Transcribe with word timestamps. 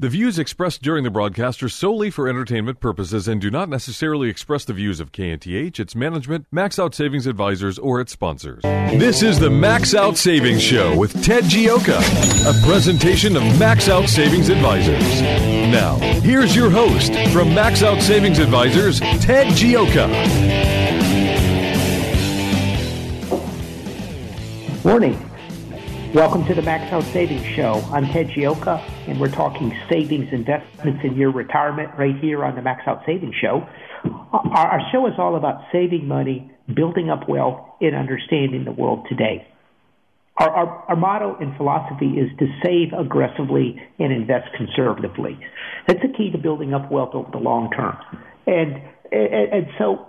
The 0.00 0.08
views 0.08 0.40
expressed 0.40 0.82
during 0.82 1.04
the 1.04 1.10
broadcast 1.10 1.62
are 1.62 1.68
solely 1.68 2.10
for 2.10 2.28
entertainment 2.28 2.80
purposes 2.80 3.28
and 3.28 3.40
do 3.40 3.48
not 3.48 3.68
necessarily 3.68 4.28
express 4.28 4.64
the 4.64 4.72
views 4.72 4.98
of 4.98 5.12
KNTH, 5.12 5.78
its 5.78 5.94
management, 5.94 6.46
Max 6.50 6.80
Out 6.80 6.96
Savings 6.96 7.28
Advisors, 7.28 7.78
or 7.78 8.00
its 8.00 8.10
sponsors. 8.10 8.62
This 8.62 9.22
is 9.22 9.38
the 9.38 9.50
Max 9.50 9.94
Out 9.94 10.16
Savings 10.16 10.60
Show 10.60 10.96
with 10.96 11.12
Ted 11.22 11.44
Gioka, 11.44 12.00
a 12.44 12.66
presentation 12.66 13.36
of 13.36 13.44
Max 13.56 13.88
Out 13.88 14.08
Savings 14.08 14.48
Advisors. 14.48 15.22
Now, 15.22 15.94
here's 16.22 16.56
your 16.56 16.70
host 16.70 17.14
from 17.32 17.54
Max 17.54 17.84
Out 17.84 18.02
Savings 18.02 18.40
Advisors, 18.40 18.98
Ted 18.98 19.46
Gioka. 19.52 20.08
Morning. 24.84 25.23
Welcome 26.14 26.44
to 26.44 26.54
the 26.54 26.62
Max 26.62 26.92
Out 26.92 27.02
Savings 27.02 27.44
Show. 27.56 27.82
I'm 27.92 28.06
Ted 28.06 28.28
Gioka, 28.28 28.78
and 29.08 29.18
we're 29.18 29.32
talking 29.32 29.76
savings 29.88 30.32
investments 30.32 31.00
in 31.02 31.16
your 31.16 31.32
retirement 31.32 31.90
right 31.98 32.16
here 32.20 32.44
on 32.44 32.54
the 32.54 32.62
Max 32.62 32.82
Out 32.86 33.02
Savings 33.04 33.34
Show. 33.34 33.66
Our, 34.32 34.68
our 34.68 34.80
show 34.92 35.08
is 35.08 35.14
all 35.18 35.34
about 35.34 35.62
saving 35.72 36.06
money, 36.06 36.52
building 36.72 37.10
up 37.10 37.28
wealth, 37.28 37.68
and 37.80 37.96
understanding 37.96 38.64
the 38.64 38.70
world 38.70 39.06
today. 39.08 39.44
Our, 40.36 40.50
our, 40.50 40.84
our 40.90 40.96
motto 40.96 41.36
and 41.40 41.56
philosophy 41.56 42.10
is 42.10 42.30
to 42.38 42.46
save 42.64 42.92
aggressively 42.96 43.82
and 43.98 44.12
invest 44.12 44.54
conservatively. 44.56 45.36
That's 45.88 46.00
the 46.00 46.16
key 46.16 46.30
to 46.30 46.38
building 46.38 46.74
up 46.74 46.92
wealth 46.92 47.10
over 47.14 47.32
the 47.32 47.38
long 47.38 47.72
term. 47.72 47.96
And, 48.46 48.80
and, 49.10 49.52
and 49.52 49.66
so, 49.78 50.06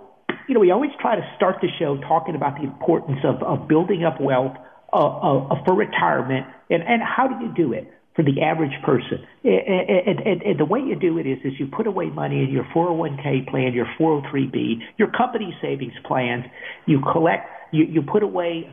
you 0.48 0.54
know, 0.54 0.60
we 0.60 0.70
always 0.70 0.92
try 1.00 1.16
to 1.16 1.32
start 1.34 1.56
the 1.60 1.68
show 1.80 1.98
talking 1.98 2.36
about 2.36 2.58
the 2.58 2.62
importance 2.62 3.18
of, 3.24 3.42
of 3.42 3.66
building 3.66 4.04
up 4.04 4.20
wealth 4.20 4.56
uh, 4.92 4.96
uh, 4.96 5.64
for 5.64 5.74
retirement, 5.74 6.46
and, 6.70 6.82
and 6.82 7.02
how 7.02 7.28
do 7.28 7.44
you 7.44 7.52
do 7.54 7.72
it 7.72 7.90
for 8.14 8.22
the 8.22 8.42
average 8.42 8.72
person? 8.84 9.26
And, 9.44 10.20
and, 10.20 10.42
and 10.42 10.58
the 10.60 10.64
way 10.64 10.80
you 10.80 10.96
do 10.96 11.18
it 11.18 11.26
is, 11.26 11.38
is 11.44 11.52
you 11.58 11.66
put 11.66 11.86
away 11.86 12.06
money 12.06 12.42
in 12.42 12.50
your 12.50 12.64
401k 12.74 13.48
plan, 13.48 13.72
your 13.72 13.86
403b, 13.98 14.80
your 14.96 15.10
company 15.10 15.56
savings 15.60 15.94
plans. 16.04 16.44
You 16.86 17.00
collect, 17.00 17.48
you, 17.72 17.84
you 17.84 18.02
put 18.02 18.22
away 18.22 18.72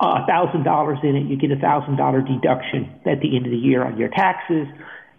a 0.00 0.26
thousand 0.26 0.64
dollars 0.64 0.98
in 1.02 1.16
it, 1.16 1.26
you 1.26 1.36
get 1.38 1.50
a 1.50 1.60
thousand 1.60 1.96
dollar 1.96 2.20
deduction 2.20 3.00
at 3.06 3.20
the 3.20 3.36
end 3.36 3.46
of 3.46 3.52
the 3.52 3.58
year 3.58 3.84
on 3.84 3.96
your 3.96 4.10
taxes. 4.10 4.66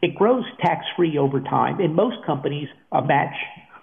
It 0.01 0.15
grows 0.15 0.43
tax 0.61 0.85
free 0.95 1.17
over 1.17 1.39
time, 1.39 1.79
and 1.79 1.95
most 1.95 2.17
companies 2.25 2.67
uh, 2.91 3.01
match 3.01 3.33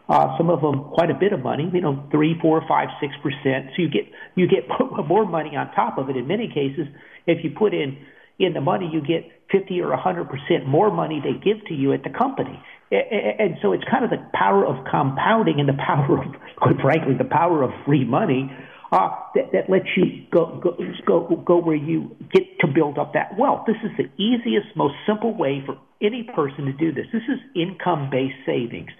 uh, 0.08 0.36
some 0.36 0.50
of 0.50 0.60
them 0.60 0.84
quite 0.92 1.10
a 1.10 1.14
bit 1.14 1.32
of 1.32 1.40
money, 1.40 1.70
you 1.72 1.80
know, 1.80 2.06
three, 2.10 2.36
four, 2.40 2.62
five, 2.68 2.88
six 3.00 3.14
percent. 3.22 3.70
So 3.74 3.82
you 3.82 3.88
get 3.88 4.04
you 4.34 4.46
get 4.46 4.68
more 5.08 5.24
money 5.24 5.56
on 5.56 5.72
top 5.72 5.98
of 5.98 6.10
it. 6.10 6.16
In 6.16 6.26
many 6.26 6.48
cases, 6.48 6.86
if 7.26 7.42
you 7.42 7.50
put 7.56 7.72
in 7.72 7.96
in 8.38 8.52
the 8.52 8.60
money, 8.60 8.90
you 8.92 9.00
get 9.00 9.24
fifty 9.50 9.80
or 9.80 9.92
a 9.92 10.00
hundred 10.00 10.28
percent 10.28 10.66
more 10.66 10.90
money 10.90 11.22
they 11.22 11.38
give 11.38 11.64
to 11.68 11.74
you 11.74 11.92
at 11.92 12.02
the 12.02 12.10
company. 12.10 12.60
And 12.90 13.56
so 13.62 13.72
it's 13.72 13.84
kind 13.90 14.04
of 14.04 14.10
the 14.10 14.22
power 14.34 14.64
of 14.64 14.84
compounding 14.90 15.58
and 15.58 15.68
the 15.68 15.78
power 15.86 16.20
of, 16.20 16.26
quite 16.56 16.80
frankly, 16.80 17.14
the 17.16 17.24
power 17.24 17.62
of 17.62 17.70
free 17.86 18.04
money 18.04 18.52
uh, 18.94 19.10
that, 19.34 19.50
that 19.50 19.66
lets 19.68 19.90
you 19.96 20.22
go, 20.30 20.60
go 20.62 20.78
go 21.04 21.36
go 21.44 21.58
where 21.58 21.74
you 21.74 22.14
get 22.32 22.46
to 22.60 22.68
build 22.72 22.96
up 22.96 23.14
that 23.14 23.36
wealth. 23.36 23.66
This 23.66 23.82
is 23.82 23.90
the 23.98 24.06
easiest, 24.22 24.76
most 24.76 24.94
simple 25.04 25.34
way 25.34 25.64
for 25.66 25.76
any 26.00 26.22
person 26.22 26.66
to 26.66 26.72
do 26.72 26.92
this. 26.92 27.06
This 27.12 27.26
is 27.26 27.40
income-based 27.56 28.46
savings, 28.46 28.90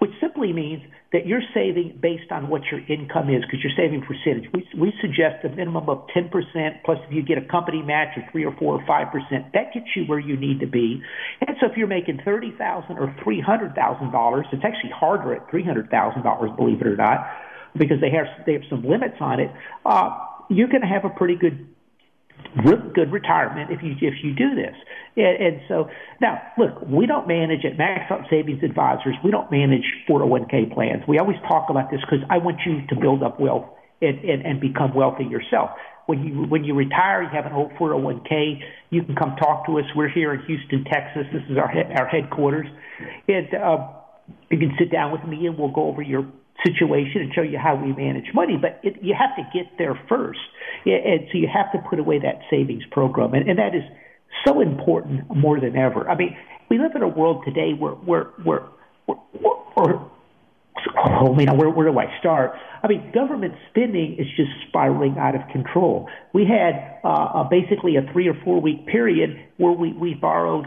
which 0.00 0.10
simply 0.20 0.52
means 0.52 0.82
that 1.12 1.26
you're 1.26 1.44
saving 1.54 1.98
based 2.02 2.32
on 2.32 2.48
what 2.48 2.62
your 2.72 2.80
income 2.90 3.30
is 3.30 3.42
because 3.46 3.62
you're 3.62 3.76
saving 3.76 4.02
percentage. 4.02 4.50
We, 4.52 4.66
we 4.74 4.92
suggest 5.00 5.44
a 5.44 5.48
minimum 5.54 5.88
of 5.88 6.08
10%, 6.10 6.26
plus 6.84 6.98
if 7.06 7.14
you 7.14 7.22
get 7.22 7.38
a 7.38 7.46
company 7.46 7.82
match 7.82 8.16
of 8.16 8.24
3 8.32 8.44
or 8.46 8.56
4 8.58 8.74
or 8.74 8.82
5%, 8.82 9.52
that 9.52 9.72
gets 9.72 9.86
you 9.94 10.04
where 10.06 10.18
you 10.18 10.36
need 10.36 10.58
to 10.60 10.66
be. 10.66 11.00
And 11.46 11.56
so 11.60 11.70
if 11.70 11.76
you're 11.76 11.86
making 11.86 12.20
30,000 12.24 12.98
or 12.98 13.14
$300,000, 13.22 14.42
it's 14.52 14.64
actually 14.64 14.90
harder 14.90 15.34
at 15.34 15.46
$300,000, 15.48 16.56
believe 16.56 16.80
it 16.80 16.86
or 16.86 16.96
not, 16.96 17.26
because 17.78 18.00
they 18.00 18.10
have, 18.10 18.26
they 18.46 18.52
have 18.54 18.62
some 18.70 18.82
limits 18.82 19.16
on 19.20 19.40
it, 19.40 19.50
uh, 19.84 20.10
you're 20.48 20.68
going 20.68 20.82
to 20.82 20.88
have 20.88 21.04
a 21.04 21.10
pretty 21.10 21.36
good 21.36 21.66
good 22.94 23.12
retirement 23.12 23.70
if 23.70 23.82
you 23.82 23.92
if 24.00 24.14
you 24.22 24.34
do 24.34 24.54
this. 24.54 24.74
And, 25.16 25.36
and 25.46 25.60
so 25.68 25.88
now, 26.20 26.40
look, 26.56 26.80
we 26.86 27.06
don't 27.06 27.28
manage 27.28 27.64
at 27.64 27.76
Max 27.76 28.10
Out 28.10 28.22
Savings 28.30 28.62
Advisors. 28.62 29.14
We 29.24 29.30
don't 29.30 29.50
manage 29.50 29.84
401k 30.08 30.72
plans. 30.72 31.02
We 31.08 31.18
always 31.18 31.36
talk 31.48 31.68
about 31.70 31.90
this 31.90 32.00
because 32.00 32.24
I 32.30 32.38
want 32.38 32.60
you 32.64 32.86
to 32.88 32.96
build 33.00 33.22
up 33.22 33.40
wealth 33.40 33.66
and, 34.00 34.18
and, 34.20 34.46
and 34.46 34.60
become 34.60 34.94
wealthy 34.94 35.24
yourself. 35.24 35.70
When 36.06 36.22
you 36.22 36.44
when 36.44 36.64
you 36.64 36.74
retire, 36.74 37.22
you 37.24 37.30
have 37.32 37.46
an 37.46 37.52
old 37.52 37.72
401k. 37.72 38.60
You 38.90 39.02
can 39.02 39.16
come 39.16 39.36
talk 39.36 39.66
to 39.66 39.78
us. 39.78 39.84
We're 39.94 40.08
here 40.08 40.32
in 40.32 40.40
Houston, 40.46 40.84
Texas. 40.84 41.24
This 41.32 41.42
is 41.50 41.58
our 41.58 41.70
our 41.98 42.06
headquarters, 42.06 42.68
and 43.26 43.48
uh, 43.54 43.88
you 44.50 44.58
can 44.58 44.72
sit 44.78 44.92
down 44.92 45.10
with 45.10 45.24
me 45.24 45.46
and 45.46 45.58
we'll 45.58 45.72
go 45.72 45.88
over 45.88 46.02
your 46.02 46.26
situation 46.64 47.22
and 47.22 47.34
show 47.34 47.42
you 47.42 47.58
how 47.58 47.76
we 47.76 47.92
manage 47.92 48.32
money. 48.34 48.56
But 48.60 48.80
it, 48.82 49.02
you 49.02 49.14
have 49.18 49.36
to 49.36 49.42
get 49.52 49.78
there 49.78 49.98
first, 50.08 50.40
and 50.84 51.28
so 51.32 51.38
you 51.38 51.48
have 51.52 51.72
to 51.72 51.88
put 51.88 51.98
away 51.98 52.18
that 52.20 52.40
savings 52.50 52.84
program, 52.90 53.34
and, 53.34 53.48
and 53.48 53.58
that 53.58 53.74
is 53.74 53.82
so 54.46 54.60
important 54.60 55.34
more 55.34 55.60
than 55.60 55.76
ever. 55.76 56.08
I 56.08 56.16
mean, 56.16 56.36
we 56.68 56.78
live 56.78 56.92
in 56.94 57.02
a 57.02 57.08
world 57.08 57.44
today 57.44 57.72
where 57.72 57.92
where 57.92 58.24
where, 58.42 58.62
where, 59.06 59.18
where 59.74 60.00
oh, 60.96 61.32
I 61.32 61.36
mean, 61.36 61.56
where, 61.56 61.70
where 61.70 61.90
do 61.90 61.98
I 61.98 62.06
start? 62.18 62.52
I 62.82 62.88
mean, 62.88 63.10
government 63.12 63.54
spending 63.70 64.16
is 64.18 64.26
just 64.36 64.50
spiraling 64.68 65.16
out 65.18 65.34
of 65.34 65.42
control. 65.52 66.08
We 66.32 66.46
had 66.46 67.00
uh, 67.04 67.44
basically 67.44 67.96
a 67.96 68.12
three 68.12 68.28
or 68.28 68.34
four 68.44 68.60
week 68.60 68.86
period 68.86 69.38
where 69.56 69.72
we, 69.72 69.92
we 69.92 70.14
borrowed 70.14 70.66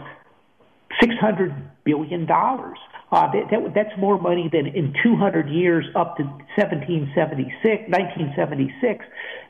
six 1.00 1.14
hundred 1.20 1.54
billion 1.84 2.26
dollars. 2.26 2.78
Uh, 3.12 3.26
that, 3.32 3.50
that, 3.50 3.74
that's 3.74 3.98
more 3.98 4.20
money 4.20 4.48
than 4.52 4.68
in 4.68 4.94
200 5.02 5.48
years 5.48 5.84
up 5.96 6.16
to 6.16 6.22
1776, 6.54 7.90
1976 7.90 9.04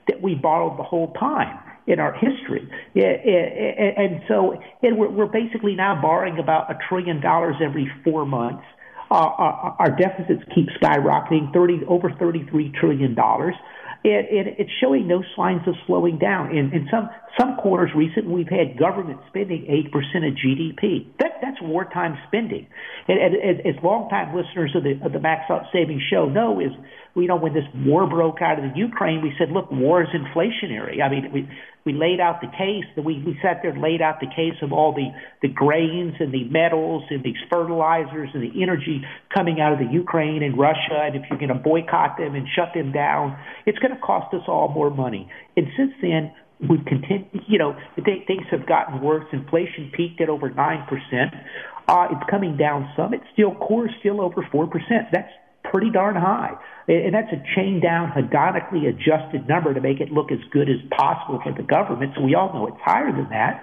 that 0.08 0.22
we 0.22 0.34
borrowed 0.34 0.78
the 0.78 0.82
whole 0.82 1.12
time 1.12 1.58
in 1.86 2.00
our 2.00 2.14
history. 2.14 2.66
And 2.94 4.22
so 4.28 4.58
and 4.82 4.96
we're, 4.96 5.10
we're 5.10 5.26
basically 5.26 5.74
now 5.74 6.00
borrowing 6.00 6.38
about 6.38 6.70
a 6.70 6.78
trillion 6.88 7.20
dollars 7.20 7.56
every 7.62 7.90
four 8.02 8.24
months. 8.24 8.64
Uh, 9.10 9.14
our, 9.14 9.76
our 9.78 9.96
deficits 9.96 10.42
keep 10.54 10.68
skyrocketing, 10.80 11.52
30 11.52 11.80
over 11.88 12.12
33 12.18 12.72
trillion 12.80 13.14
And, 14.02 14.26
and 14.28 14.46
it's 14.58 14.70
showing 14.80 15.06
no 15.06 15.22
signs 15.36 15.66
of 15.68 15.74
slowing 15.86 16.18
down. 16.18 16.56
In, 16.56 16.72
in 16.72 16.88
some 16.90 17.10
some 17.38 17.56
quarters 17.56 17.90
recently, 17.94 18.32
we've 18.32 18.48
had 18.48 18.78
government 18.78 19.20
spending 19.28 19.66
eight 19.68 19.92
percent 19.92 20.24
of 20.24 20.34
GDP. 20.34 21.06
That 21.18 21.40
that's 21.42 21.60
wartime 21.60 22.16
spending. 22.28 22.66
And, 23.08 23.18
and, 23.18 23.34
and 23.34 23.60
as 23.66 23.82
longtime 23.82 24.34
listeners 24.34 24.72
of 24.74 24.84
the 24.84 25.00
of 25.04 25.12
the 25.12 25.20
Max 25.20 25.50
Out 25.50 25.64
Savings 25.72 26.02
Show 26.10 26.28
know, 26.28 26.60
is 26.60 26.72
you 27.14 27.26
know 27.26 27.36
when 27.36 27.52
this 27.52 27.64
war 27.74 28.08
broke 28.08 28.40
out 28.40 28.62
of 28.62 28.70
the 28.70 28.78
Ukraine, 28.78 29.22
we 29.22 29.32
said, 29.38 29.50
look, 29.50 29.70
war 29.70 30.02
is 30.02 30.08
inflationary. 30.08 31.02
I 31.02 31.08
mean, 31.08 31.30
we 31.32 31.48
we 31.84 31.92
laid 31.94 32.20
out 32.20 32.40
the 32.40 32.48
case. 32.48 32.84
that 32.94 33.02
We 33.04 33.22
we 33.24 33.38
sat 33.42 33.60
there 33.62 33.72
and 33.72 33.80
laid 33.82 34.02
out 34.02 34.20
the 34.20 34.28
case 34.28 34.56
of 34.62 34.72
all 34.72 34.92
the 34.92 35.08
the 35.42 35.48
grains 35.48 36.14
and 36.20 36.32
the 36.32 36.44
metals 36.44 37.04
and 37.10 37.22
these 37.24 37.40
fertilizers 37.50 38.30
and 38.34 38.42
the 38.42 38.62
energy 38.62 39.02
coming 39.34 39.60
out 39.60 39.72
of 39.72 39.78
the 39.78 39.92
Ukraine 39.92 40.42
and 40.42 40.58
Russia. 40.58 41.00
And 41.02 41.16
if 41.16 41.22
you're 41.28 41.38
going 41.38 41.48
to 41.48 41.54
boycott 41.54 42.16
them 42.18 42.34
and 42.34 42.46
shut 42.54 42.74
them 42.74 42.92
down, 42.92 43.38
it's 43.66 43.78
going 43.78 43.94
to 43.94 44.00
cost 44.00 44.32
us 44.34 44.42
all 44.46 44.68
more 44.68 44.90
money. 44.90 45.30
And 45.56 45.66
since 45.76 45.92
then, 46.00 46.32
we've 46.68 46.84
continued. 46.84 47.44
You 47.48 47.58
know, 47.58 47.76
things 48.04 48.46
have 48.50 48.66
gotten 48.66 49.00
worse. 49.00 49.26
Inflation 49.32 49.90
peaked 49.96 50.20
at 50.20 50.28
over 50.28 50.50
nine 50.50 50.86
percent. 50.86 51.34
Uh, 51.88 52.06
it's 52.12 52.30
coming 52.30 52.56
down 52.56 52.92
some. 52.96 53.14
It's 53.14 53.24
still 53.32 53.54
core, 53.54 53.88
still 54.00 54.20
over 54.20 54.46
four 54.52 54.66
percent. 54.66 55.08
That's 55.12 55.32
pretty 55.64 55.90
darn 55.90 56.14
high. 56.16 56.54
And 56.88 57.14
that's 57.14 57.32
a 57.32 57.42
chain 57.54 57.80
down, 57.80 58.10
hedonically 58.12 58.88
adjusted 58.88 59.46
number 59.48 59.74
to 59.74 59.80
make 59.80 60.00
it 60.00 60.10
look 60.10 60.32
as 60.32 60.38
good 60.50 60.68
as 60.68 60.80
possible 60.90 61.40
for 61.42 61.52
the 61.52 61.62
government. 61.62 62.12
So 62.16 62.22
we 62.22 62.34
all 62.34 62.52
know 62.52 62.66
it's 62.66 62.80
higher 62.82 63.12
than 63.12 63.28
that. 63.30 63.62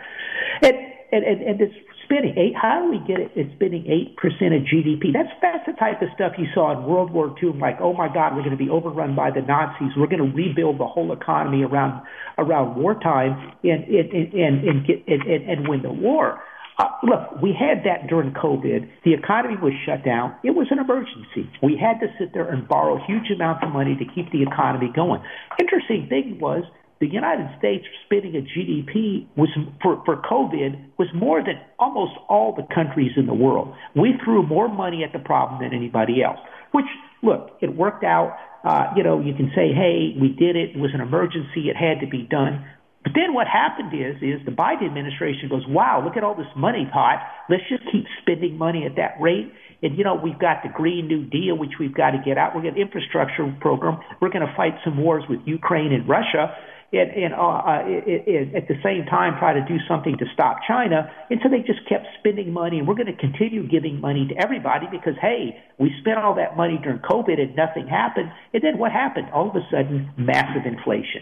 And, 0.62 0.76
and, 1.12 1.24
and, 1.24 1.42
and 1.42 1.60
this 1.60 1.72
spending, 2.08 2.38
eight, 2.38 2.56
how 2.56 2.80
do 2.80 2.90
we 2.90 3.00
get 3.06 3.20
it? 3.20 3.32
It's 3.36 3.52
spending 3.56 3.84
8% 3.84 4.16
of 4.56 4.64
GDP. 4.64 5.12
That's, 5.12 5.30
that's 5.42 5.66
the 5.68 5.74
type 5.74 6.02
of 6.02 6.08
stuff 6.16 6.34
you 6.38 6.48
saw 6.54 6.72
in 6.72 6.88
World 6.88 7.12
War 7.12 7.36
II. 7.42 7.60
Like, 7.60 7.78
oh 7.82 7.94
my 7.94 8.08
God, 8.08 8.36
we're 8.36 8.48
going 8.48 8.58
to 8.58 8.64
be 8.64 8.70
overrun 8.70 9.16
by 9.16 9.32
the 9.32 9.42
Nazis. 9.42 9.92
We're 9.98 10.08
going 10.08 10.24
to 10.24 10.32
rebuild 10.36 10.80
the 10.80 10.88
whole 10.88 11.12
economy 11.12 11.64
around, 11.64 12.04
around 12.38 12.80
wartime 12.80 13.54
and, 13.64 13.84
and, 13.84 14.34
and, 14.34 14.68
and, 14.68 14.88
get, 14.88 15.04
and, 15.08 15.22
and, 15.24 15.50
and 15.50 15.68
win 15.68 15.82
the 15.82 15.92
war. 15.92 16.40
Uh, 16.78 16.86
look, 17.04 17.42
we 17.42 17.54
had 17.58 17.84
that 17.86 18.08
during 18.08 18.32
COVID. 18.34 18.90
The 19.04 19.14
economy 19.14 19.56
was 19.62 19.74
shut 19.86 20.06
down. 20.06 20.36
It 20.44 20.52
was 20.52 20.68
an 20.70 20.78
emergency. 20.78 21.50
We 21.62 21.76
had 21.76 22.00
to 22.06 22.08
sit 22.20 22.34
there 22.34 22.48
and 22.48 22.68
borrow 22.68 23.00
huge 23.08 23.32
amounts 23.34 23.64
of 23.66 23.72
money 23.74 23.96
to 23.98 24.06
keep 24.14 24.32
the 24.32 24.44
economy 24.44 24.92
going. 24.94 25.22
Interesting 25.60 26.08
thing 26.08 26.38
was 26.40 26.64
the 27.00 27.08
United 27.08 27.50
States 27.58 27.86
spending 28.06 28.36
a 28.36 28.42
GDP 28.42 29.28
was 29.36 29.50
for, 29.82 30.02
for 30.06 30.18
COVID 30.18 30.98
was 30.98 31.08
more 31.14 31.42
than 31.42 31.60
almost 31.78 32.14
all 32.28 32.56
the 32.56 32.66
countries 32.74 33.12
in 33.18 33.28
the 33.28 33.34
world. 33.34 33.74
We 33.96 34.14
threw 34.24 34.44
more 34.44 34.68
money 34.68 35.04
at 35.04 35.14
the 35.14 35.20
problem 35.20 35.62
than 35.62 35.74
anybody 35.78 36.24
else. 36.24 36.40
Which 36.72 36.86
look, 37.22 37.58
it 37.62 37.76
worked 37.76 38.04
out. 38.04 38.38
Uh, 38.64 38.94
you 38.96 39.04
know, 39.04 39.22
you 39.22 39.34
can 39.34 39.52
say, 39.56 39.72
hey, 39.74 40.16
we 40.20 40.30
did 40.30 40.56
it. 40.56 40.76
It 40.76 40.80
was 40.80 40.92
an 40.94 41.02
emergency. 41.02 41.70
It 41.70 41.78
had 41.78 42.02
to 42.02 42.08
be 42.08 42.24
done. 42.24 42.66
But 43.08 43.16
then 43.16 43.34
what 43.34 43.48
happened 43.48 43.96
is, 43.96 44.20
is 44.20 44.44
the 44.44 44.52
Biden 44.52 44.84
administration 44.84 45.48
goes, 45.48 45.64
wow, 45.66 46.04
look 46.04 46.18
at 46.18 46.26
all 46.26 46.36
this 46.36 46.52
money 46.58 46.84
pot. 46.92 47.24
Let's 47.48 47.64
just 47.70 47.84
keep 47.90 48.04
spending 48.22 48.58
money 48.58 48.84
at 48.84 48.98
that 48.98 49.16
rate. 49.22 49.48
And 49.82 49.98
you 49.98 50.04
know, 50.04 50.20
we've 50.20 50.38
got 50.38 50.60
the 50.62 50.68
Green 50.68 51.08
New 51.08 51.24
Deal, 51.24 51.58
which 51.58 51.80
we've 51.80 51.96
got 51.96 52.12
to 52.12 52.18
get 52.20 52.38
out. 52.38 52.54
We've 52.54 52.66
got 52.66 52.78
infrastructure 52.78 53.48
program. 53.62 54.00
We're 54.20 54.28
going 54.28 54.46
to 54.46 54.54
fight 54.58 54.74
some 54.84 54.98
wars 54.98 55.24
with 55.30 55.40
Ukraine 55.46 55.94
and 55.94 56.04
Russia 56.04 56.52
and, 56.94 57.12
and 57.12 57.34
uh, 57.34 57.68
uh, 57.68 57.84
it, 57.86 58.24
it, 58.28 58.56
at 58.56 58.68
the 58.68 58.80
same 58.84 59.06
time 59.06 59.36
try 59.38 59.54
to 59.54 59.66
do 59.68 59.76
something 59.88 60.18
to 60.18 60.26
stop 60.34 60.60
China. 60.66 61.12
And 61.30 61.40
so 61.44 61.50
they 61.50 61.60
just 61.60 61.88
kept 61.88 62.08
spending 62.20 62.54
money, 62.54 62.80
and 62.80 62.88
we're 62.88 62.96
going 62.96 63.12
to 63.12 63.20
continue 63.20 63.68
giving 63.68 64.00
money 64.00 64.28
to 64.30 64.36
everybody 64.42 64.88
because 64.90 65.16
hey, 65.22 65.60
we 65.78 65.92
spent 66.00 66.18
all 66.18 66.36
that 66.36 66.56
money 66.56 66.80
during 66.82 67.00
COVID 67.00 67.40
and 67.40 67.56
nothing 67.56 67.88
happened. 67.88 68.32
And 68.54 68.64
then 68.64 68.78
what 68.78 68.92
happened? 68.92 69.28
All 69.34 69.50
of 69.50 69.56
a 69.56 69.68
sudden, 69.70 70.12
massive 70.18 70.66
inflation. 70.66 71.22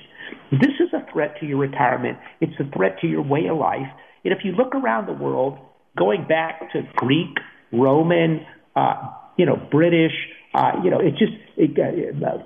This 0.52 0.78
is 0.80 0.94
a 0.94 1.06
threat 1.12 1.40
to 1.40 1.46
your 1.46 1.58
retirement. 1.58 2.18
It's 2.42 2.54
a 2.60 2.70
threat 2.76 3.00
to 3.02 3.08
your 3.08 3.24
way 3.24 3.48
of 3.50 3.58
life. 3.58 3.90
And 4.24 4.34
if 4.34 4.40
you 4.44 4.52
look 4.52 4.76
around 4.76 5.08
the 5.08 5.14
world, 5.14 5.58
going 5.98 6.28
back 6.28 6.72
to 6.74 6.82
Greek, 6.96 7.38
Roman, 7.72 8.46
uh, 8.76 9.10
you 9.38 9.46
know, 9.46 9.56
British, 9.72 10.14
uh, 10.56 10.72
you 10.84 10.90
know, 10.90 11.00
it 11.00 11.20
just 11.20 11.36
it, 11.58 11.76
uh, 11.76 12.40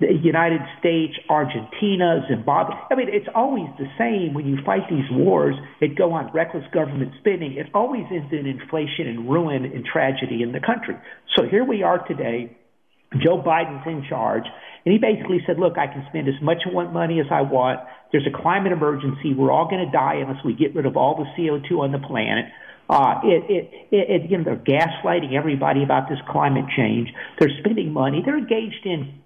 the 0.00 0.12
United 0.22 0.60
States, 0.78 1.14
Argentina, 1.30 2.20
Zimbabwe. 2.28 2.76
I 2.90 2.94
mean, 2.94 3.08
it's 3.08 3.28
always 3.34 3.68
the 3.78 3.88
same 3.96 4.34
when 4.34 4.46
you 4.46 4.58
fight 4.66 4.84
these 4.90 5.08
wars. 5.10 5.54
It 5.80 5.96
go 5.96 6.12
on 6.12 6.30
reckless 6.34 6.64
government 6.74 7.12
spending. 7.20 7.56
It 7.56 7.68
always 7.72 8.04
ends 8.12 8.30
in 8.32 8.44
inflation 8.44 9.08
and 9.08 9.30
ruin 9.30 9.64
and 9.64 9.82
tragedy 9.82 10.42
in 10.42 10.52
the 10.52 10.60
country. 10.60 10.96
So 11.36 11.48
here 11.48 11.64
we 11.64 11.82
are 11.82 12.06
today. 12.06 12.54
Joe 13.16 13.40
Biden's 13.40 13.86
in 13.86 14.04
charge, 14.06 14.44
and 14.84 14.92
he 14.92 14.98
basically 14.98 15.40
said, 15.46 15.58
"Look, 15.58 15.78
I 15.78 15.86
can 15.86 16.04
spend 16.10 16.28
as 16.28 16.36
much 16.42 16.68
money 16.70 17.18
as 17.18 17.26
I 17.32 17.40
want. 17.40 17.80
There's 18.12 18.26
a 18.26 18.42
climate 18.42 18.72
emergency. 18.72 19.32
We're 19.32 19.50
all 19.50 19.70
going 19.70 19.86
to 19.86 19.90
die 19.90 20.16
unless 20.16 20.44
we 20.44 20.52
get 20.52 20.74
rid 20.74 20.84
of 20.84 20.98
all 20.98 21.16
the 21.16 21.24
CO2 21.34 21.80
on 21.80 21.92
the 21.92 21.98
planet." 21.98 22.44
Uh, 22.88 23.20
it, 23.22 23.44
it, 23.50 23.70
it, 23.92 24.30
you 24.30 24.38
know, 24.38 24.44
they're 24.44 24.56
gaslighting 24.56 25.34
everybody 25.34 25.82
about 25.82 26.08
this 26.08 26.18
climate 26.30 26.64
change. 26.74 27.08
They're 27.38 27.52
spending 27.60 27.92
money. 27.92 28.22
They're 28.24 28.38
engaged 28.38 28.86
in 28.86 29.20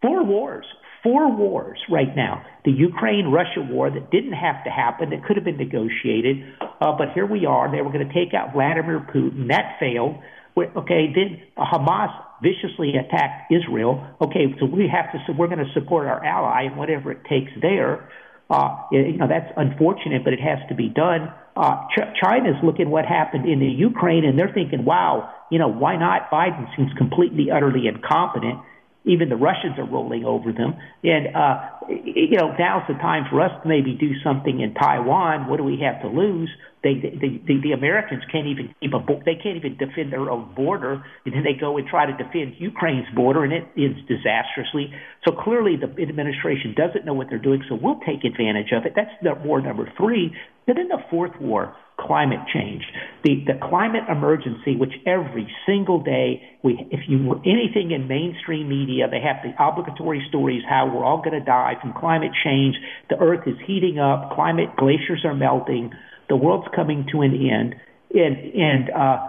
four 0.00 0.24
wars, 0.24 0.66
four 1.02 1.34
wars 1.34 1.78
right 1.90 2.14
now. 2.14 2.44
The 2.64 2.70
Ukraine-Russia 2.70 3.66
war 3.70 3.90
that 3.90 4.10
didn't 4.10 4.34
have 4.34 4.62
to 4.64 4.70
happen, 4.70 5.10
that 5.10 5.24
could 5.24 5.36
have 5.36 5.44
been 5.44 5.56
negotiated, 5.56 6.44
uh, 6.80 6.92
but 6.96 7.12
here 7.14 7.26
we 7.26 7.44
are. 7.44 7.70
They 7.70 7.82
were 7.82 7.90
going 7.90 8.06
to 8.06 8.14
take 8.14 8.34
out 8.34 8.52
Vladimir 8.52 9.00
Putin. 9.12 9.48
That 9.48 9.78
failed. 9.80 10.16
Okay, 10.56 11.12
then 11.14 11.40
Hamas 11.56 12.10
viciously 12.42 12.94
attacked 12.96 13.52
Israel. 13.52 14.04
Okay, 14.20 14.54
so 14.58 14.66
we 14.66 14.88
have 14.92 15.12
to. 15.12 15.18
So 15.26 15.32
we're 15.32 15.46
going 15.46 15.64
to 15.64 15.72
support 15.72 16.06
our 16.06 16.24
ally 16.24 16.64
and 16.64 16.76
whatever 16.76 17.12
it 17.12 17.24
takes 17.28 17.52
there. 17.60 18.10
Uh, 18.50 18.76
you 18.90 19.18
know 19.18 19.28
that's 19.28 19.52
unfortunate, 19.56 20.24
but 20.24 20.32
it 20.32 20.40
has 20.40 20.58
to 20.68 20.74
be 20.74 20.88
done. 20.88 21.32
Uh, 21.58 21.74
Ch- 21.90 22.14
China's 22.22 22.54
looking 22.62 22.88
what 22.88 23.04
happened 23.04 23.44
in 23.44 23.58
the 23.58 23.66
Ukraine, 23.66 24.24
and 24.24 24.38
they're 24.38 24.52
thinking, 24.54 24.84
"Wow, 24.84 25.28
you 25.50 25.58
know, 25.58 25.66
why 25.66 25.96
not?" 25.96 26.30
Biden 26.30 26.64
seems 26.76 26.92
completely, 26.92 27.50
utterly 27.50 27.88
incompetent. 27.88 28.60
Even 29.08 29.30
the 29.30 29.40
Russians 29.40 29.78
are 29.78 29.88
rolling 29.88 30.24
over 30.24 30.52
them. 30.52 30.76
And, 31.02 31.34
uh, 31.34 31.88
you 31.88 32.36
know, 32.36 32.52
now's 32.58 32.84
the 32.86 32.94
time 33.00 33.24
for 33.30 33.40
us 33.40 33.50
to 33.62 33.68
maybe 33.68 33.96
do 33.98 34.12
something 34.22 34.60
in 34.60 34.74
Taiwan. 34.74 35.48
What 35.48 35.56
do 35.56 35.64
we 35.64 35.80
have 35.80 36.02
to 36.02 36.08
lose? 36.08 36.50
They, 36.84 36.94
the, 36.94 37.40
the, 37.48 37.54
the 37.64 37.72
Americans 37.72 38.22
can't 38.30 38.46
even 38.46 38.74
keep 38.78 38.92
a, 38.92 39.00
they 39.24 39.34
can't 39.34 39.56
even 39.56 39.76
defend 39.78 40.12
their 40.12 40.30
own 40.30 40.54
border. 40.54 41.02
And 41.24 41.34
then 41.34 41.42
they 41.42 41.58
go 41.58 41.78
and 41.78 41.88
try 41.88 42.06
to 42.06 42.12
defend 42.12 42.54
Ukraine's 42.58 43.08
border 43.16 43.42
and 43.42 43.52
it 43.52 43.64
ends 43.76 43.98
disastrously. 44.06 44.92
So 45.26 45.32
clearly 45.32 45.74
the 45.80 45.88
administration 46.02 46.74
doesn't 46.76 47.04
know 47.04 47.14
what 47.14 47.28
they're 47.30 47.42
doing. 47.42 47.64
So 47.68 47.74
we'll 47.80 48.00
take 48.06 48.22
advantage 48.22 48.70
of 48.76 48.84
it. 48.84 48.92
That's 48.94 49.10
the 49.22 49.34
war 49.34 49.60
number 49.60 49.90
three. 49.96 50.36
And 50.68 50.76
then 50.76 50.88
the 50.88 51.02
fourth 51.10 51.32
war, 51.40 51.74
climate 51.98 52.40
change, 52.52 52.82
the, 53.24 53.44
the 53.46 53.58
climate 53.68 54.04
emergency, 54.08 54.76
which 54.76 54.92
every 55.04 55.50
single 55.66 56.02
day, 56.02 56.42
we, 56.62 56.86
if 56.90 57.00
you 57.08 57.18
were 57.26 57.38
anything 57.44 57.90
in 57.90 58.06
mainstream 58.06 58.68
media, 58.68 59.08
they 59.10 59.20
have 59.20 59.36
the 59.42 59.52
obligatory 59.62 60.24
stories 60.28 60.62
how 60.68 60.86
we're 60.86 61.04
all 61.04 61.18
going 61.18 61.38
to 61.38 61.44
die 61.44 61.74
from 61.80 61.92
climate 61.92 62.30
change. 62.44 62.76
The 63.10 63.16
earth 63.18 63.46
is 63.46 63.56
heating 63.66 63.98
up, 63.98 64.32
climate 64.34 64.76
glaciers 64.76 65.22
are 65.24 65.34
melting, 65.34 65.92
the 66.28 66.36
world's 66.36 66.68
coming 66.74 67.06
to 67.12 67.22
an 67.22 67.34
end, 67.34 67.74
and 68.14 68.36
and 68.54 68.90
uh, 68.90 69.28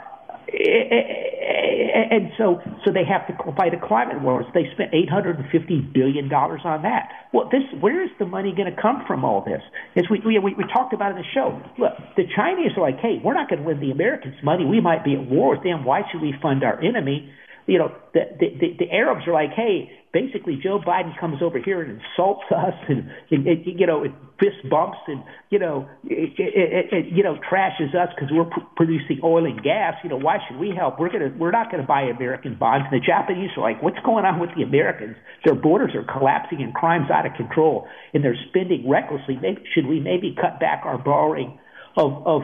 and 1.70 2.32
so 2.38 2.62
so 2.86 2.92
they 2.92 3.06
have 3.06 3.28
to 3.28 3.34
fight 3.54 3.74
a 3.74 3.80
climate 3.80 4.22
war. 4.22 4.44
They 4.54 4.70
spent 4.74 4.94
850 4.94 5.92
billion 5.94 6.30
dollars 6.30 6.62
on 6.64 6.82
that. 6.84 7.10
Well, 7.34 7.50
this 7.52 7.64
where 7.80 8.04
is 8.04 8.10
the 8.20 8.26
money 8.26 8.54
going 8.56 8.74
to 8.74 8.82
come 8.82 9.04
from? 9.08 9.24
All 9.24 9.44
this, 9.44 9.62
as 9.96 10.06
we, 10.10 10.22
we 10.26 10.40
we 10.40 10.64
talked 10.74 10.94
about 10.94 11.12
in 11.12 11.18
the 11.18 11.30
show. 11.34 11.60
Look, 11.78 11.94
the 12.16 12.24
Chinese 12.36 12.72
are 12.78 12.82
like, 12.82 13.00
hey, 13.00 13.22
we're 13.24 13.34
not 13.34 13.50
going 13.50 13.62
to 13.62 13.68
win 13.68 13.80
the 13.80 13.92
Americans' 13.92 14.36
money. 14.44 14.66
We 14.66 14.82
might 14.82 15.04
be 15.04 15.14
at 15.14 15.30
war 15.30 15.56
with 15.56 15.64
them. 15.64 15.86
Why 15.86 16.02
should 16.12 16.22
we 16.22 16.34
fund 16.42 16.64
our 16.64 16.80
enemy? 16.82 17.32
You 17.70 17.78
know, 17.80 17.92
the 18.14 18.22
the, 18.40 18.68
the, 18.80 18.92
Arabs 18.92 19.28
are 19.28 19.34
like, 19.34 19.52
hey, 19.56 19.90
basically 20.12 20.60
Joe 20.62 20.80
Biden 20.80 21.18
comes 21.20 21.42
over 21.42 21.60
here 21.60 21.82
and 21.82 22.02
insults 22.02 22.44
us 22.52 22.74
and, 22.88 23.10
and, 23.32 23.48
and 23.48 23.80
you 23.80 23.86
know 23.86 24.04
fist 24.40 24.68
bumps 24.70 24.98
and 25.08 25.24
you 25.50 25.60
know 25.60 25.88
it, 26.06 26.34
it, 26.38 26.94
it, 26.94 27.06
you 27.12 27.24
know 27.24 27.38
trashes 27.52 27.94
us 27.94 28.10
because 28.16 28.30
we're 28.32 28.46
pr- 28.46 28.66
producing 28.76 29.20
oil 29.24 29.46
and 29.46 29.62
gas. 29.62 29.96
You 30.04 30.10
know 30.10 30.18
why 30.18 30.38
should 30.48 30.60
we 30.60 30.74
help? 30.76 31.00
We're 31.00 31.12
gonna 31.12 31.34
we're 31.38 31.52
not 31.52 31.72
gonna 31.72 31.86
buy 31.86 32.04
American 32.04 32.56
bonds. 32.58 32.88
And 32.92 33.02
the 33.02 33.06
Japanese 33.06 33.52
are 33.58 33.62
like, 33.62 33.82
what's 33.84 34.00
going 34.06 34.26
on 34.26 34.40
with 34.40 34.50
the 34.56 34.64
Americans? 34.64 35.16
Their 35.46 35.56
borders 35.56 35.92
are 35.96 36.04
collapsing 36.04 36.62
and 36.62 36.74
crime's 36.74 37.12
out 37.12 37.26
of 37.26 37.34
control 37.34 37.88
and 38.14 38.24
they're 38.24 38.40
spending 38.50 38.90
recklessly. 38.90 39.38
Maybe, 39.42 39.64
should 39.74 39.86
we 39.86 40.00
maybe 40.00 40.36
cut 40.40 40.60
back 40.60 40.82
our 40.86 40.98
borrowing 40.98 41.60
of 41.98 42.26
of 42.26 42.42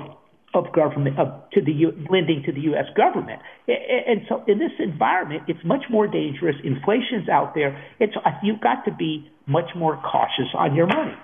of 0.56 0.72
government 0.74 1.20
of 1.20 1.28
to 1.52 1.62
the 1.62 1.72
U, 1.72 1.92
lending 2.10 2.44
to 2.46 2.52
the 2.52 2.62
U.S. 2.72 2.86
government. 2.96 3.42
And 3.68 4.22
so, 4.28 4.44
in 4.48 4.58
this 4.58 4.72
environment, 4.80 5.44
it's 5.48 5.64
much 5.64 5.84
more 5.90 6.08
dangerous. 6.08 6.56
Inflation's 6.64 7.30
out 7.30 7.54
there. 7.54 7.78
It's 8.00 8.14
you've 8.42 8.62
got 8.62 8.86
to 8.86 8.96
be 8.96 9.30
much 9.46 9.70
more 9.76 10.02
cautious 10.02 10.50
on 10.56 10.76
your 10.76 10.88
money. 10.88 11.16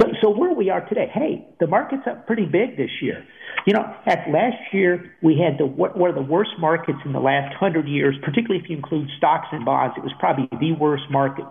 So, 0.00 0.06
so 0.22 0.30
where 0.30 0.54
we 0.54 0.70
are 0.70 0.80
today, 0.88 1.10
hey, 1.12 1.46
the 1.60 1.66
market's 1.66 2.02
up 2.06 2.26
pretty 2.26 2.46
big 2.46 2.76
this 2.76 2.90
year. 3.02 3.24
You 3.66 3.74
know, 3.74 3.84
at 4.06 4.26
last 4.32 4.56
year 4.72 5.14
we 5.22 5.38
had 5.38 5.58
the 5.58 5.66
one 5.66 6.08
of 6.08 6.16
the 6.16 6.22
worst 6.22 6.52
markets 6.58 6.98
in 7.04 7.12
the 7.12 7.20
last 7.20 7.54
hundred 7.54 7.86
years, 7.86 8.16
particularly 8.22 8.62
if 8.62 8.70
you 8.70 8.76
include 8.76 9.08
stocks 9.18 9.48
and 9.52 9.64
bonds. 9.64 9.94
It 9.96 10.02
was 10.02 10.12
probably 10.18 10.48
the 10.58 10.72
worst 10.72 11.04
market 11.10 11.44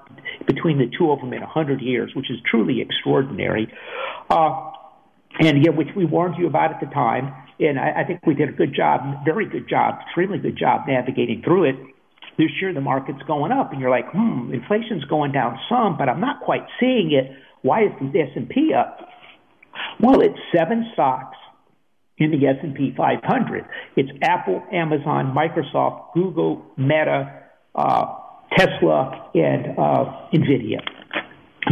between 0.47 0.77
the 0.77 0.89
two 0.97 1.11
of 1.11 1.19
them 1.19 1.33
in 1.33 1.43
a 1.43 1.47
hundred 1.47 1.81
years, 1.81 2.11
which 2.15 2.29
is 2.29 2.37
truly 2.49 2.81
extraordinary. 2.81 3.71
Uh, 4.29 4.71
and 5.39 5.63
yeah, 5.63 5.71
which 5.71 5.89
we 5.95 6.05
warned 6.05 6.35
you 6.37 6.47
about 6.47 6.71
at 6.71 6.79
the 6.79 6.93
time. 6.93 7.33
And 7.59 7.79
I, 7.79 8.01
I 8.01 8.03
think 8.05 8.25
we 8.25 8.33
did 8.33 8.49
a 8.49 8.53
good 8.53 8.73
job, 8.75 9.23
very 9.23 9.47
good 9.47 9.69
job, 9.69 9.99
extremely 10.05 10.39
good 10.39 10.57
job 10.57 10.87
navigating 10.87 11.41
through 11.43 11.69
it. 11.69 11.75
This 12.37 12.49
year 12.59 12.73
the 12.73 12.81
market's 12.81 13.21
going 13.27 13.51
up, 13.51 13.71
and 13.71 13.79
you're 13.79 13.91
like, 13.91 14.09
hmm, 14.11 14.53
inflation's 14.53 15.03
going 15.05 15.31
down 15.31 15.59
some, 15.69 15.97
but 15.97 16.09
I'm 16.09 16.21
not 16.21 16.41
quite 16.41 16.65
seeing 16.79 17.11
it. 17.11 17.31
Why 17.61 17.83
is 17.83 17.91
the 17.99 18.19
S&P 18.19 18.73
up? 18.73 18.99
Well, 19.99 20.21
it's 20.21 20.39
seven 20.55 20.89
stocks 20.93 21.37
in 22.17 22.31
the 22.31 22.47
S&P 22.47 22.93
500. 22.95 23.65
It's 23.95 24.09
Apple, 24.21 24.63
Amazon, 24.71 25.35
Microsoft, 25.35 26.13
Google, 26.13 26.65
Meta, 26.77 27.43
uh, 27.75 28.05
Tesla, 28.57 29.29
and 29.33 29.77
uh, 29.77 30.29
Nvidia. 30.33 30.81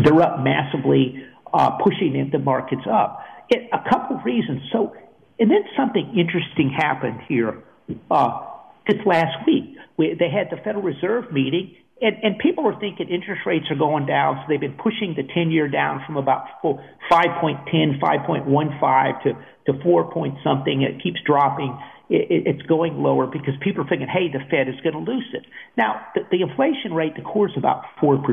They're 0.04 0.22
up 0.22 0.44
massively, 0.44 1.24
uh, 1.54 1.72
pushing 1.84 2.30
the 2.32 2.40
markets 2.40 2.84
up. 2.92 3.24
It, 3.50 3.70
a 3.74 3.90
couple 3.90 4.18
of 4.18 4.26
reasons. 4.26 4.62
So, 4.72 4.96
and 5.40 5.50
then 5.50 5.64
something 5.76 6.14
interesting 6.18 6.70
happened 6.76 7.22
here 7.28 7.64
uh, 8.12 8.46
this 8.88 8.98
last 9.06 9.46
week. 9.48 9.76
We, 9.98 10.16
they 10.18 10.30
had 10.30 10.50
the 10.52 10.62
Federal 10.64 10.84
Reserve 10.84 11.32
meeting, 11.32 11.76
and, 12.02 12.16
and 12.24 12.40
people 12.40 12.64
were 12.64 12.80
thinking 12.80 13.10
interest 13.10 13.42
rates 13.46 13.66
are 13.70 13.76
going 13.76 14.06
down, 14.06 14.38
so 14.38 14.44
they've 14.48 14.60
been 14.60 14.78
pushing 14.78 15.16
the 15.18 15.24
10 15.24 15.52
year 15.52 15.68
down 15.68 16.02
from 16.06 16.18
about 16.18 16.46
5.10, 16.64 18.00
5.15 18.00 19.24
to, 19.24 19.34
to 19.74 19.84
4 19.84 20.12
point 20.12 20.36
something. 20.44 20.82
It 20.82 21.02
keeps 21.04 21.20
dropping. 21.26 21.78
It, 22.10 22.32
it, 22.32 22.56
it's 22.56 22.62
going 22.68 23.02
lower 23.02 23.28
because 23.28 23.54
people 23.62 23.84
are 23.84 23.90
thinking, 23.90 24.08
hey, 24.08 24.32
the 24.32 24.40
Fed 24.50 24.70
is 24.70 24.80
going 24.82 24.94
to 24.94 25.12
lose 25.12 25.28
it. 25.34 25.44
Now, 25.78 26.06
the, 26.16 26.22
the 26.32 26.42
inflation 26.42 26.94
rate, 26.94 27.16
the 27.16 27.22
core 27.22 27.50
is 27.50 27.58
about 27.58 27.84
4%, 28.02 28.24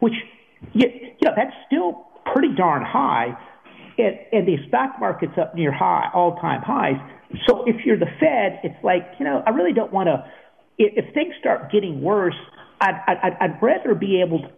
which, 0.00 0.14
you, 0.72 0.88
you 0.88 1.28
know, 1.28 1.32
that's 1.36 1.54
still 1.66 2.06
pretty 2.32 2.54
darn 2.56 2.84
high 2.84 3.36
and, 3.98 4.18
and 4.32 4.48
the 4.48 4.56
stock 4.68 4.98
market's 5.00 5.36
up 5.40 5.54
near 5.54 5.72
high 5.72 6.10
all 6.14 6.36
time 6.36 6.62
highs. 6.62 7.00
So 7.48 7.64
if 7.66 7.84
you're 7.84 7.98
the 7.98 8.10
Fed, 8.20 8.60
it's 8.62 8.82
like 8.84 9.02
you 9.18 9.24
know 9.24 9.42
I 9.46 9.50
really 9.50 9.72
don't 9.72 9.92
want 9.92 10.08
to. 10.08 10.24
If, 10.78 11.06
if 11.06 11.14
things 11.14 11.34
start 11.40 11.72
getting 11.72 12.02
worse, 12.02 12.36
I'd, 12.80 13.00
I'd, 13.08 13.36
I'd 13.40 13.62
rather 13.62 13.94
be 13.94 14.20
able 14.20 14.40
to, 14.40 14.48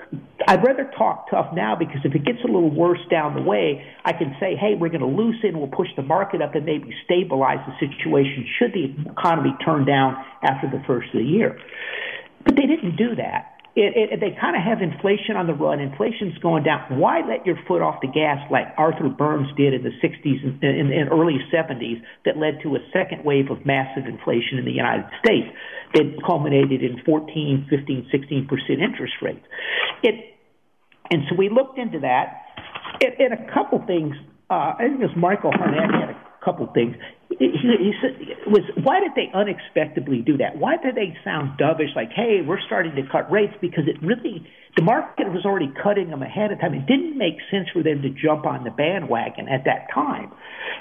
I'd 0.49 0.65
rather 0.65 0.91
talk 0.99 1.31
tough 1.31 1.55
now 1.55 1.77
because 1.77 2.01
if 2.05 2.15
it 2.15 2.25
gets 2.25 2.39
a 2.43 2.47
little 2.47 2.75
worse 2.75 3.01
down 3.11 3.37
the 3.37 3.43
way, 3.43 3.85
I 4.05 4.13
can 4.13 4.35
say, 4.41 4.57
hey, 4.57 4.75
we're 4.75 4.89
going 4.89 5.01
to 5.01 5.07
loosen, 5.07 5.59
we'll 5.59 5.69
push 5.69 5.89
the 5.97 6.03
market 6.03 6.43
up 6.43 6.57
and 6.57 6.67
maybe 6.67 6.93
stabilize 7.05 7.59
the 7.67 7.75
situation 7.79 8.45
should 8.59 8.73
the 8.73 9.11
economy 9.13 9.55
turn 9.65 9.85
down 9.85 10.17
after 10.43 10.69
the 10.69 10.83
first 10.85 11.15
of 11.15 11.21
the 11.21 11.27
year. 11.27 11.61
But 12.45 12.57
they 12.57 12.67
didn't 12.67 12.97
do 12.97 13.15
that 13.17 13.58
it, 13.79 14.11
it, 14.13 14.21
they 14.21 14.35
kind 14.35 14.59
of 14.59 14.63
have 14.67 14.83
inflation 14.83 15.39
on 15.39 15.47
the 15.47 15.55
run. 15.55 15.79
Inflation's 15.79 16.37
going 16.39 16.65
down. 16.65 16.99
Why 16.99 17.23
let 17.23 17.47
your 17.47 17.55
foot 17.69 17.81
off 17.81 18.03
the 18.03 18.11
gas 18.11 18.43
like 18.51 18.67
Arthur 18.77 19.09
Burns 19.09 19.47
did 19.57 19.73
in 19.73 19.87
the 19.87 19.95
60s 20.03 20.43
and, 20.43 20.59
in, 20.63 20.91
in 20.91 21.07
early 21.09 21.39
70s 21.55 22.03
that 22.27 22.37
led 22.37 22.59
to 22.67 22.75
a 22.75 22.83
second 22.93 23.25
wave 23.25 23.51
of 23.51 23.65
massive 23.65 24.07
inflation 24.07 24.59
in 24.59 24.65
the 24.65 24.75
United 24.75 25.07
States 25.23 25.47
that 25.95 26.05
culminated 26.27 26.83
in 26.83 26.99
14, 27.07 27.67
15, 27.71 28.09
16 28.11 28.47
percent 28.51 28.83
interest 28.83 29.15
rates. 29.23 29.47
It, 30.03 30.35
and 31.11 31.23
so 31.31 31.37
we 31.39 31.49
looked 31.49 31.79
into 31.79 32.01
that. 32.01 32.43
And, 33.01 33.33
and 33.33 33.47
a 33.47 33.53
couple 33.55 33.79
things. 33.87 34.15
Uh, 34.51 34.75
I 34.75 34.91
think 34.91 35.01
it 35.01 35.07
was 35.07 35.17
Michael 35.17 35.53
Hartnett 35.55 35.95
had 35.95 36.11
a 36.11 36.45
couple 36.45 36.67
things 36.75 36.97
he, 37.29 37.53
he 37.53 37.93
said 38.01 38.17
was 38.47 38.65
why 38.83 39.01
did 39.01 39.13
they 39.15 39.31
unexpectedly 39.35 40.23
do 40.23 40.39
that? 40.39 40.57
Why 40.57 40.77
did 40.77 40.95
they 40.95 41.17
sound 41.25 41.59
dovish 41.59 41.95
like, 41.95 42.11
"Hey, 42.11 42.41
we're 42.47 42.61
starting 42.67 42.95
to 42.97 43.03
cut 43.11 43.31
rates"? 43.31 43.53
Because 43.61 43.85
it 43.87 44.01
really 44.03 44.47
the 44.77 44.83
market 44.83 45.29
was 45.29 45.45
already 45.45 45.71
cutting 45.83 46.09
them 46.11 46.23
ahead 46.23 46.53
of 46.53 46.61
time. 46.61 46.73
It 46.73 46.87
didn't 46.87 47.19
make 47.19 47.37
sense 47.51 47.69
for 47.73 47.83
them 47.83 48.01
to 48.03 48.11
jump 48.11 48.47
on 48.47 48.65
the 48.65 48.71
bandwagon 48.71 49.49
at 49.49 49.65
that 49.65 49.89
time. 49.93 50.33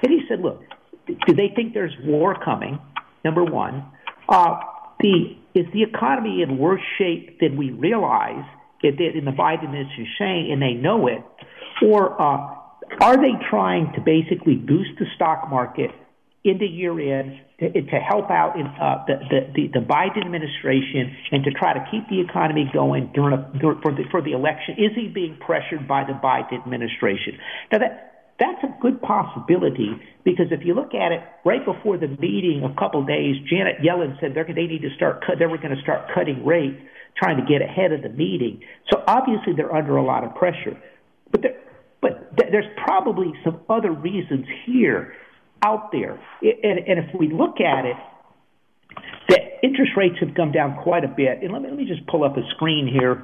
And 0.01 0.11
he 0.11 0.21
said, 0.29 0.39
"Look, 0.39 0.63
do 1.07 1.33
they 1.33 1.49
think 1.53 1.73
there's 1.73 1.95
war 2.05 2.35
coming? 2.43 2.79
Number 3.25 3.43
one, 3.43 3.83
uh, 4.29 4.59
the 5.01 5.35
is 5.53 5.65
the 5.73 5.83
economy 5.83 6.43
in 6.43 6.57
worse 6.57 6.81
shape 6.97 7.39
than 7.41 7.57
we 7.57 7.71
realize 7.71 8.45
it 8.83 8.99
in 9.01 9.25
the 9.25 9.31
Biden 9.31 9.65
administration, 9.65 10.51
and 10.51 10.61
they 10.61 10.73
know 10.73 11.07
it, 11.07 11.23
or 11.83 12.21
uh, 12.21 12.55
are 13.01 13.17
they 13.17 13.33
trying 13.49 13.91
to 13.95 14.01
basically 14.01 14.55
boost 14.55 14.91
the 14.97 15.05
stock 15.15 15.49
market?" 15.49 15.91
Into 16.47 16.65
year 16.65 17.19
end 17.19 17.39
to, 17.59 17.69
to 17.69 17.97
help 17.99 18.29
out 18.31 18.55
in 18.55 18.65
uh, 18.65 19.03
the, 19.07 19.51
the, 19.53 19.79
the 19.79 19.85
Biden 19.85 20.25
administration 20.25 21.15
and 21.31 21.43
to 21.43 21.51
try 21.51 21.73
to 21.73 21.85
keep 21.91 22.07
the 22.09 22.21
economy 22.21 22.69
going 22.73 23.11
during, 23.13 23.33
a, 23.33 23.51
for 23.81 23.91
the 23.91 24.03
for 24.11 24.21
the 24.21 24.31
election? 24.31 24.75
Is 24.77 24.95
he 24.95 25.07
being 25.07 25.37
pressured 25.39 25.87
by 25.87 26.03
the 26.03 26.13
Biden 26.13 26.61
administration? 26.63 27.37
Now 27.71 27.79
that 27.79 28.07
that's 28.39 28.63
a 28.63 28.81
good 28.81 29.01
possibility 29.01 29.89
because 30.23 30.47
if 30.51 30.63
you 30.63 30.75
look 30.75 30.93
at 30.93 31.11
it 31.11 31.21
right 31.43 31.65
before 31.65 31.97
the 31.97 32.07
meeting 32.07 32.63
a 32.63 32.73
couple 32.79 33.03
days, 33.03 33.35
Janet 33.49 33.81
Yellen 33.81 34.19
said 34.19 34.33
they're, 34.35 34.45
they 34.45 34.67
need 34.67 34.83
to 34.83 34.93
start 34.95 35.25
cut, 35.25 35.39
they 35.39 35.47
were 35.47 35.57
going 35.57 35.75
to 35.75 35.81
start 35.81 36.13
cutting 36.13 36.45
rates, 36.45 36.77
trying 37.17 37.37
to 37.37 37.45
get 37.45 37.61
ahead 37.61 37.91
of 37.91 38.03
the 38.03 38.09
meeting. 38.09 38.61
So 38.91 39.03
obviously 39.07 39.53
they're 39.55 39.73
under 39.73 39.97
a 39.97 40.03
lot 40.03 40.23
of 40.23 40.35
pressure, 40.35 40.77
but 41.31 41.41
there, 41.41 41.57
but 41.99 42.37
th- 42.37 42.51
there's 42.51 42.69
probably 42.85 43.33
some 43.43 43.61
other 43.69 43.91
reasons 43.91 44.45
here 44.65 45.13
out 45.63 45.91
there. 45.91 46.19
And, 46.41 46.79
and 46.79 46.99
if 46.99 47.15
we 47.19 47.31
look 47.31 47.59
at 47.59 47.85
it, 47.85 47.95
the 49.29 49.37
interest 49.63 49.91
rates 49.97 50.15
have 50.21 50.33
come 50.35 50.51
down 50.51 50.77
quite 50.83 51.03
a 51.03 51.07
bit. 51.07 51.41
And 51.41 51.51
let 51.51 51.61
me, 51.61 51.69
let 51.69 51.77
me 51.77 51.85
just 51.85 52.05
pull 52.07 52.23
up 52.23 52.37
a 52.37 52.41
screen 52.55 52.87
here. 52.87 53.23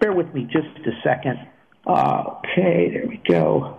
Bear 0.00 0.12
with 0.12 0.32
me 0.34 0.44
just 0.44 0.86
a 0.86 0.92
second. 1.02 1.38
Okay, 1.86 2.90
there 2.92 3.06
we 3.08 3.20
go. 3.28 3.78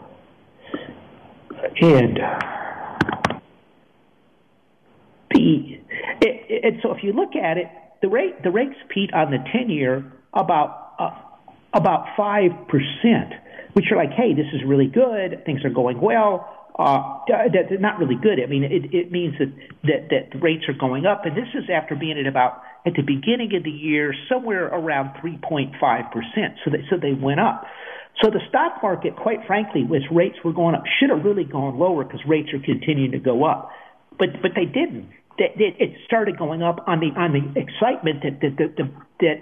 And 1.80 2.20
the 5.32 5.80
and 6.64 6.80
so 6.82 6.92
if 6.94 7.04
you 7.04 7.14
look 7.14 7.36
at 7.36 7.58
it, 7.58 7.68
the 8.02 8.10
rate 8.10 8.44
the 8.44 8.52
rates 8.52 8.76
peaked 8.90 9.14
on 9.14 9.32
the 9.32 9.38
ten 9.52 9.70
year 9.70 10.12
about 10.34 10.94
uh, 11.00 11.12
about 11.74 12.08
five 12.18 12.52
percent, 12.68 13.34
which 13.74 13.86
are 13.92 13.98
like, 13.98 14.12
hey, 14.12 14.34
this 14.34 14.48
is 14.54 14.62
really 14.66 14.88
good. 14.88 15.46
Things 15.46 15.64
are 15.64 15.70
going 15.70 16.02
well 16.02 16.63
uh, 16.78 17.20
that 17.28 17.70
not 17.80 18.00
really 18.00 18.16
good. 18.16 18.40
I 18.42 18.48
mean, 18.48 18.64
it, 18.64 18.94
it 18.94 19.12
means 19.12 19.36
that, 19.38 19.54
that 19.84 20.10
that 20.10 20.24
the 20.34 20.40
rates 20.40 20.64
are 20.68 20.74
going 20.74 21.06
up, 21.06 21.26
and 21.26 21.38
this 21.38 21.50
is 21.54 21.70
after 21.70 21.96
being 21.96 22.18
at 22.18 22.26
about 22.26 22.64
at 22.86 22.94
the 22.94 23.04
beginning 23.04 23.56
of 23.56 23.64
the 23.64 23.72
year 23.72 24.14
somewhere 24.28 24.66
around 24.66 25.14
3.5 25.22 25.78
percent. 26.12 26.58
So 26.66 26.72
they 26.72 26.84
so 26.90 26.98
they 26.98 27.14
went 27.14 27.40
up. 27.40 27.66
So 28.22 28.30
the 28.30 28.42
stock 28.50 28.82
market, 28.82 29.16
quite 29.16 29.46
frankly, 29.46 29.84
with 29.84 30.04
rates 30.12 30.38
were 30.44 30.54
going 30.54 30.76
up, 30.76 30.84
should 31.00 31.10
have 31.10 31.26
really 31.26 31.46
gone 31.46 31.78
lower 31.78 32.04
because 32.04 32.22
rates 32.28 32.50
are 32.54 32.60
continuing 32.60 33.12
to 33.12 33.20
go 33.20 33.46
up, 33.46 33.70
but 34.18 34.42
but 34.42 34.52
they 34.56 34.66
didn't. 34.66 35.10
It, 35.38 35.76
it 35.80 35.98
started 36.06 36.38
going 36.38 36.62
up 36.64 36.86
on 36.88 37.00
the 37.00 37.10
on 37.20 37.34
the 37.34 37.60
excitement 37.60 38.24
that 38.24 38.42
that 38.42 38.58
that, 38.58 38.90
that 39.20 39.38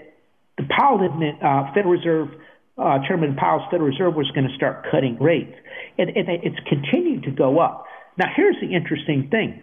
the 0.57 0.63
Powell 0.67 1.00
uh, 1.00 1.73
Federal 1.73 1.93
Reserve 1.95 2.29
uh, 2.77 2.99
Chairman 3.07 3.35
Powell's 3.35 3.63
Federal 3.69 3.89
Reserve 3.89 4.15
was 4.15 4.29
going 4.31 4.47
to 4.47 4.55
start 4.55 4.85
cutting 4.91 5.17
rates, 5.19 5.53
and, 5.97 6.09
and 6.09 6.27
it's 6.29 6.59
continued 6.67 7.23
to 7.23 7.31
go 7.31 7.59
up. 7.59 7.85
Now, 8.17 8.27
here's 8.35 8.55
the 8.61 8.73
interesting 8.73 9.29
thing: 9.29 9.61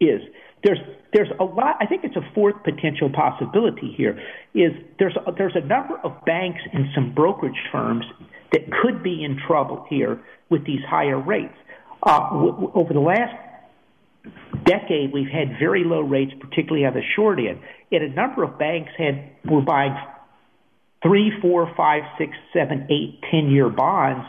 is 0.00 0.20
there's 0.64 0.78
there's 1.12 1.30
a 1.38 1.44
lot. 1.44 1.76
I 1.80 1.86
think 1.86 2.04
it's 2.04 2.16
a 2.16 2.32
fourth 2.34 2.62
potential 2.64 3.10
possibility 3.10 3.92
here. 3.96 4.20
Is 4.54 4.72
there's 4.98 5.16
a, 5.26 5.32
there's 5.32 5.56
a 5.56 5.66
number 5.66 5.98
of 5.98 6.24
banks 6.24 6.60
and 6.72 6.86
some 6.94 7.14
brokerage 7.14 7.60
firms 7.70 8.04
that 8.52 8.62
could 8.82 9.02
be 9.02 9.24
in 9.24 9.38
trouble 9.46 9.86
here 9.88 10.20
with 10.50 10.64
these 10.66 10.80
higher 10.88 11.18
rates. 11.18 11.54
Uh, 12.02 12.30
w- 12.30 12.70
over 12.74 12.92
the 12.92 13.00
last 13.00 13.34
decade, 14.64 15.12
we've 15.12 15.28
had 15.28 15.58
very 15.58 15.84
low 15.84 16.00
rates, 16.00 16.32
particularly 16.40 16.84
on 16.84 16.94
the 16.94 17.02
short 17.16 17.38
end, 17.38 17.60
and 17.90 18.04
a 18.04 18.08
number 18.08 18.42
of 18.44 18.58
banks 18.58 18.90
had 18.96 19.30
were 19.44 19.62
buying 19.62 19.94
three, 21.02 21.32
four, 21.40 21.72
five, 21.76 22.02
six, 22.18 22.32
seven, 22.52 22.86
eight, 22.90 23.20
ten 23.30 23.50
year 23.50 23.68
bonds 23.68 24.26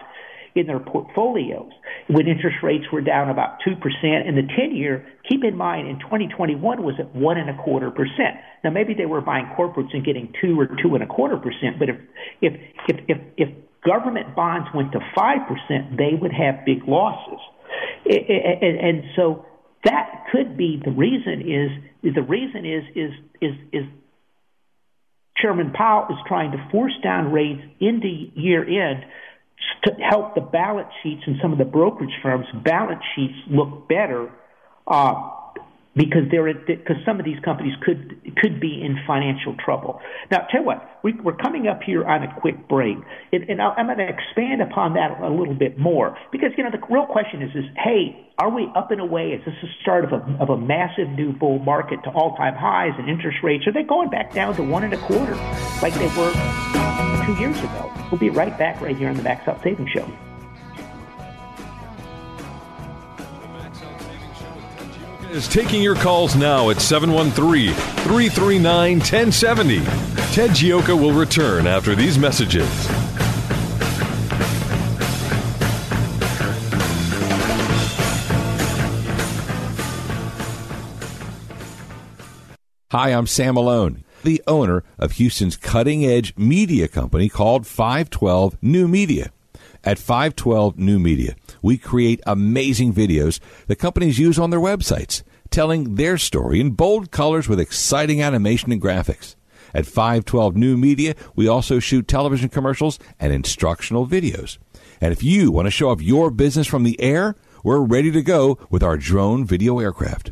in 0.55 0.67
their 0.67 0.79
portfolios 0.79 1.71
when 2.07 2.27
interest 2.27 2.57
rates 2.61 2.85
were 2.91 3.01
down 3.01 3.29
about 3.29 3.57
2%. 3.67 3.73
And 4.03 4.37
the 4.37 4.47
10 4.55 4.75
year, 4.75 5.05
keep 5.27 5.43
in 5.43 5.57
mind, 5.57 5.87
in 5.87 5.99
2021 5.99 6.83
was 6.83 6.95
at 6.99 7.13
one 7.15 7.37
and 7.37 7.49
a 7.49 7.57
quarter 7.63 7.89
percent. 7.89 8.37
Now, 8.63 8.69
maybe 8.69 8.93
they 8.93 9.05
were 9.05 9.21
buying 9.21 9.47
corporates 9.57 9.93
and 9.93 10.05
getting 10.05 10.33
two 10.41 10.59
or 10.59 10.67
two 10.67 10.93
and 10.93 11.03
a 11.03 11.07
quarter 11.07 11.37
percent, 11.37 11.79
but 11.79 11.89
if, 11.89 11.95
if, 12.41 12.53
if, 12.87 12.97
if, 13.07 13.17
if 13.37 13.49
government 13.83 14.35
bonds 14.35 14.67
went 14.73 14.91
to 14.91 14.99
5%, 14.99 15.97
they 15.97 16.15
would 16.19 16.31
have 16.31 16.65
big 16.65 16.87
losses. 16.87 17.39
And, 18.05 18.77
and 18.79 19.03
so 19.15 19.45
that 19.85 20.25
could 20.31 20.55
be 20.55 20.79
the 20.83 20.91
reason 20.91 21.41
is, 21.41 22.13
the 22.13 22.21
reason 22.21 22.65
is, 22.65 22.83
is, 22.95 23.11
is, 23.41 23.53
is 23.71 23.83
Chairman 25.43 25.71
Powell 25.73 26.07
is 26.09 26.17
trying 26.25 26.51
to 26.53 26.69
force 26.71 26.93
down 27.03 27.31
rates 27.33 27.61
into 27.81 28.07
year 28.07 28.63
end 28.63 29.05
to 29.83 29.91
help 30.09 30.35
the 30.35 30.41
balance 30.41 30.89
sheets 31.03 31.21
and 31.27 31.35
some 31.41 31.51
of 31.51 31.57
the 31.57 31.65
brokerage 31.65 32.13
firms' 32.21 32.45
balance 32.63 33.03
sheets 33.15 33.33
look 33.49 33.89
better. 33.89 34.31
Uh, 34.87 35.31
because 35.95 36.23
they're 36.31 36.51
because 36.53 36.97
some 37.05 37.19
of 37.19 37.25
these 37.25 37.39
companies 37.45 37.73
could 37.85 38.19
could 38.37 38.59
be 38.59 38.81
in 38.81 38.97
financial 39.05 39.55
trouble. 39.63 40.01
Now, 40.31 40.47
tell 40.49 40.61
you 40.61 40.65
what, 40.65 40.99
we, 41.03 41.13
are 41.25 41.37
coming 41.37 41.67
up 41.67 41.81
here 41.83 42.03
on 42.03 42.23
a 42.23 42.39
quick 42.39 42.67
break, 42.67 42.97
and, 43.31 43.43
and 43.49 43.61
I'm 43.61 43.85
going 43.85 43.99
to 43.99 44.09
expand 44.09 44.61
upon 44.61 44.95
that 44.95 45.21
a 45.21 45.29
little 45.29 45.53
bit 45.53 45.77
more 45.77 46.17
because 46.31 46.49
you 46.57 46.63
know 46.63 46.71
the 46.71 46.81
real 46.89 47.05
question 47.05 47.43
is 47.43 47.51
is 47.55 47.65
hey, 47.77 48.27
are 48.39 48.49
we 48.49 48.67
up 48.75 48.89
and 48.89 49.01
away? 49.01 49.29
Is 49.33 49.45
this 49.45 49.53
the 49.61 49.67
start 49.81 50.03
of 50.03 50.13
a 50.13 50.37
of 50.41 50.49
a 50.49 50.57
massive 50.57 51.09
new 51.09 51.31
bull 51.31 51.59
market 51.59 52.03
to 52.05 52.09
all 52.09 52.35
time 52.37 52.55
highs 52.55 52.93
and 52.97 53.07
interest 53.07 53.37
rates? 53.43 53.67
Are 53.67 53.73
they 53.73 53.83
going 53.83 54.09
back 54.09 54.33
down 54.33 54.55
to 54.55 54.63
one 54.63 54.83
and 54.83 54.93
a 54.93 54.97
quarter 54.97 55.35
like 55.81 55.93
they 55.93 56.09
were 56.17 56.33
two 57.25 57.35
years 57.39 57.59
ago? 57.59 57.91
We'll 58.11 58.19
be 58.19 58.31
right 58.31 58.57
back 58.57 58.81
right 58.81 58.97
here 58.97 59.09
on 59.09 59.17
the 59.17 59.23
Max 59.23 59.47
Out 59.47 59.61
Savings 59.61 59.91
Show. 59.91 60.11
Is 65.33 65.47
taking 65.47 65.81
your 65.81 65.95
calls 65.95 66.35
now 66.35 66.69
at 66.69 66.79
713 66.79 67.73
339 67.73 68.99
1070. 68.99 69.79
Ted 70.31 70.51
Gioka 70.51 70.99
will 70.99 71.11
return 71.11 71.65
after 71.65 71.95
these 71.95 72.19
messages. 72.19 72.67
Hi, 82.91 83.09
I'm 83.09 83.25
Sam 83.25 83.55
Malone, 83.55 84.03
the 84.23 84.43
owner 84.45 84.83
of 84.99 85.13
Houston's 85.13 85.57
cutting 85.57 86.05
edge 86.05 86.37
media 86.37 86.87
company 86.87 87.27
called 87.27 87.65
512 87.65 88.61
New 88.61 88.87
Media. 88.87 89.31
At 89.83 89.97
512 89.97 90.77
New 90.77 90.99
Media, 90.99 91.35
we 91.63 91.79
create 91.79 92.21
amazing 92.27 92.93
videos 92.93 93.39
that 93.65 93.77
companies 93.77 94.19
use 94.19 94.37
on 94.37 94.51
their 94.51 94.59
websites, 94.59 95.23
telling 95.49 95.95
their 95.95 96.19
story 96.19 96.59
in 96.59 96.71
bold 96.71 97.09
colors 97.09 97.47
with 97.47 97.59
exciting 97.59 98.21
animation 98.21 98.71
and 98.71 98.81
graphics. 98.81 99.35
At 99.73 99.87
512 99.87 100.55
New 100.55 100.77
Media, 100.77 101.15
we 101.35 101.47
also 101.47 101.79
shoot 101.79 102.07
television 102.07 102.49
commercials 102.49 102.99
and 103.19 103.33
instructional 103.33 104.05
videos. 104.05 104.59
And 105.01 105.11
if 105.11 105.23
you 105.23 105.51
want 105.51 105.65
to 105.65 105.71
show 105.71 105.89
off 105.89 106.01
your 106.01 106.29
business 106.29 106.67
from 106.67 106.83
the 106.83 106.99
air, 107.01 107.35
we're 107.63 107.79
ready 107.79 108.11
to 108.11 108.21
go 108.21 108.59
with 108.69 108.83
our 108.83 108.97
drone 108.97 109.45
video 109.45 109.79
aircraft. 109.79 110.31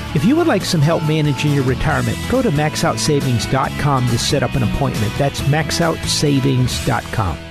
If 0.13 0.25
you 0.25 0.35
would 0.35 0.47
like 0.47 0.65
some 0.65 0.81
help 0.81 1.03
managing 1.03 1.53
your 1.53 1.63
retirement, 1.63 2.17
go 2.29 2.41
to 2.41 2.49
maxoutsavings.com 2.49 4.07
to 4.07 4.17
set 4.17 4.43
up 4.43 4.55
an 4.55 4.63
appointment. 4.63 5.13
That's 5.17 5.39
maxoutsavings.com. 5.41 7.50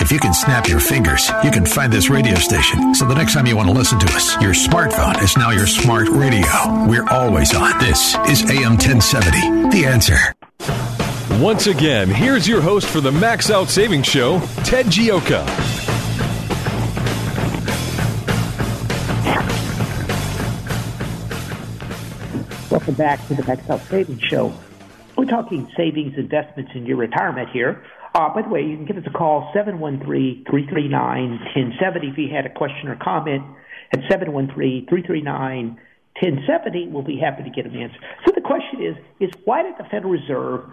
If 0.00 0.12
you 0.12 0.18
can 0.18 0.34
snap 0.34 0.68
your 0.68 0.78
fingers, 0.78 1.30
you 1.42 1.50
can 1.50 1.64
find 1.64 1.92
this 1.92 2.10
radio 2.10 2.34
station. 2.36 2.94
So 2.94 3.06
the 3.06 3.14
next 3.14 3.34
time 3.34 3.46
you 3.46 3.56
want 3.56 3.68
to 3.68 3.74
listen 3.74 3.98
to 3.98 4.06
us, 4.14 4.40
your 4.42 4.52
smartphone 4.52 5.22
is 5.22 5.36
now 5.36 5.50
your 5.50 5.66
smart 5.66 6.08
radio. 6.08 6.46
We're 6.86 7.08
always 7.08 7.54
on. 7.54 7.78
This 7.78 8.14
is 8.28 8.42
AM 8.50 8.72
1070. 8.72 9.70
The 9.70 9.86
answer. 9.86 10.16
Once 11.42 11.66
again, 11.66 12.08
here's 12.08 12.46
your 12.46 12.60
host 12.60 12.86
for 12.86 13.00
the 13.00 13.10
Max 13.10 13.50
Out 13.50 13.68
Savings 13.68 14.06
Show, 14.06 14.40
Ted 14.64 14.86
Gioka. 14.86 15.44
Welcome 22.70 22.94
back 22.94 23.26
to 23.28 23.34
the 23.34 23.44
Max 23.44 23.68
Out 23.68 23.80
Savings 23.82 24.22
Show. 24.22 24.52
We're 25.16 25.24
talking 25.24 25.70
savings, 25.76 26.16
investments, 26.16 26.72
in 26.74 26.86
your 26.86 26.98
retirement 26.98 27.48
here. 27.48 27.82
Uh, 28.16 28.32
by 28.32 28.40
the 28.40 28.48
way, 28.48 28.62
you 28.62 28.76
can 28.76 28.86
give 28.86 28.96
us 28.96 29.04
a 29.06 29.10
call, 29.10 29.52
713-339-1070 29.54 30.48
if 32.10 32.16
you 32.16 32.34
had 32.34 32.46
a 32.46 32.50
question 32.50 32.88
or 32.88 32.96
comment 32.96 33.42
at 33.92 34.00
713-339-1070. 34.08 35.76
We'll 36.90 37.02
be 37.02 37.18
happy 37.18 37.42
to 37.42 37.50
get 37.50 37.66
an 37.66 37.76
answer. 37.76 37.98
So 38.24 38.32
the 38.34 38.40
question 38.40 38.82
is, 38.82 38.96
is 39.20 39.28
why 39.44 39.64
did 39.64 39.74
the 39.76 39.84
Federal 39.90 40.12
Reserve 40.12 40.64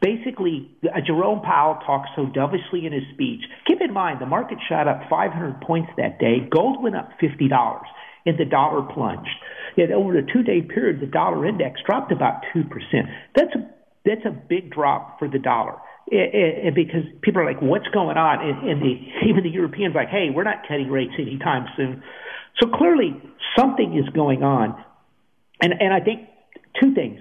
basically, 0.00 0.70
uh, 0.84 1.02
Jerome 1.04 1.42
Powell 1.42 1.80
talked 1.84 2.08
so 2.16 2.24
dovishly 2.24 2.86
in 2.86 2.94
his 2.94 3.04
speech. 3.12 3.42
Keep 3.66 3.82
in 3.82 3.92
mind, 3.92 4.22
the 4.22 4.26
market 4.26 4.56
shot 4.70 4.88
up 4.88 5.02
500 5.10 5.60
points 5.60 5.90
that 5.98 6.18
day. 6.18 6.48
Gold 6.48 6.82
went 6.82 6.96
up 6.96 7.10
$50 7.20 7.82
and 8.24 8.38
the 8.38 8.46
dollar 8.46 8.80
plunged. 8.94 9.28
Yet 9.76 9.92
over 9.92 10.16
a 10.16 10.22
two-day 10.22 10.62
period, 10.62 11.00
the 11.00 11.06
dollar 11.08 11.44
index 11.44 11.82
dropped 11.84 12.10
about 12.10 12.42
2%. 12.56 12.64
That's 13.36 13.54
a, 13.54 13.68
that's 14.06 14.24
a 14.24 14.30
big 14.30 14.70
drop 14.70 15.18
for 15.18 15.28
the 15.28 15.38
dollar 15.38 15.74
it, 16.10 16.66
it, 16.68 16.74
because 16.74 17.02
people 17.22 17.42
are 17.42 17.44
like, 17.44 17.60
what's 17.62 17.88
going 17.88 18.16
on? 18.16 18.40
And, 18.40 18.68
and 18.68 18.82
the, 18.82 18.94
even 19.28 19.44
the 19.44 19.50
Europeans 19.50 19.94
like, 19.94 20.08
hey, 20.08 20.28
we're 20.34 20.44
not 20.44 20.66
cutting 20.66 20.90
rates 20.90 21.12
anytime 21.18 21.66
soon. 21.76 22.02
So 22.60 22.68
clearly 22.68 23.20
something 23.56 23.96
is 23.96 24.08
going 24.14 24.42
on. 24.42 24.82
And, 25.62 25.74
and 25.80 25.92
I 25.92 26.00
think 26.00 26.28
two 26.80 26.94
things. 26.94 27.20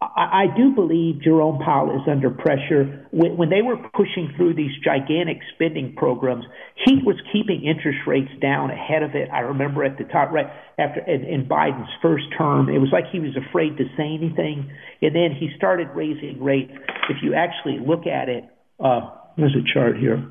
I, 0.00 0.44
I 0.44 0.56
do 0.56 0.74
believe 0.74 1.22
Jerome 1.22 1.58
Powell 1.58 1.96
is 1.96 2.02
under 2.08 2.30
pressure. 2.30 3.06
When, 3.10 3.36
when 3.36 3.50
they 3.50 3.62
were 3.62 3.76
pushing 3.76 4.32
through 4.36 4.54
these 4.54 4.70
gigantic 4.84 5.38
spending 5.54 5.94
programs, 5.96 6.44
he 6.86 7.00
was 7.04 7.16
keeping 7.32 7.64
interest 7.64 7.98
rates 8.06 8.30
down 8.40 8.70
ahead 8.70 9.02
of 9.02 9.14
it. 9.14 9.28
I 9.32 9.40
remember 9.40 9.84
at 9.84 9.98
the 9.98 10.04
top, 10.04 10.30
right 10.30 10.46
after 10.78 11.00
in, 11.00 11.24
in 11.24 11.48
Biden's 11.48 11.90
first 12.00 12.24
term, 12.36 12.68
it 12.68 12.78
was 12.78 12.90
like 12.92 13.04
he 13.10 13.18
was 13.18 13.36
afraid 13.36 13.76
to 13.78 13.84
say 13.96 14.14
anything, 14.14 14.70
and 15.02 15.14
then 15.14 15.36
he 15.38 15.50
started 15.56 15.88
raising 15.94 16.42
rates. 16.42 16.72
If 17.10 17.18
you 17.22 17.34
actually 17.34 17.78
look 17.84 18.06
at 18.06 18.28
it, 18.28 18.44
uh, 18.78 19.10
there's 19.36 19.56
a 19.56 19.66
chart 19.74 19.98
here. 19.98 20.28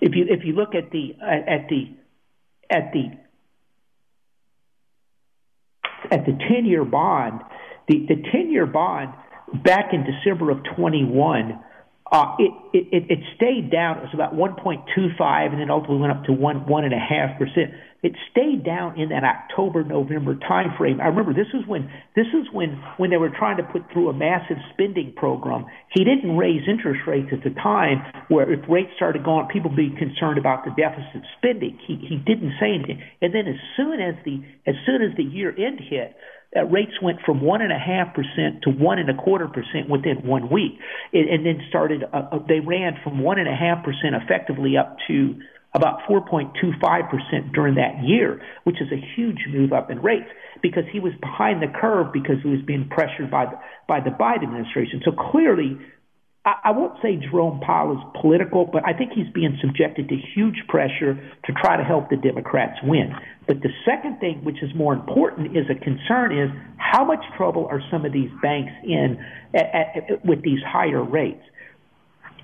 If 0.00 0.14
you 0.14 0.24
if 0.28 0.44
you 0.44 0.54
look 0.54 0.74
at 0.74 0.90
the 0.90 1.14
at 1.20 1.68
the 1.68 1.94
at 2.70 2.92
the 2.92 3.10
at 6.10 6.24
the 6.24 6.32
ten 6.48 6.64
year 6.64 6.86
bond 6.86 7.42
the 7.88 8.06
the 8.08 8.22
ten 8.32 8.50
year 8.50 8.66
bond 8.66 9.14
back 9.64 9.92
in 9.92 10.04
December 10.04 10.50
of 10.50 10.58
21, 10.76 11.58
uh, 12.10 12.34
it, 12.38 12.50
it 12.74 13.18
stayed 13.36 13.70
down. 13.70 13.98
It 13.98 14.10
was 14.10 14.14
about 14.14 14.34
1.25, 14.34 15.52
and 15.52 15.60
then 15.60 15.70
ultimately 15.70 15.98
went 16.02 16.10
up 16.12 16.24
to 16.24 16.32
one 16.32 16.66
one 16.66 16.82
and 16.84 16.92
a 16.92 16.98
half 16.98 17.38
percent. 17.38 17.70
It 18.02 18.16
stayed 18.32 18.64
down 18.64 18.98
in 18.98 19.10
that 19.10 19.22
October 19.22 19.84
November 19.84 20.34
time 20.34 20.74
frame. 20.76 21.00
I 21.00 21.06
remember 21.06 21.34
this 21.34 21.54
is 21.54 21.62
when 21.68 21.86
this 22.16 22.26
is 22.34 22.50
when 22.50 22.82
when 22.96 23.10
they 23.10 23.16
were 23.16 23.30
trying 23.30 23.58
to 23.58 23.62
put 23.62 23.92
through 23.92 24.08
a 24.08 24.12
massive 24.12 24.56
spending 24.74 25.12
program. 25.14 25.66
He 25.94 26.02
didn't 26.02 26.36
raise 26.36 26.66
interest 26.66 27.06
rates 27.06 27.28
at 27.30 27.44
the 27.44 27.54
time, 27.60 28.02
where 28.26 28.50
if 28.50 28.66
rates 28.68 28.90
started 28.96 29.22
going, 29.22 29.46
people 29.46 29.70
be 29.70 29.94
concerned 29.94 30.38
about 30.38 30.64
the 30.64 30.74
deficit 30.74 31.22
spending. 31.38 31.78
He 31.86 31.94
he 31.94 32.16
didn't 32.16 32.58
say 32.58 32.74
anything, 32.74 33.04
and 33.22 33.30
then 33.30 33.46
as 33.46 33.60
soon 33.76 34.00
as 34.00 34.16
the 34.24 34.42
as 34.66 34.74
soon 34.82 34.98
as 34.98 35.14
the 35.14 35.22
year 35.22 35.54
end 35.54 35.78
hit 35.78 36.16
uh, 36.56 36.64
rates 36.64 36.92
went 37.02 37.18
from 37.24 37.40
one 37.40 37.62
and 37.62 37.72
a 37.72 37.78
half 37.78 38.14
percent 38.14 38.62
to 38.62 38.70
one 38.70 38.98
and 38.98 39.08
a 39.08 39.14
quarter 39.14 39.46
percent 39.46 39.88
within 39.88 40.26
one 40.26 40.50
week, 40.50 40.72
it, 41.12 41.28
and 41.30 41.46
then 41.46 41.64
started. 41.68 42.02
Uh, 42.04 42.28
uh 42.32 42.38
they 42.48 42.60
ran 42.60 42.98
from 43.04 43.22
one 43.22 43.38
and 43.38 43.48
a 43.48 43.54
half 43.54 43.84
percent 43.84 44.14
effectively 44.14 44.76
up 44.76 44.96
to 45.06 45.38
about 45.72 46.00
4.25 46.08 46.50
percent 47.10 47.52
during 47.52 47.76
that 47.76 48.02
year, 48.02 48.42
which 48.64 48.80
is 48.80 48.88
a 48.90 49.00
huge 49.14 49.38
move 49.48 49.72
up 49.72 49.90
in 49.90 50.02
rates 50.02 50.28
because 50.62 50.84
he 50.92 50.98
was 50.98 51.12
behind 51.20 51.62
the 51.62 51.68
curve 51.80 52.12
because 52.12 52.36
he 52.42 52.48
was 52.48 52.60
being 52.66 52.88
pressured 52.88 53.30
by 53.30 53.46
the, 53.46 53.58
by 53.86 54.00
the 54.00 54.10
Biden 54.10 54.42
administration. 54.42 55.00
So 55.04 55.12
clearly, 55.12 55.78
I, 56.42 56.70
won't 56.70 56.94
say 57.02 57.16
Jerome 57.16 57.60
Powell 57.60 57.98
is 57.98 58.20
political, 58.20 58.64
but 58.64 58.82
I 58.86 58.94
think 58.94 59.12
he's 59.12 59.28
being 59.34 59.58
subjected 59.60 60.08
to 60.08 60.16
huge 60.34 60.56
pressure 60.68 61.14
to 61.44 61.52
try 61.52 61.76
to 61.76 61.84
help 61.84 62.08
the 62.08 62.16
Democrats 62.16 62.78
win. 62.82 63.12
But 63.46 63.60
the 63.60 63.68
second 63.84 64.20
thing, 64.20 64.42
which 64.42 64.62
is 64.62 64.70
more 64.74 64.94
important, 64.94 65.54
is 65.54 65.66
a 65.68 65.74
concern 65.74 66.36
is 66.36 66.50
how 66.78 67.04
much 67.04 67.20
trouble 67.36 67.66
are 67.70 67.82
some 67.90 68.06
of 68.06 68.12
these 68.12 68.30
banks 68.40 68.72
in 68.84 69.22
at, 69.54 69.66
at, 69.74 70.24
with 70.24 70.42
these 70.42 70.60
higher 70.66 71.04
rates? 71.04 71.42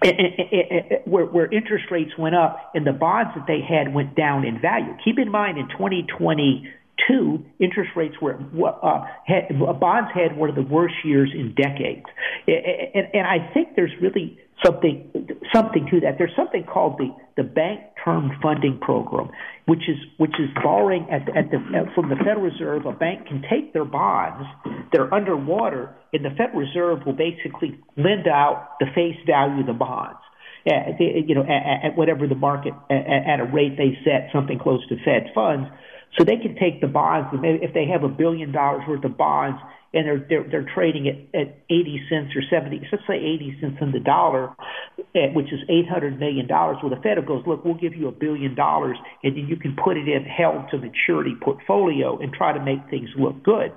Eh, 0.05 0.13
eh, 0.13 0.43
eh, 0.53 0.97
where, 1.07 1.25
where 1.25 1.51
interest 1.51 1.87
rates 1.91 2.11
went 2.19 2.35
up 2.35 2.73
and 2.75 2.87
the 2.87 2.93
bonds 2.93 3.31
that 3.35 3.47
they 3.47 3.61
had 3.67 3.95
went 3.95 4.15
down 4.15 4.45
in 4.45 4.61
value. 4.61 4.95
Keep 5.03 5.19
in 5.19 5.31
mind 5.31 5.57
in 5.57 5.69
2020 5.69 6.69
Two, 7.09 7.45
interest 7.61 7.91
rates 7.95 8.15
were 8.23 8.35
uh, 8.35 9.05
had, 9.27 9.49
bonds 9.81 10.11
had 10.15 10.37
one 10.37 10.49
of 10.49 10.57
the 10.57 10.63
worst 10.63 10.95
years 11.05 11.31
in 11.35 11.55
decades, 11.55 12.07
and, 12.47 13.07
and 13.13 13.27
I 13.27 13.53
think 13.53 13.77
there's 13.77 13.93
really 14.01 14.39
something 14.65 15.29
something 15.55 15.87
to 15.91 16.01
that. 16.01 16.17
There's 16.19 16.35
something 16.35 16.65
called 16.65 16.99
the 16.99 17.15
the 17.37 17.43
Bank 17.43 17.81
Term 18.03 18.31
Funding 18.43 18.79
Program, 18.81 19.31
which 19.67 19.89
is 19.89 19.97
which 20.17 20.35
is 20.39 20.49
borrowing 20.63 21.07
at, 21.11 21.29
at 21.37 21.51
the 21.51 21.59
from 21.95 22.09
the 22.09 22.17
Federal 22.17 22.43
Reserve. 22.43 22.87
A 22.87 22.93
bank 22.93 23.27
can 23.27 23.45
take 23.49 23.73
their 23.73 23.85
bonds, 23.85 24.47
they're 24.93 25.13
underwater, 25.13 25.95
and 26.13 26.25
the 26.25 26.31
Federal 26.31 26.61
Reserve 26.61 27.01
will 27.05 27.13
basically 27.17 27.79
lend 27.97 28.27
out 28.27 28.77
the 28.81 28.87
face 28.95 29.17
value 29.27 29.61
of 29.61 29.67
the 29.67 29.75
bonds. 29.75 30.19
At, 30.67 30.99
you 30.99 31.37
know, 31.37 31.43
at, 31.45 31.93
at 31.93 31.97
whatever 31.97 32.27
the 32.27 32.35
market 32.35 32.73
at, 32.91 32.97
at 32.97 33.41
a 33.41 33.45
rate 33.45 33.77
they 33.77 33.97
set, 34.03 34.31
something 34.33 34.59
close 34.59 34.81
to 34.89 34.97
Fed 35.05 35.31
funds 35.35 35.69
so 36.17 36.25
they 36.25 36.37
can 36.37 36.57
take 36.57 36.81
the 36.81 36.87
bonds, 36.87 37.29
if 37.45 37.75
they 37.75 37.87
have 37.87 38.03
a 38.03 38.09
billion 38.09 38.53
dollars 38.53 38.83
worth 38.89 39.05
of 39.05 39.17
bonds 39.17 39.61
and 39.93 40.07
they're 40.07 40.27
they're, 40.29 40.49
they're 40.51 40.75
trading 40.75 41.09
at, 41.09 41.41
at 41.41 41.65
80 41.71 42.01
cents 42.09 42.33
or 42.37 42.43
70, 42.49 42.89
let's 42.91 43.05
say 43.07 43.17
80 43.17 43.59
cents 43.61 43.77
on 43.81 43.93
the 43.93 44.01
dollar, 44.01 44.55
eh, 45.15 45.33
which 45.33 45.53
is 45.53 45.61
800 45.69 46.19
million 46.19 46.47
dollars. 46.47 46.79
Well, 46.83 46.91
the 46.91 47.01
Fed 47.01 47.25
goes, 47.27 47.45
look, 47.47 47.65
we'll 47.65 47.75
give 47.75 47.95
you 47.95 48.09
a 48.09 48.13
billion 48.13 48.55
dollars, 48.55 48.97
and 49.23 49.37
then 49.37 49.47
you 49.47 49.57
can 49.57 49.77
put 49.77 49.97
it 49.97 50.09
in 50.09 50.25
held 50.25 50.71
to 50.71 50.79
maturity 50.79 51.35
portfolio 51.41 52.19
and 52.19 52.33
try 52.33 52.53
to 52.53 52.63
make 52.63 52.89
things 52.91 53.09
look 53.19 53.43
good. 53.43 53.73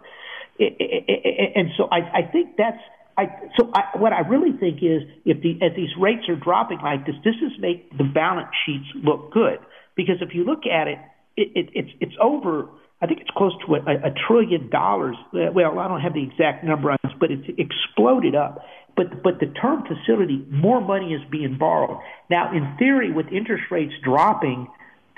And 0.60 1.70
so 1.78 1.88
I, 1.92 2.20
I 2.20 2.32
think 2.32 2.58
that's 2.58 2.80
I, 3.18 3.26
so 3.58 3.70
I, 3.74 3.98
what 3.98 4.14
I 4.14 4.22
really 4.22 4.58
think 4.58 4.78
is 4.82 5.04
if 5.26 5.42
the 5.42 5.60
if 5.60 5.76
these 5.76 5.92
rates 6.00 6.28
are 6.30 6.36
dropping 6.36 6.80
like 6.80 7.06
this, 7.06 7.16
this 7.24 7.36
is 7.36 7.52
make 7.60 7.98
the 7.98 8.04
balance 8.04 8.48
sheets 8.66 8.88
look 8.96 9.32
good 9.32 9.60
because 9.96 10.16
if 10.22 10.34
you 10.34 10.46
look 10.46 10.64
at 10.66 10.88
it, 10.88 11.00
it, 11.40 11.50
it 11.56 11.70
it's 11.74 11.94
it's 12.00 12.18
over. 12.22 12.70
I 13.02 13.08
think 13.08 13.22
it's 13.22 13.30
close 13.32 13.54
to 13.66 13.76
a, 13.76 13.80
a 13.80 14.14
trillion 14.28 14.70
dollars. 14.70 15.16
Uh, 15.34 15.52
well, 15.54 15.80
I 15.80 15.88
don't 15.88 16.02
have 16.02 16.14
the 16.14 16.24
exact 16.24 16.66
number 16.66 16.92
on 16.92 16.98
this, 17.04 17.14
but 17.20 17.32
it's 17.32 17.48
exploded 17.58 18.36
up. 18.36 18.60
But 18.98 19.24
but 19.24 19.40
the 19.40 19.48
term 19.48 19.84
facility, 19.88 20.46
more 20.52 20.82
money 20.82 21.14
is 21.14 21.22
being 21.32 21.58
borrowed 21.58 22.00
now. 22.30 22.52
In 22.52 22.76
theory, 22.78 23.12
with 23.14 23.28
interest 23.32 23.64
rates 23.72 23.94
dropping 24.04 24.68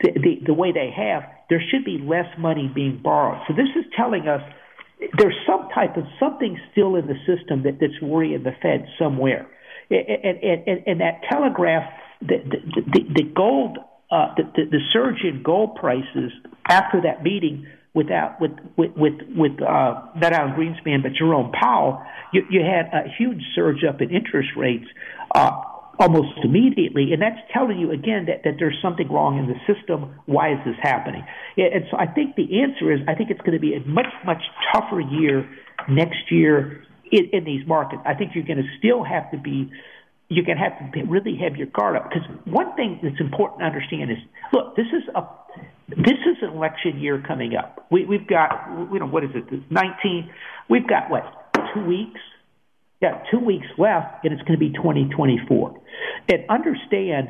the, 0.02 0.12
the, 0.14 0.34
the 0.48 0.54
way 0.54 0.72
they 0.72 0.92
have, 0.96 1.24
there 1.50 1.62
should 1.72 1.86
be 1.86 1.98
less 1.98 2.28
money 2.38 2.70
being 2.74 3.00
borrowed. 3.02 3.42
So 3.48 3.54
this 3.54 3.70
is 3.76 3.86
telling 3.98 4.28
us 4.28 4.42
there's 5.18 5.36
some 5.48 5.68
type 5.74 5.98
of 5.98 6.04
something 6.20 6.60
still 6.72 6.96
in 6.96 7.08
the 7.08 7.18
system 7.26 7.64
that, 7.64 7.80
that's 7.80 8.00
worrying 8.02 8.44
the 8.44 8.54
Fed 8.62 8.86
somewhere. 9.00 9.48
And, 9.90 10.08
and, 10.08 10.68
and, 10.68 10.84
and 10.88 11.02
that 11.02 11.22
telegraph, 11.30 11.92
the, 12.22 12.38
the, 12.48 13.02
the 13.16 13.24
gold, 13.36 13.78
uh, 14.12 14.36
the, 14.36 14.44
the, 14.56 14.66
the 14.72 14.80
surge 14.94 15.24
in 15.24 15.42
gold 15.42 15.76
prices 15.76 16.32
after 16.70 17.02
that 17.02 17.24
meeting 17.24 17.66
without 17.94 18.40
with 18.40 18.52
with 18.78 18.92
with, 18.96 19.14
with 19.36 19.62
uh, 19.62 20.02
not 20.16 20.34
Alan 20.34 20.54
Greenspan 20.54 21.02
but 21.04 21.14
Jerome 21.14 21.52
Powell, 21.52 22.02
you, 22.34 22.44
you 22.50 22.62
had 22.62 22.88
a 22.94 23.10
huge 23.18 23.42
surge 23.56 23.84
up 23.88 24.02
in 24.02 24.12
interest 24.12 24.50
rates. 24.58 24.86
Uh, 25.34 25.52
almost 26.00 26.34
immediately. 26.44 27.14
And 27.14 27.22
that's 27.22 27.38
telling 27.54 27.78
you 27.78 27.92
again 27.92 28.26
that, 28.26 28.42
that 28.44 28.56
there's 28.58 28.78
something 28.82 29.08
wrong 29.12 29.38
in 29.38 29.46
the 29.46 29.60
system. 29.72 30.16
Why 30.26 30.54
is 30.54 30.60
this 30.66 30.76
happening? 30.82 31.24
And 31.58 31.86
so 31.92 31.98
I 31.98 32.08
think 32.08 32.36
the 32.36 32.62
answer 32.62 32.92
is 32.92 33.02
I 33.08 33.14
think 33.14 33.30
it's 33.30 33.42
going 33.42 33.54
to 33.54 33.60
be 33.60 33.76
a 33.76 33.82
much, 33.82 34.10
much 34.26 34.42
tougher 34.74 35.00
year 35.00 35.48
next 35.88 36.32
year 36.32 36.84
in, 37.12 37.30
in 37.34 37.44
these 37.44 37.68
markets. 37.68 38.02
I 38.06 38.16
think 38.16 38.32
you're 38.34 38.46
going 38.46 38.64
to 38.64 38.70
still 38.80 39.04
have 39.04 39.30
to 39.32 39.38
be 39.38 39.70
you're 40.32 40.46
going 40.46 40.58
to 40.58 40.64
have 40.64 40.94
to 40.94 41.04
really 41.04 41.38
have 41.44 41.58
your 41.58 41.68
guard 41.68 41.98
up. 41.98 42.10
Because 42.10 42.24
one 42.46 42.74
thing 42.76 43.00
that's 43.04 43.20
important 43.20 43.60
to 43.60 43.66
understand 43.66 44.10
is 44.10 44.18
look 44.54 44.78
this 44.78 44.88
is 44.88 45.04
a 45.14 45.28
this 45.90 46.20
is 46.24 46.38
an 46.42 46.56
election 46.56 47.00
year 47.00 47.22
coming 47.28 47.56
up. 47.56 47.86
We, 47.92 48.06
we've 48.06 48.26
got 48.26 48.50
you 48.92 49.00
know 49.00 49.08
what 49.08 49.26
is 49.26 49.32
it 49.36 49.46
19 49.70 50.30
we've 50.70 50.88
got 50.88 51.12
what 51.12 51.52
two 51.74 51.86
weeks? 51.86 52.20
Yeah, 53.02 53.24
two 53.32 53.40
weeks 53.40 53.66
left, 53.78 54.24
and 54.24 54.32
it's 54.32 54.44
going 54.44 54.58
to 54.58 54.64
be 54.64 54.72
2024. 54.72 55.82
And 56.30 56.44
understand 56.50 57.30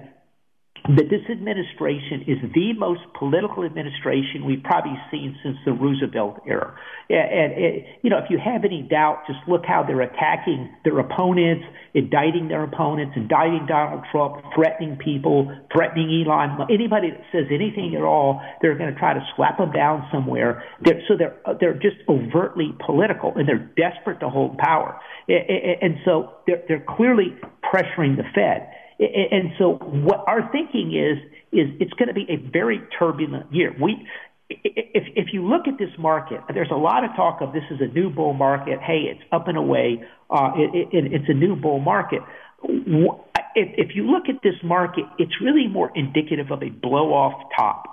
that 0.87 1.09
this 1.09 1.21
administration 1.29 2.25
is 2.25 2.37
the 2.55 2.73
most 2.73 3.01
political 3.17 3.63
administration 3.63 4.45
we've 4.45 4.63
probably 4.63 4.97
seen 5.11 5.37
since 5.43 5.57
the 5.63 5.71
Roosevelt 5.71 6.41
era. 6.47 6.75
And, 7.07 7.53
and, 7.53 7.83
you 8.01 8.09
know, 8.09 8.17
if 8.17 8.31
you 8.31 8.39
have 8.43 8.65
any 8.65 8.81
doubt, 8.81 9.23
just 9.27 9.39
look 9.47 9.63
how 9.63 9.83
they're 9.83 10.01
attacking 10.01 10.73
their 10.83 10.97
opponents, 10.97 11.65
indicting 11.93 12.47
their 12.47 12.63
opponents, 12.63 13.13
indicting 13.15 13.67
Donald 13.67 14.03
Trump, 14.11 14.43
threatening 14.55 14.97
people, 14.97 15.55
threatening 15.71 16.25
Elon. 16.25 16.65
Anybody 16.71 17.11
that 17.11 17.21
says 17.31 17.45
anything 17.51 17.93
at 17.95 18.01
all, 18.01 18.41
they're 18.61 18.77
going 18.77 18.91
to 18.91 18.99
try 18.99 19.13
to 19.13 19.21
slap 19.35 19.59
them 19.59 19.71
down 19.71 20.07
somewhere. 20.11 20.63
They're, 20.83 21.01
so 21.07 21.13
they're 21.15 21.37
they're 21.59 21.73
just 21.73 21.97
overtly 22.09 22.73
political, 22.83 23.33
and 23.35 23.47
they're 23.47 23.69
desperate 23.77 24.19
to 24.21 24.29
hold 24.29 24.57
power. 24.57 24.99
And 25.27 25.97
so 26.05 26.31
they're 26.47 26.63
they're 26.67 26.85
clearly 26.97 27.35
pressuring 27.63 28.17
the 28.17 28.23
Fed. 28.33 28.67
And 29.01 29.51
so 29.57 29.73
what 29.81 30.23
our 30.27 30.51
thinking 30.51 30.93
is 30.95 31.17
is 31.51 31.67
it's 31.79 31.93
going 31.93 32.07
to 32.07 32.13
be 32.13 32.27
a 32.29 32.37
very 32.37 32.79
turbulent 32.97 33.51
year. 33.51 33.75
We 33.81 34.07
if 34.49 35.03
if 35.15 35.33
you 35.33 35.47
look 35.47 35.67
at 35.67 35.77
this 35.79 35.89
market, 35.97 36.41
there's 36.53 36.71
a 36.71 36.77
lot 36.77 37.03
of 37.03 37.15
talk 37.15 37.41
of 37.41 37.53
this 37.53 37.63
is 37.71 37.79
a 37.81 37.87
new 37.87 38.09
bull 38.09 38.33
market. 38.33 38.79
Hey, 38.79 39.09
it's 39.09 39.21
up 39.31 39.47
and 39.47 39.57
away. 39.57 40.03
Uh, 40.29 40.51
it, 40.55 40.89
it, 40.93 41.13
it's 41.13 41.29
a 41.29 41.33
new 41.33 41.55
bull 41.55 41.79
market. 41.79 42.21
If, 42.63 43.89
if 43.89 43.95
you 43.95 44.03
look 44.09 44.29
at 44.29 44.41
this 44.43 44.55
market, 44.63 45.05
it's 45.17 45.33
really 45.41 45.67
more 45.67 45.91
indicative 45.95 46.51
of 46.51 46.61
a 46.61 46.69
blow 46.69 47.13
off 47.13 47.49
top. 47.57 47.85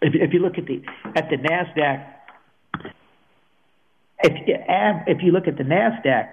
If, 0.00 0.14
if 0.14 0.32
you 0.32 0.40
look 0.40 0.56
at 0.58 0.66
the 0.66 0.82
at 1.14 1.28
the 1.30 1.36
Nasdaq, 1.36 2.06
if 4.22 4.32
if 5.06 5.22
you 5.22 5.32
look 5.32 5.46
at 5.46 5.56
the 5.56 5.64
Nasdaq 5.64 6.28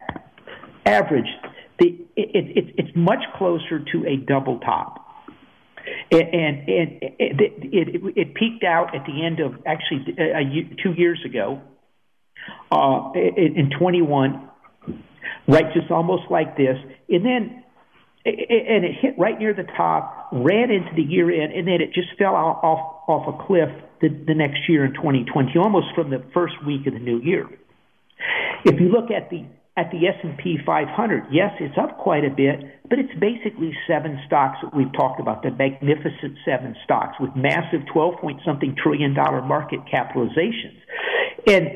average, 0.86 1.28
the, 1.82 1.88
it, 2.16 2.58
it, 2.58 2.76
it's 2.78 2.96
much 2.96 3.24
closer 3.38 3.80
to 3.80 4.06
a 4.08 4.16
double 4.16 4.60
top. 4.60 5.08
And, 6.12 6.22
and, 6.22 6.58
it, 6.68 7.18
it, 7.20 8.02
it, 8.16 8.36
peaked 8.36 8.64
out 8.64 8.96
at 8.96 9.04
the 9.08 9.26
end 9.26 9.40
of 9.40 9.56
actually 9.66 10.14
a, 10.18 10.38
a, 10.38 10.84
two 10.84 10.94
years 10.94 11.20
ago 11.26 11.60
uh, 12.72 13.12
in, 13.16 13.58
in 13.58 13.70
21, 13.80 14.48
right, 15.48 15.74
just 15.74 15.90
almost 15.90 16.30
like 16.30 16.56
this. 16.56 16.78
And 17.10 17.26
then 17.26 17.64
and 18.24 18.86
it 18.86 18.96
hit 19.02 19.16
right 19.18 19.40
near 19.40 19.56
the 19.56 19.66
top, 19.76 20.30
ran 20.32 20.70
into 20.70 20.92
the 20.96 21.02
year 21.02 21.32
end, 21.32 21.54
and 21.54 21.68
then 21.68 21.82
it 21.82 21.92
just 21.94 22.10
fell 22.20 22.36
off 22.36 23.10
off 23.10 23.28
a 23.28 23.46
cliff 23.48 23.70
the, 24.02 24.10
the 24.10 24.36
next 24.36 24.70
year 24.70 24.86
in 24.86 24.94
2020, 24.94 25.58
almost 25.58 25.88
from 25.96 26.12
the 26.12 26.24
first 26.32 26.54
week 26.64 26.86
of 26.86 26.94
the 26.94 27.00
new 27.00 27.20
year. 27.20 27.48
If 28.64 28.80
you 28.80 28.90
look 28.90 29.10
at 29.10 29.32
the 29.32 29.46
at 29.78 29.90
the 29.92 30.08
S&P 30.08 30.58
500, 30.66 31.24
yes, 31.32 31.52
it's 31.60 31.78
up 31.78 31.98
quite 31.98 32.26
a 32.26 32.30
bit, 32.30 32.60
but 32.90 33.00
it's 33.00 33.14
basically 33.20 33.72
seven 33.88 34.20
stocks 34.28 34.58
that 34.62 34.76
we've 34.76 34.92
talked 34.94 35.22
about, 35.22 35.44
the 35.44 35.52
magnificent 35.52 36.38
seven 36.44 36.76
stocks 36.84 37.16
with 37.20 37.32
massive 37.36 37.82
12 37.92 38.20
point 38.20 38.42
something 38.46 38.76
trillion 38.76 39.14
dollar 39.14 39.42
market 39.42 39.80
capitalizations. 39.92 40.76
And 41.48 41.70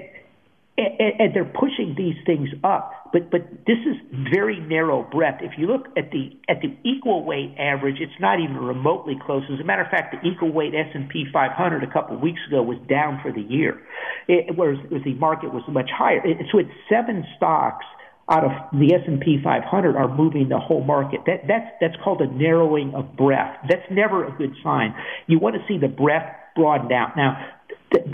and, 0.78 1.20
and 1.20 1.36
they're 1.36 1.46
pushing 1.46 1.96
these 1.98 2.16
things 2.26 2.50
up. 2.64 2.92
But 3.14 3.32
but 3.32 3.42
this 3.66 3.80
is 3.88 3.96
very 4.32 4.60
narrow 4.60 5.04
breadth. 5.04 5.42
If 5.42 5.54
you 5.58 5.68
look 5.68 5.88
at 5.98 6.12
the 6.12 6.38
at 6.50 6.62
the 6.62 6.76
equal 6.84 7.24
weight 7.24 7.56
average, 7.58 7.98
it's 8.00 8.20
not 8.20 8.40
even 8.40 8.58
remotely 8.58 9.16
close. 9.26 9.44
As 9.52 9.60
a 9.60 9.64
matter 9.64 9.84
of 9.84 9.90
fact, 9.90 10.16
the 10.16 10.28
equal 10.28 10.52
weight 10.52 10.74
S 10.76 10.92
and 10.94 11.10
P 11.10 11.26
500 11.32 11.84
a 11.84 11.92
couple 11.92 12.16
of 12.16 12.22
weeks 12.22 12.42
ago 12.48 12.62
was 12.62 12.78
down 12.90 13.20
for 13.24 13.32
the 13.32 13.42
year, 13.42 13.82
it, 14.28 14.56
whereas 14.56 14.80
the 14.90 15.14
market 15.16 15.54
was 15.54 15.64
much 15.70 15.90
higher. 15.96 16.26
It, 16.26 16.38
so 16.52 16.60
it's 16.60 16.72
seven 16.90 17.26
stocks 17.38 17.86
out 18.30 18.44
of 18.44 18.52
the 18.74 18.94
S&P 18.94 19.38
500 19.44 19.96
are 19.96 20.08
moving 20.08 20.50
the 20.50 20.58
whole 20.58 20.84
market. 20.84 21.22
That, 21.28 21.46
that's, 21.48 21.70
that's 21.80 21.94
called 22.04 22.22
a 22.22 22.28
narrowing 22.28 22.94
of 22.96 23.16
breadth. 23.16 23.58
That's 23.70 23.86
never 23.92 24.26
a 24.26 24.36
good 24.36 24.56
sign. 24.64 24.96
You 25.28 25.38
want 25.38 25.56
to 25.56 25.62
see 25.68 25.78
the 25.78 25.88
breadth 25.88 26.26
broadened 26.56 26.92
out. 26.92 27.16
Now, 27.16 27.38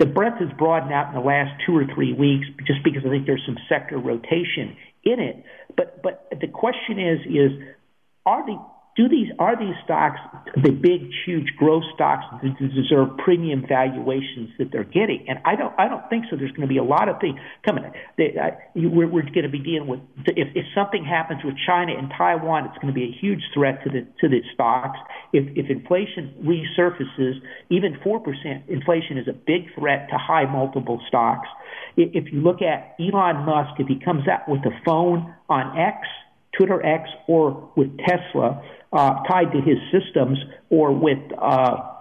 the, 0.02 0.06
breadth 0.08 0.40
has 0.40 0.50
broadened 0.58 0.92
out 0.92 1.10
in 1.10 1.14
the 1.14 1.26
last 1.26 1.62
two 1.66 1.78
or 1.78 1.86
three 1.94 2.14
weeks 2.14 2.48
just 2.66 2.84
because 2.84 3.04
I 3.06 3.10
think 3.10 3.28
there's 3.28 3.44
some 3.46 3.58
sector 3.70 3.98
rotation 3.98 4.76
in 5.04 5.20
it. 5.20 5.44
But 5.78 6.02
but 6.02 6.28
the 6.40 6.48
question 6.48 7.00
is 7.00 7.20
is 7.26 7.52
are 8.26 8.46
the 8.46 8.58
do 9.02 9.10
these 9.10 9.32
are 9.40 9.58
these 9.58 9.74
stocks 9.84 10.20
the 10.64 10.72
big 10.72 11.10
huge 11.26 11.48
growth 11.58 11.84
stocks 11.96 12.26
that 12.44 12.58
deserve 12.60 13.18
premium 13.18 13.66
valuations 13.68 14.50
that 14.60 14.72
they're 14.72 14.84
getting? 14.84 15.26
And 15.28 15.40
i 15.46 15.56
don't 15.56 15.74
i 15.80 15.88
don't 15.88 16.08
think 16.10 16.26
so. 16.30 16.36
There's 16.36 16.52
going 16.52 16.68
to 16.68 16.74
be 16.74 16.78
a 16.78 16.84
lot 16.84 17.10
of 17.10 17.20
things 17.20 17.40
coming. 17.66 17.84
They, 18.18 18.36
we're, 18.76 19.08
we're 19.08 19.24
going 19.24 19.44
to 19.44 19.50
be 19.50 19.60
dealing 19.60 19.88
with 19.88 20.02
if, 20.28 20.50
if 20.56 20.66
something 20.76 21.04
happens 21.04 21.42
with 21.44 21.56
china 21.66 21.94
and 21.98 22.12
taiwan 22.16 22.66
it's 22.66 22.76
going 22.76 22.94
to 22.94 22.98
be 22.98 23.06
a 23.06 23.12
huge 23.12 23.42
threat 23.54 23.84
to 23.84 23.90
the 23.90 24.02
to 24.22 24.30
the 24.30 24.42
stocks. 24.54 25.00
If 25.34 25.46
if 25.58 25.70
inflation 25.70 26.34
resurfaces 26.44 27.42
even 27.70 27.98
4% 28.06 28.70
inflation 28.70 29.18
is 29.18 29.28
a 29.28 29.34
big 29.34 29.74
threat 29.76 30.10
to 30.12 30.18
high 30.18 30.46
multiple 30.46 31.02
stocks. 31.08 31.48
If 31.98 32.32
you 32.32 32.42
look 32.42 32.62
at 32.62 32.96
elon 33.00 33.46
musk 33.46 33.80
if 33.80 33.88
he 33.88 34.00
comes 34.00 34.28
out 34.28 34.48
with 34.48 34.62
a 34.66 34.72
phone 34.86 35.34
on 35.50 35.78
x 35.78 36.06
Twitter 36.58 36.86
X 36.86 37.10
or 37.28 37.72
with 37.76 37.98
Tesla 38.00 38.62
uh, 38.94 39.24
tied 39.24 39.52
to 39.54 39.62
his 39.62 39.78
systems 39.92 40.38
or 40.70 40.92
with 40.92 41.20
uh, 41.38 41.92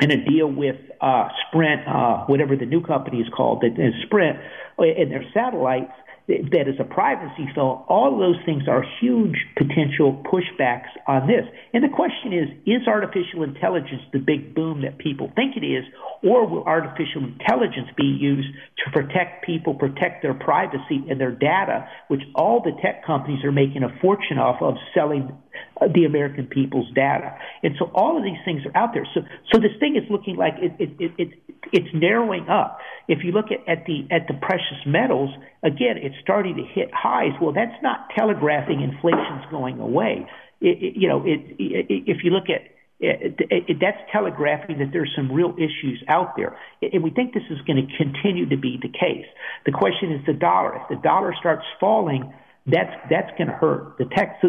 in 0.00 0.10
a 0.10 0.24
deal 0.24 0.46
with 0.46 0.76
uh, 1.00 1.28
Sprint, 1.46 1.86
uh, 1.86 2.24
whatever 2.24 2.56
the 2.56 2.66
new 2.66 2.80
company 2.82 3.18
is 3.18 3.28
called, 3.36 3.62
that 3.62 3.78
is 3.78 3.94
Sprint, 4.06 4.38
and 4.78 5.10
their 5.10 5.24
satellites, 5.34 5.92
that 6.26 6.68
is 6.68 6.78
a 6.78 6.84
privacy 6.84 7.48
phone. 7.54 7.82
All 7.88 8.18
those 8.18 8.36
things 8.46 8.68
are 8.68 8.84
huge 9.00 9.34
potential 9.56 10.22
pushbacks 10.24 10.88
on 11.06 11.26
this. 11.26 11.44
And 11.74 11.82
the 11.82 11.88
question 11.88 12.32
is, 12.32 12.48
is 12.66 12.86
artificial 12.86 13.42
intelligence 13.42 14.02
the 14.12 14.20
big 14.20 14.54
boom 14.54 14.82
that 14.82 14.98
people 14.98 15.30
think 15.34 15.56
it 15.56 15.66
is, 15.66 15.84
or 16.22 16.46
will 16.46 16.64
artificial 16.64 17.24
intelligence 17.24 17.88
be 17.96 18.04
used 18.04 18.48
to 18.84 18.90
protect 18.92 19.44
people, 19.44 19.74
protect 19.74 20.22
their 20.22 20.34
privacy 20.34 21.04
and 21.10 21.20
their 21.20 21.32
data, 21.32 21.88
which 22.08 22.22
all 22.34 22.62
the 22.62 22.72
tech 22.80 23.04
companies 23.04 23.44
are 23.44 23.52
making 23.52 23.82
a 23.82 23.90
fortune 24.00 24.38
off 24.38 24.62
of 24.62 24.76
selling 24.94 25.36
uh, 25.80 25.86
the 25.94 26.04
American 26.04 26.46
people's 26.46 26.90
data. 26.94 27.36
And 27.62 27.74
so 27.78 27.90
all 27.94 28.16
of 28.16 28.24
these 28.24 28.38
things 28.44 28.62
are 28.66 28.76
out 28.76 28.94
there. 28.94 29.06
So 29.14 29.20
so 29.52 29.60
this 29.60 29.72
thing 29.80 29.96
is 29.96 30.08
looking 30.10 30.36
like 30.36 30.54
it, 30.58 30.72
it, 30.78 30.90
it, 30.98 31.12
it 31.18 31.28
it's 31.72 31.88
narrowing 31.94 32.48
up. 32.48 32.78
If 33.08 33.24
you 33.24 33.32
look 33.32 33.46
at, 33.50 33.66
at 33.68 33.86
the 33.86 34.06
at 34.10 34.26
the 34.28 34.34
precious 34.34 34.80
metals, 34.86 35.30
again, 35.62 35.96
it's 35.98 36.16
starting 36.22 36.56
to 36.56 36.64
hit 36.64 36.90
highs. 36.92 37.32
Well, 37.40 37.52
that's 37.52 37.80
not 37.82 38.08
telegraphing 38.16 38.80
inflation's 38.80 39.44
going 39.50 39.80
away. 39.80 40.26
It, 40.60 40.82
it, 40.82 40.96
you 40.96 41.08
know, 41.08 41.24
it, 41.24 41.40
it, 41.58 42.04
if 42.06 42.18
you 42.22 42.30
look 42.30 42.50
at 42.50 42.62
it, 43.00 43.40
it, 43.50 43.78
that's 43.80 43.96
telegraphing 44.12 44.78
that 44.78 44.90
there's 44.92 45.10
some 45.16 45.32
real 45.32 45.54
issues 45.56 46.04
out 46.06 46.36
there. 46.36 46.58
And 46.82 47.02
we 47.02 47.10
think 47.10 47.32
this 47.32 47.42
is 47.50 47.58
going 47.66 47.86
to 47.86 47.96
continue 47.96 48.46
to 48.50 48.58
be 48.58 48.78
the 48.80 48.88
case. 48.90 49.24
The 49.64 49.72
question 49.72 50.12
is 50.12 50.26
the 50.26 50.34
dollar. 50.34 50.76
If 50.76 50.88
the 50.90 50.96
dollar 50.96 51.34
starts 51.40 51.64
falling, 51.80 52.32
that's, 52.66 52.92
that's 53.08 53.30
going 53.38 53.48
to 53.48 53.54
hurt. 53.54 53.96
The 53.96 54.04
tech, 54.04 54.42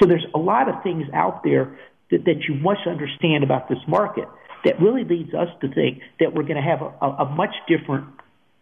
so, 0.00 0.06
there's 0.06 0.26
a 0.34 0.38
lot 0.38 0.68
of 0.68 0.82
things 0.82 1.04
out 1.12 1.42
there 1.42 1.78
that, 2.10 2.24
that 2.24 2.44
you 2.48 2.54
must 2.54 2.86
understand 2.86 3.44
about 3.44 3.68
this 3.68 3.78
market 3.86 4.28
that 4.64 4.80
really 4.80 5.04
leads 5.04 5.34
us 5.34 5.48
to 5.60 5.68
think 5.72 6.02
that 6.20 6.34
we're 6.34 6.42
going 6.42 6.56
to 6.56 6.62
have 6.62 6.82
a, 6.82 7.06
a, 7.06 7.24
much 7.34 7.54
different 7.68 8.06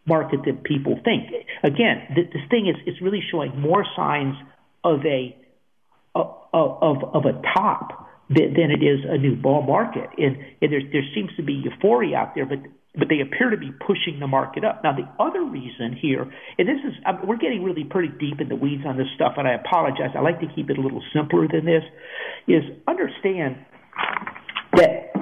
market 0.05 0.41
than 0.45 0.59
people 0.59 0.99
think. 1.05 1.31
Again, 1.63 2.03
th- 2.15 2.31
this 2.33 2.43
thing 2.51 2.69
is, 2.69 2.77
is 2.87 3.01
really 3.01 3.23
showing 3.31 3.59
more 3.61 3.85
signs 3.97 4.37
of 4.85 5.01
a, 5.05 5.37
of, 6.15 7.03
of 7.03 7.25
a 7.25 7.43
top 7.55 8.07
than 8.29 8.71
it 8.71 8.83
is 8.83 9.01
a 9.09 9.19
new 9.19 9.37
bull 9.37 9.63
market. 9.63 10.11
And, 10.19 10.37
and 10.61 10.73
there, 10.73 10.81
there 10.93 11.05
seems 11.15 11.31
to 11.37 11.43
be 11.43 11.53
euphoria 11.53 12.17
out 12.17 12.35
there, 12.35 12.47
but 12.47 12.59
but 12.99 13.09
they 13.09 13.21
appear 13.21 13.51
to 13.51 13.57
be 13.57 13.71
pushing 13.87 14.19
the 14.21 14.27
market 14.27 14.65
up. 14.65 14.83
Now, 14.83 14.93
the 14.93 15.09
other 15.23 15.45
reason 15.45 15.97
here, 16.01 16.23
and 16.59 16.69
this 16.69 16.79
is, 16.85 16.95
we're 17.25 17.37
getting 17.37 17.63
really 17.63 17.85
pretty 17.85 18.09
deep 18.09 18.41
in 18.41 18.49
the 18.49 18.57
weeds 18.57 18.85
on 18.87 18.97
this 18.97 19.09
stuff, 19.15 19.35
and 19.37 19.47
I 19.47 19.53
apologize. 19.53 20.11
I 20.17 20.21
like 20.21 20.41
to 20.41 20.49
keep 20.55 20.71
it 20.71 20.79
a 20.79 20.81
little 20.81 21.03
simpler 21.15 21.47
than 21.47 21.65
this, 21.65 21.85
is 22.49 22.63
understand 22.89 23.57
that 24.75 25.13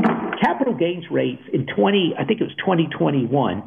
capital 0.41 0.75
gains 0.75 1.05
rates 1.11 1.43
in 1.53 1.67
20, 1.67 2.15
I 2.19 2.25
think 2.25 2.41
it 2.41 2.45
was 2.45 2.57
2021, 2.59 3.63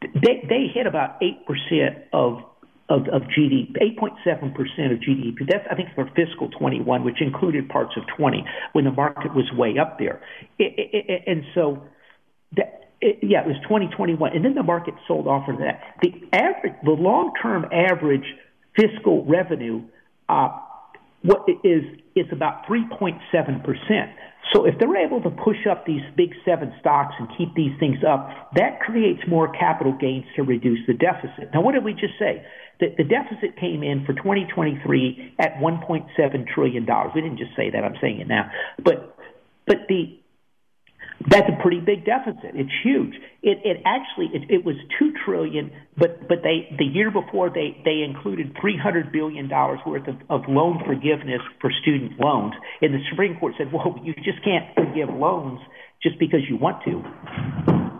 they, 0.00 0.44
they 0.48 0.66
hit 0.72 0.86
about 0.86 1.20
8% 1.20 2.04
of 2.12 2.42
of, 2.88 3.08
of 3.08 3.22
GDP, 3.22 3.72
8.7% 3.98 4.92
of 4.92 4.98
GDP. 5.00 5.38
That's, 5.48 5.66
I 5.70 5.74
think, 5.74 5.88
for 5.94 6.04
fiscal 6.14 6.50
21, 6.50 7.02
which 7.02 7.22
included 7.22 7.68
parts 7.70 7.92
of 7.96 8.02
20 8.18 8.44
when 8.72 8.84
the 8.84 8.90
market 8.90 9.34
was 9.34 9.50
way 9.56 9.78
up 9.78 9.98
there. 9.98 10.20
It, 10.58 10.74
it, 10.76 11.04
it, 11.08 11.22
and 11.26 11.44
so, 11.54 11.82
that, 12.56 12.83
yeah, 13.22 13.42
it 13.42 13.46
was 13.46 13.56
2021. 13.64 14.34
And 14.34 14.44
then 14.44 14.54
the 14.54 14.62
market 14.62 14.94
sold 15.06 15.26
off 15.26 15.48
of 15.48 15.58
that. 15.58 15.80
The 16.02 16.12
average, 16.32 16.74
the 16.82 16.92
long-term 16.92 17.66
average 17.72 18.24
fiscal 18.76 19.24
revenue 19.24 19.82
uh, 20.28 20.48
what 21.22 21.48
is 21.64 21.82
is 22.14 22.26
about 22.30 22.66
3.7 22.66 23.18
percent. 23.64 24.10
So 24.52 24.66
if 24.66 24.78
they're 24.78 24.96
able 24.96 25.22
to 25.22 25.30
push 25.30 25.66
up 25.68 25.86
these 25.86 26.02
big 26.16 26.34
seven 26.44 26.72
stocks 26.78 27.14
and 27.18 27.28
keep 27.36 27.54
these 27.54 27.72
things 27.80 27.98
up, 28.06 28.28
that 28.54 28.78
creates 28.80 29.20
more 29.26 29.50
capital 29.50 29.96
gains 29.98 30.26
to 30.36 30.42
reduce 30.42 30.80
the 30.86 30.92
deficit. 30.92 31.48
Now, 31.52 31.62
what 31.62 31.72
did 31.72 31.82
we 31.82 31.92
just 31.94 32.18
say? 32.18 32.44
The, 32.78 32.94
the 32.98 33.04
deficit 33.04 33.58
came 33.58 33.82
in 33.82 34.04
for 34.04 34.12
2023 34.12 35.36
at 35.38 35.54
1.7 35.56 36.46
trillion 36.54 36.84
dollars. 36.84 37.12
We 37.14 37.22
didn't 37.22 37.38
just 37.38 37.56
say 37.56 37.70
that; 37.70 37.84
I'm 37.84 37.96
saying 38.00 38.20
it 38.20 38.28
now. 38.28 38.50
But 38.82 39.16
but 39.66 39.88
the 39.88 40.18
that's 41.28 41.48
a 41.48 41.62
pretty 41.62 41.80
big 41.80 42.04
deficit. 42.04 42.52
It's 42.54 42.70
huge. 42.82 43.14
It, 43.42 43.58
it 43.64 43.82
actually 43.86 44.28
it, 44.34 44.50
it 44.50 44.64
was 44.64 44.76
two 44.98 45.12
trillion, 45.24 45.70
but 45.96 46.28
but 46.28 46.42
they 46.42 46.68
the 46.76 46.84
year 46.84 47.10
before 47.10 47.50
they 47.50 47.80
they 47.84 48.02
included 48.02 48.56
three 48.60 48.76
hundred 48.76 49.12
billion 49.12 49.48
dollars 49.48 49.80
worth 49.86 50.06
of, 50.08 50.16
of 50.28 50.42
loan 50.48 50.82
forgiveness 50.84 51.40
for 51.60 51.70
student 51.82 52.20
loans. 52.20 52.52
And 52.82 52.92
the 52.92 53.00
Supreme 53.10 53.36
Court 53.38 53.54
said, 53.56 53.72
well, 53.72 53.96
you 54.02 54.14
just 54.14 54.44
can't 54.44 54.66
forgive 54.74 55.08
loans 55.08 55.60
just 56.02 56.18
because 56.18 56.40
you 56.48 56.56
want 56.56 56.84
to 56.84 57.93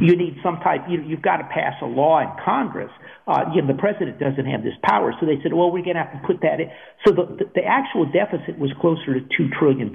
you 0.00 0.16
need 0.16 0.36
some 0.42 0.56
type, 0.60 0.82
you, 0.88 1.02
you've 1.02 1.22
got 1.22 1.38
to 1.38 1.44
pass 1.44 1.74
a 1.82 1.86
law 1.86 2.20
in 2.20 2.28
Congress. 2.44 2.90
Uh, 3.26 3.44
you 3.54 3.62
know, 3.62 3.68
the 3.68 3.78
president 3.78 4.18
doesn't 4.18 4.46
have 4.46 4.62
this 4.62 4.74
power. 4.82 5.14
So 5.20 5.26
they 5.26 5.38
said, 5.42 5.52
well, 5.52 5.70
we're 5.70 5.84
going 5.84 5.96
to 5.96 6.02
have 6.02 6.12
to 6.12 6.26
put 6.26 6.40
that 6.42 6.58
in. 6.60 6.70
So 7.06 7.12
the, 7.12 7.26
the, 7.38 7.44
the 7.60 7.64
actual 7.64 8.06
deficit 8.10 8.58
was 8.58 8.70
closer 8.80 9.14
to 9.14 9.20
$2 9.20 9.52
trillion. 9.58 9.92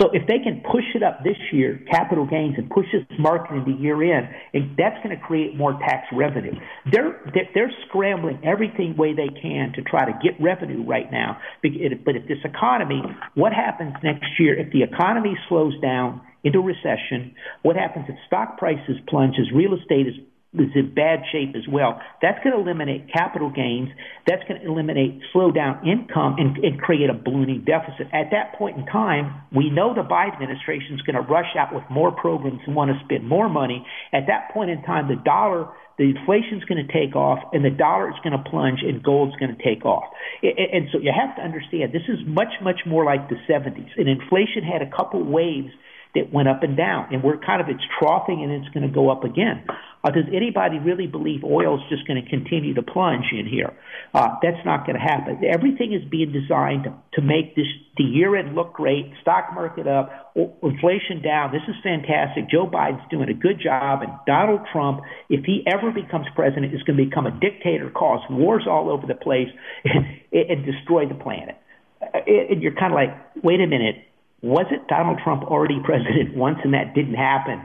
So 0.00 0.08
if 0.14 0.26
they 0.26 0.38
can 0.38 0.62
push 0.64 0.84
it 0.94 1.02
up 1.02 1.24
this 1.24 1.36
year, 1.52 1.80
capital 1.90 2.24
gains, 2.24 2.54
and 2.56 2.70
push 2.70 2.86
this 2.92 3.04
market 3.18 3.54
into 3.54 3.72
year 3.72 4.00
end, 4.00 4.28
and 4.54 4.76
that's 4.78 4.96
going 5.04 5.14
to 5.14 5.22
create 5.22 5.56
more 5.56 5.72
tax 5.72 6.06
revenue. 6.12 6.54
They're, 6.90 7.20
they're 7.54 7.72
scrambling 7.88 8.40
everything 8.44 8.96
way 8.96 9.12
they 9.12 9.28
can 9.28 9.72
to 9.74 9.82
try 9.82 10.06
to 10.06 10.18
get 10.22 10.40
revenue 10.40 10.86
right 10.86 11.10
now. 11.12 11.38
But 11.62 11.72
if 11.74 12.28
this 12.28 12.40
economy, 12.44 13.02
what 13.34 13.52
happens 13.52 13.94
next 14.02 14.38
year 14.38 14.58
if 14.58 14.72
the 14.72 14.82
economy 14.82 15.36
slows 15.48 15.78
down, 15.80 16.22
into 16.44 16.60
recession. 16.60 17.34
What 17.62 17.76
happens 17.76 18.06
if 18.08 18.16
stock 18.26 18.58
prices 18.58 18.96
plunge 19.08 19.36
as 19.38 19.52
real 19.54 19.74
estate 19.74 20.06
is 20.06 20.14
is 20.54 20.70
in 20.74 20.92
bad 20.94 21.22
shape 21.30 21.54
as 21.54 21.62
well. 21.70 22.00
That's 22.20 22.42
going 22.42 22.56
to 22.56 22.60
eliminate 22.60 23.12
capital 23.12 23.50
gains. 23.50 23.88
That's 24.26 24.42
going 24.48 24.60
to 24.60 24.66
eliminate 24.66 25.22
slow 25.32 25.52
down 25.52 25.86
income 25.86 26.36
and, 26.38 26.56
and 26.58 26.80
create 26.80 27.08
a 27.08 27.14
ballooning 27.14 27.62
deficit. 27.64 28.10
At 28.12 28.34
that 28.34 28.58
point 28.58 28.76
in 28.76 28.86
time, 28.86 29.42
we 29.54 29.70
know 29.70 29.94
the 29.94 30.02
Biden 30.02 30.34
administration 30.34 30.94
is 30.94 31.02
going 31.02 31.14
to 31.14 31.22
rush 31.22 31.54
out 31.56 31.72
with 31.72 31.84
more 31.88 32.10
programs 32.10 32.60
and 32.66 32.74
want 32.74 32.90
to 32.90 32.98
spend 33.04 33.28
more 33.28 33.48
money. 33.48 33.86
At 34.12 34.26
that 34.26 34.50
point 34.52 34.70
in 34.70 34.82
time, 34.82 35.06
the 35.06 35.22
dollar, 35.22 35.68
the 35.98 36.10
inflation 36.10 36.58
is 36.58 36.64
going 36.64 36.84
to 36.84 36.90
take 36.92 37.14
off, 37.14 37.38
and 37.52 37.64
the 37.64 37.70
dollar 37.70 38.10
is 38.10 38.18
going 38.24 38.34
to 38.34 38.42
plunge, 38.50 38.80
and 38.82 39.02
gold 39.04 39.28
is 39.28 39.36
going 39.38 39.54
to 39.54 39.62
take 39.62 39.84
off. 39.84 40.10
And, 40.42 40.58
and 40.58 40.84
so 40.90 40.98
you 40.98 41.14
have 41.14 41.36
to 41.36 41.42
understand 41.42 41.92
this 41.92 42.10
is 42.10 42.26
much, 42.26 42.58
much 42.60 42.82
more 42.86 43.04
like 43.04 43.28
the 43.28 43.38
70s. 43.48 43.94
And 43.96 44.08
inflation 44.08 44.66
had 44.66 44.82
a 44.82 44.90
couple 44.90 45.22
waves 45.22 45.70
that 46.14 46.32
went 46.32 46.48
up 46.48 46.62
and 46.62 46.76
down, 46.76 47.12
and 47.12 47.22
we're 47.22 47.38
kind 47.38 47.60
of 47.60 47.68
it's 47.68 47.84
troughing 47.98 48.42
and 48.42 48.50
it's 48.50 48.72
going 48.74 48.86
to 48.86 48.92
go 48.92 49.10
up 49.10 49.24
again. 49.24 49.64
Uh, 50.02 50.10
does 50.10 50.24
anybody 50.32 50.78
really 50.78 51.06
believe 51.06 51.44
oil 51.44 51.76
is 51.76 51.82
just 51.90 52.06
going 52.08 52.22
to 52.22 52.28
continue 52.28 52.72
to 52.72 52.82
plunge 52.82 53.26
in 53.32 53.46
here? 53.46 53.70
Uh, 54.14 54.28
that's 54.42 54.64
not 54.64 54.86
going 54.86 54.96
to 54.96 55.02
happen. 55.02 55.38
Everything 55.44 55.92
is 55.92 56.00
being 56.10 56.32
designed 56.32 56.84
to, 56.84 56.94
to 57.14 57.20
make 57.20 57.54
this 57.54 57.66
the 57.98 58.04
year 58.04 58.34
end 58.34 58.54
look 58.54 58.72
great, 58.72 59.12
stock 59.20 59.52
market 59.52 59.86
up, 59.86 60.32
inflation 60.34 61.20
down. 61.22 61.52
This 61.52 61.62
is 61.68 61.76
fantastic. 61.82 62.48
Joe 62.50 62.66
Biden's 62.66 63.06
doing 63.10 63.28
a 63.28 63.34
good 63.34 63.60
job, 63.62 64.00
and 64.00 64.12
Donald 64.26 64.60
Trump, 64.72 65.02
if 65.28 65.44
he 65.44 65.62
ever 65.66 65.92
becomes 65.92 66.26
president, 66.34 66.74
is 66.74 66.82
going 66.82 66.96
to 66.96 67.04
become 67.04 67.26
a 67.26 67.38
dictator, 67.38 67.90
cause 67.90 68.20
wars 68.30 68.64
all 68.68 68.90
over 68.90 69.06
the 69.06 69.14
place, 69.14 69.48
and, 69.84 70.06
and 70.32 70.64
destroy 70.64 71.06
the 71.06 71.14
planet. 71.14 71.56
Uh, 72.00 72.18
and 72.26 72.62
you're 72.62 72.74
kind 72.74 72.92
of 72.92 72.96
like, 72.96 73.44
wait 73.44 73.60
a 73.60 73.66
minute 73.66 73.96
was 74.42 74.66
it 74.70 74.88
Donald 74.88 75.20
Trump 75.22 75.44
already 75.44 75.78
president 75.84 76.36
once 76.36 76.58
and 76.64 76.74
that 76.74 76.94
didn't 76.94 77.14
happen? 77.14 77.62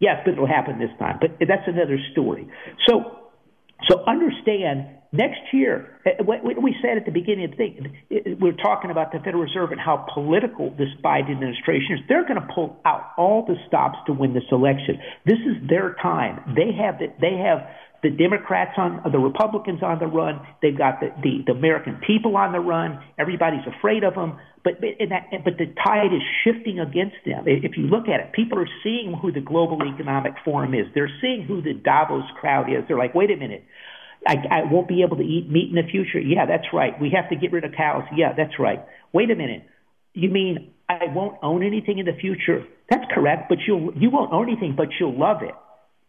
Yes, 0.00 0.22
but 0.24 0.32
it'll 0.32 0.46
happen 0.46 0.78
this 0.78 0.94
time. 0.98 1.18
But 1.20 1.38
that's 1.40 1.66
another 1.66 1.98
story. 2.12 2.48
So, 2.88 3.18
so 3.88 4.04
understand 4.06 4.86
next 5.12 5.40
year, 5.52 5.98
eh, 6.06 6.10
eh 6.20 6.52
we 6.60 6.76
said 6.82 6.98
at 6.98 7.04
the 7.04 7.10
beginning 7.10 7.46
of 7.46 7.50
the 7.52 7.56
thing, 7.56 7.96
eh, 8.10 8.14
eh, 8.24 8.34
we're 8.38 8.52
talking 8.52 8.90
about 8.90 9.10
the 9.12 9.18
Federal 9.18 9.42
Reserve 9.42 9.72
and 9.72 9.80
how 9.80 10.06
political 10.14 10.70
this 10.70 10.88
Biden 11.02 11.32
administration 11.32 11.96
is. 11.96 12.00
They're 12.08 12.26
going 12.26 12.40
to 12.40 12.48
pull 12.54 12.80
out 12.84 13.10
all 13.16 13.44
the 13.46 13.56
stops 13.66 13.98
to 14.06 14.12
win 14.12 14.34
this 14.34 14.46
election. 14.52 15.00
This 15.26 15.38
is 15.38 15.68
their 15.68 15.96
time. 16.00 16.54
They 16.54 16.72
have 16.78 16.98
the, 16.98 17.08
they 17.20 17.42
have 17.42 17.66
the 18.02 18.10
Democrats 18.10 18.72
on 18.76 19.02
the 19.10 19.18
Republicans 19.18 19.82
on 19.82 19.98
the 19.98 20.06
run. 20.06 20.40
They've 20.62 20.76
got 20.76 21.00
the, 21.00 21.10
the, 21.22 21.42
the 21.46 21.52
American 21.52 22.00
people 22.06 22.36
on 22.36 22.52
the 22.52 22.60
run. 22.60 23.02
Everybody's 23.18 23.66
afraid 23.66 24.04
of 24.04 24.14
them. 24.14 24.38
But 24.62 24.80
that, 24.80 25.44
but 25.44 25.54
the 25.58 25.66
tide 25.84 26.12
is 26.12 26.22
shifting 26.44 26.78
against 26.78 27.16
them. 27.24 27.44
If 27.46 27.76
you 27.76 27.84
look 27.84 28.08
at 28.08 28.20
it, 28.20 28.32
people 28.32 28.58
are 28.58 28.68
seeing 28.82 29.16
who 29.20 29.32
the 29.32 29.40
Global 29.40 29.78
Economic 29.82 30.34
Forum 30.44 30.74
is. 30.74 30.86
They're 30.94 31.10
seeing 31.20 31.42
who 31.42 31.62
the 31.62 31.74
Davos 31.74 32.24
crowd 32.40 32.70
is. 32.70 32.84
They're 32.86 32.98
like, 32.98 33.14
wait 33.14 33.30
a 33.30 33.36
minute. 33.36 33.64
I, 34.26 34.34
I 34.50 34.72
won't 34.72 34.88
be 34.88 35.02
able 35.02 35.16
to 35.16 35.22
eat 35.22 35.48
meat 35.48 35.70
in 35.70 35.76
the 35.76 35.88
future. 35.88 36.20
Yeah, 36.20 36.46
that's 36.46 36.66
right. 36.72 37.00
We 37.00 37.10
have 37.14 37.30
to 37.30 37.36
get 37.36 37.52
rid 37.52 37.64
of 37.64 37.72
cows. 37.76 38.02
Yeah, 38.14 38.32
that's 38.36 38.58
right. 38.58 38.84
Wait 39.12 39.30
a 39.30 39.36
minute. 39.36 39.64
You 40.12 40.28
mean 40.28 40.72
I 40.88 41.06
won't 41.08 41.38
own 41.42 41.64
anything 41.64 41.98
in 41.98 42.06
the 42.06 42.18
future? 42.20 42.64
That's 42.90 43.04
correct, 43.14 43.48
but 43.48 43.58
you'll 43.66 43.92
you 43.94 44.10
won't 44.10 44.32
own 44.32 44.48
anything, 44.48 44.74
but 44.76 44.88
you'll 44.98 45.18
love 45.18 45.42
it 45.42 45.54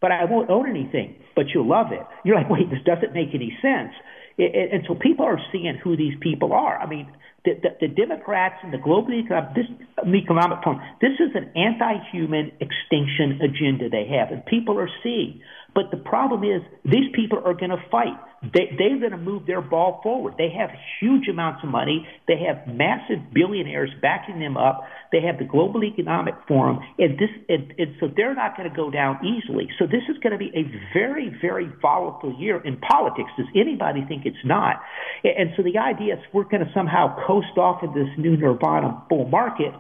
but 0.02 0.12
I 0.12 0.26
won't 0.26 0.50
own 0.50 0.70
anything, 0.70 1.16
but 1.40 1.48
you'll 1.54 1.70
love 1.70 1.94
it. 1.94 2.06
You're 2.26 2.36
like, 2.36 2.50
wait, 2.50 2.70
this 2.70 2.84
doesn't 2.84 3.14
make 3.14 3.30
any 3.34 3.56
sense. 3.62 3.96
It, 4.38 4.52
it, 4.54 4.74
and 4.74 4.84
so 4.86 4.94
people 4.94 5.24
are 5.24 5.40
seeing 5.54 5.80
who 5.82 5.96
these 5.96 6.16
people 6.20 6.52
are. 6.52 6.78
I 6.78 6.86
mean, 6.86 7.08
the, 7.46 7.52
the, 7.64 7.88
the 7.88 7.88
Democrats 7.88 8.56
and 8.62 8.74
the 8.74 8.78
global 8.78 9.14
um, 9.14 9.24
economic, 9.24 9.56
this 9.56 9.72
economic 10.04 10.60
forum, 10.62 10.82
this 11.00 11.16
is 11.16 11.32
an 11.36 11.48
anti-human 11.56 12.52
extinction 12.60 13.40
agenda 13.40 13.88
they 13.88 14.06
have, 14.20 14.36
and 14.36 14.46
people 14.46 14.78
are 14.78 14.90
seeing. 15.02 15.40
But 15.80 15.92
the 15.92 16.04
problem 16.04 16.44
is, 16.44 16.62
these 16.84 17.08
people 17.16 17.40
are 17.46 17.54
going 17.54 17.70
to 17.70 17.82
fight. 17.90 18.20
They, 18.44 18.76
they're 18.78 19.00
going 19.00 19.12
to 19.12 19.18
move 19.18 19.46
their 19.48 19.62
ball 19.62 20.02
forward. 20.04 20.34
They 20.38 20.50
have 20.60 20.72
huge 21.00 21.30
amounts 21.30 21.64
of 21.64 21.70
money. 21.70 22.06
They 22.28 22.36
have 22.46 22.68
massive 22.68 23.34
billionaires 23.34 23.90
backing 24.02 24.40
them 24.42 24.58
up. 24.58 24.84
They 25.14 25.22
have 25.22 25.40
the 25.40 25.46
Global 25.46 25.86
Economic 25.86 26.34
Forum, 26.50 26.80
and 26.98 27.18
this, 27.18 27.30
and, 27.48 27.74
and 27.78 27.96
so 28.02 28.10
they're 28.14 28.36
not 28.36 28.58
going 28.58 28.70
to 28.70 28.76
go 28.76 28.92
down 28.92 29.26
easily. 29.26 29.70
So 29.80 29.86
this 29.86 30.04
is 30.10 30.18
going 30.22 30.34
to 30.34 30.38
be 30.38 30.52
a 30.54 30.68
very, 30.94 31.34
very 31.42 31.72
volatile 31.82 32.36
year 32.38 32.62
in 32.62 32.76
politics. 32.76 33.30
Does 33.38 33.48
anybody 33.56 34.04
think 34.06 34.26
it's 34.26 34.44
not? 34.44 34.82
And 35.24 35.52
so 35.56 35.64
the 35.64 35.80
idea 35.80 36.16
is 36.16 36.20
we're 36.34 36.44
going 36.44 36.66
to 36.66 36.72
somehow 36.74 37.26
coast 37.26 37.58
off 37.58 37.84
of 37.84 37.94
this 37.94 38.10
new 38.18 38.36
nirvana 38.36 39.02
bull 39.10 39.30
market 39.30 39.72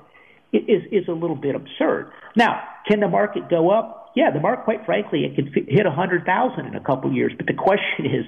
is 0.53 0.81
is 0.93 1.09
a 1.09 1.11
little 1.11 1.35
bit 1.35 1.55
absurd. 1.55 2.11
Now, 2.37 2.63
can 2.87 3.01
the 3.01 3.09
market 3.09 3.49
go 3.49 3.69
up? 3.69 3.98
Yeah, 4.15 4.31
the 4.31 4.39
mark, 4.39 4.63
quite 4.63 4.85
frankly, 4.85 5.23
it 5.25 5.35
could 5.35 5.53
hit 5.67 5.85
a 5.85 5.91
hundred 5.91 6.25
thousand 6.25 6.65
in 6.65 6.75
a 6.75 6.83
couple 6.83 7.13
years. 7.13 7.31
But 7.37 7.45
the 7.45 7.53
question 7.53 8.05
is, 8.05 8.25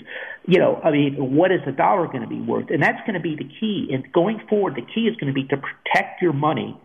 you 0.48 0.60
know, 0.60 0.80
I 0.84 0.92
mean, 0.92 1.36
what 1.36 1.52
is 1.52 1.60
the 1.66 1.72
dollar 1.72 2.08
going 2.08 2.22
to 2.22 2.28
be 2.28 2.40
worth? 2.40 2.70
And 2.70 2.82
that's 2.82 3.00
going 3.06 3.16
to 3.16 3.20
be 3.20 3.36
the 3.36 3.50
key. 3.60 3.90
And 3.92 4.12
going 4.14 4.42
forward, 4.48 4.76
the 4.76 4.86
key 4.94 5.08
is 5.08 5.16
going 5.18 5.34
to 5.34 5.40
be 5.40 5.48
to 5.48 5.58
protect 5.58 6.22
your 6.22 6.34
money 6.34 6.80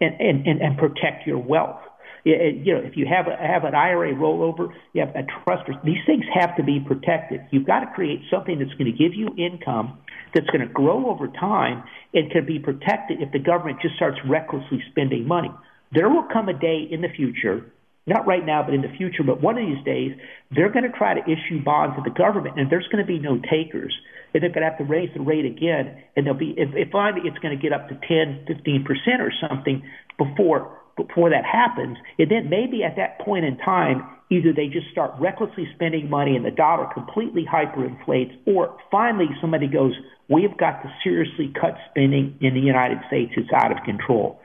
and 0.00 0.14
and 0.20 0.46
and, 0.46 0.60
and 0.62 0.78
protect 0.78 1.26
your 1.26 1.38
wealth. 1.38 1.80
It, 2.24 2.66
you 2.66 2.74
know, 2.74 2.80
if 2.80 2.96
you 2.96 3.06
have 3.06 3.26
a, 3.26 3.36
have 3.36 3.64
an 3.64 3.74
IRA 3.74 4.12
rollover, 4.14 4.72
you 4.92 5.04
have 5.04 5.14
a 5.14 5.24
trust. 5.44 5.70
These 5.84 6.04
things 6.06 6.24
have 6.34 6.56
to 6.56 6.62
be 6.62 6.80
protected. 6.80 7.42
You've 7.50 7.66
got 7.66 7.80
to 7.80 7.86
create 7.94 8.20
something 8.30 8.58
that's 8.58 8.72
going 8.72 8.90
to 8.90 8.98
give 8.98 9.14
you 9.14 9.28
income, 9.38 9.98
that's 10.34 10.48
going 10.48 10.66
to 10.66 10.72
grow 10.72 11.10
over 11.10 11.28
time, 11.28 11.84
and 12.12 12.30
can 12.30 12.44
be 12.44 12.58
protected 12.58 13.22
if 13.22 13.30
the 13.32 13.38
government 13.38 13.80
just 13.80 13.96
starts 13.96 14.18
recklessly 14.28 14.82
spending 14.90 15.26
money. 15.26 15.50
There 15.92 16.08
will 16.08 16.26
come 16.30 16.48
a 16.48 16.58
day 16.58 16.86
in 16.90 17.00
the 17.00 17.08
future 17.08 17.72
not 18.08 18.26
right 18.26 18.44
now, 18.44 18.62
but 18.62 18.74
in 18.74 18.82
the 18.82 18.92
future. 18.96 19.22
But 19.24 19.42
one 19.42 19.58
of 19.58 19.66
these 19.66 19.84
days, 19.84 20.12
they're 20.50 20.72
going 20.72 20.90
to 20.90 20.96
try 20.96 21.14
to 21.14 21.22
issue 21.22 21.62
bonds 21.62 21.96
to 21.96 22.02
the 22.02 22.14
government, 22.16 22.58
and 22.58 22.70
there's 22.70 22.88
going 22.90 23.04
to 23.04 23.08
be 23.08 23.18
no 23.18 23.38
takers. 23.50 23.94
And 24.34 24.42
they're 24.42 24.50
going 24.50 24.64
to 24.64 24.68
have 24.68 24.78
to 24.78 24.84
raise 24.84 25.08
the 25.14 25.20
rate 25.20 25.46
again, 25.46 26.02
and 26.16 26.26
they'll 26.26 26.34
be 26.34 26.52
if, 26.56 26.68
if 26.74 26.90
finally 26.90 27.22
it's 27.24 27.38
going 27.38 27.56
to 27.56 27.62
get 27.62 27.72
up 27.72 27.88
to 27.88 27.94
10, 27.94 28.44
15 28.46 28.84
percent 28.84 29.20
or 29.20 29.32
something 29.48 29.82
before 30.18 30.76
before 30.98 31.30
that 31.30 31.44
happens. 31.44 31.96
And 32.18 32.30
then 32.30 32.50
maybe 32.50 32.82
at 32.82 32.96
that 32.96 33.20
point 33.20 33.44
in 33.46 33.56
time, 33.58 34.04
either 34.30 34.52
they 34.52 34.66
just 34.66 34.90
start 34.90 35.12
recklessly 35.18 35.66
spending 35.74 36.10
money 36.10 36.36
and 36.36 36.44
the 36.44 36.50
dollar 36.50 36.88
completely 36.92 37.46
hyperinflates, 37.46 38.36
or 38.46 38.76
finally 38.90 39.26
somebody 39.40 39.68
goes, 39.68 39.94
we've 40.28 40.56
got 40.58 40.82
to 40.82 40.92
seriously 41.02 41.52
cut 41.58 41.78
spending 41.90 42.36
in 42.40 42.52
the 42.52 42.60
United 42.60 42.98
States. 43.06 43.32
It's 43.36 43.48
out 43.54 43.72
of 43.72 43.78
control. 43.84 44.40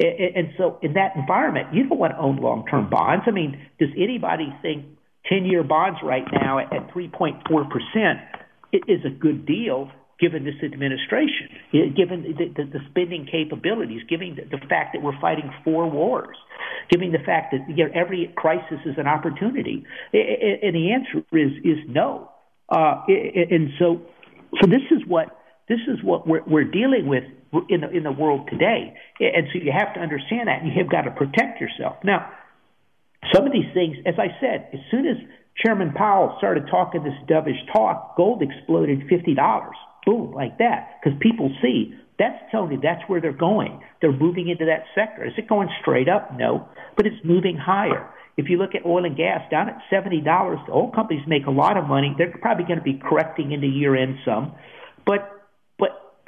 And 0.00 0.52
so 0.56 0.78
in 0.82 0.94
that 0.94 1.16
environment, 1.16 1.74
you 1.74 1.88
don't 1.88 1.98
want 1.98 2.12
to 2.12 2.18
own 2.18 2.36
long-term 2.36 2.88
bonds. 2.90 3.24
I 3.26 3.32
mean, 3.32 3.60
does 3.80 3.90
anybody 3.96 4.54
think 4.62 4.84
10-year 5.30 5.64
bonds 5.64 5.98
right 6.02 6.26
now 6.32 6.58
at 6.58 6.70
3.4% 6.94 7.42
is 8.72 9.00
a 9.04 9.10
good 9.10 9.46
deal 9.46 9.90
given 10.20 10.44
this 10.44 10.56
administration, 10.64 11.48
given 11.72 12.22
the, 12.22 12.46
the, 12.56 12.64
the 12.64 12.80
spending 12.90 13.26
capabilities, 13.30 14.02
given 14.08 14.36
the, 14.36 14.56
the 14.56 14.66
fact 14.66 14.92
that 14.92 15.02
we're 15.02 15.18
fighting 15.20 15.50
four 15.62 15.88
wars, 15.88 16.36
given 16.90 17.12
the 17.12 17.22
fact 17.24 17.52
that 17.52 17.60
you 17.68 17.86
know, 17.86 17.90
every 17.94 18.32
crisis 18.36 18.78
is 18.84 18.94
an 18.98 19.06
opportunity? 19.06 19.84
And 20.12 20.74
the 20.74 20.92
answer 20.92 21.24
is 21.32 21.52
is 21.64 21.78
no. 21.88 22.30
Uh, 22.68 23.02
and 23.08 23.70
so, 23.78 24.02
so 24.60 24.66
this 24.66 24.82
is 24.90 25.06
what 25.06 25.37
this 25.68 25.80
is 25.86 26.02
what 26.02 26.26
we're, 26.26 26.42
we're 26.46 26.64
dealing 26.64 27.06
with 27.06 27.24
in 27.68 27.80
the 27.82 27.90
in 27.90 28.02
the 28.02 28.12
world 28.12 28.48
today, 28.50 28.94
and 29.20 29.48
so 29.52 29.58
you 29.58 29.72
have 29.72 29.94
to 29.94 30.00
understand 30.00 30.48
that. 30.48 30.64
You 30.64 30.72
have 30.76 30.90
got 30.90 31.02
to 31.02 31.10
protect 31.10 31.60
yourself. 31.60 31.96
Now, 32.04 32.30
some 33.32 33.46
of 33.46 33.52
these 33.52 33.72
things, 33.74 33.96
as 34.06 34.14
I 34.18 34.28
said, 34.40 34.68
as 34.72 34.80
soon 34.90 35.06
as 35.06 35.16
Chairman 35.64 35.92
Powell 35.92 36.34
started 36.38 36.68
talking 36.70 37.02
this 37.02 37.14
dovish 37.28 37.60
talk, 37.72 38.16
gold 38.16 38.42
exploded 38.42 39.02
fifty 39.08 39.34
dollars, 39.34 39.76
boom, 40.04 40.32
like 40.32 40.58
that, 40.58 41.00
because 41.02 41.18
people 41.20 41.50
see 41.62 41.94
that's 42.18 42.42
telling 42.50 42.72
you 42.72 42.80
that's 42.82 43.02
where 43.08 43.20
they're 43.20 43.32
going. 43.32 43.80
They're 44.00 44.12
moving 44.12 44.48
into 44.48 44.66
that 44.66 44.84
sector. 44.94 45.24
Is 45.24 45.34
it 45.36 45.48
going 45.48 45.68
straight 45.80 46.08
up? 46.08 46.36
No, 46.36 46.68
but 46.96 47.06
it's 47.06 47.24
moving 47.24 47.56
higher. 47.56 48.08
If 48.36 48.48
you 48.48 48.56
look 48.56 48.74
at 48.74 48.86
oil 48.86 49.04
and 49.04 49.16
gas 49.16 49.40
down 49.50 49.68
at 49.68 49.78
seventy 49.90 50.20
dollars, 50.20 50.58
the 50.66 50.72
oil 50.72 50.90
companies 50.94 51.22
make 51.26 51.46
a 51.46 51.50
lot 51.50 51.76
of 51.76 51.86
money. 51.86 52.14
They're 52.16 52.36
probably 52.40 52.64
going 52.64 52.78
to 52.78 52.84
be 52.84 53.00
correcting 53.02 53.52
into 53.52 53.66
year 53.66 53.96
end 53.96 54.16
some, 54.24 54.54
but 55.06 55.37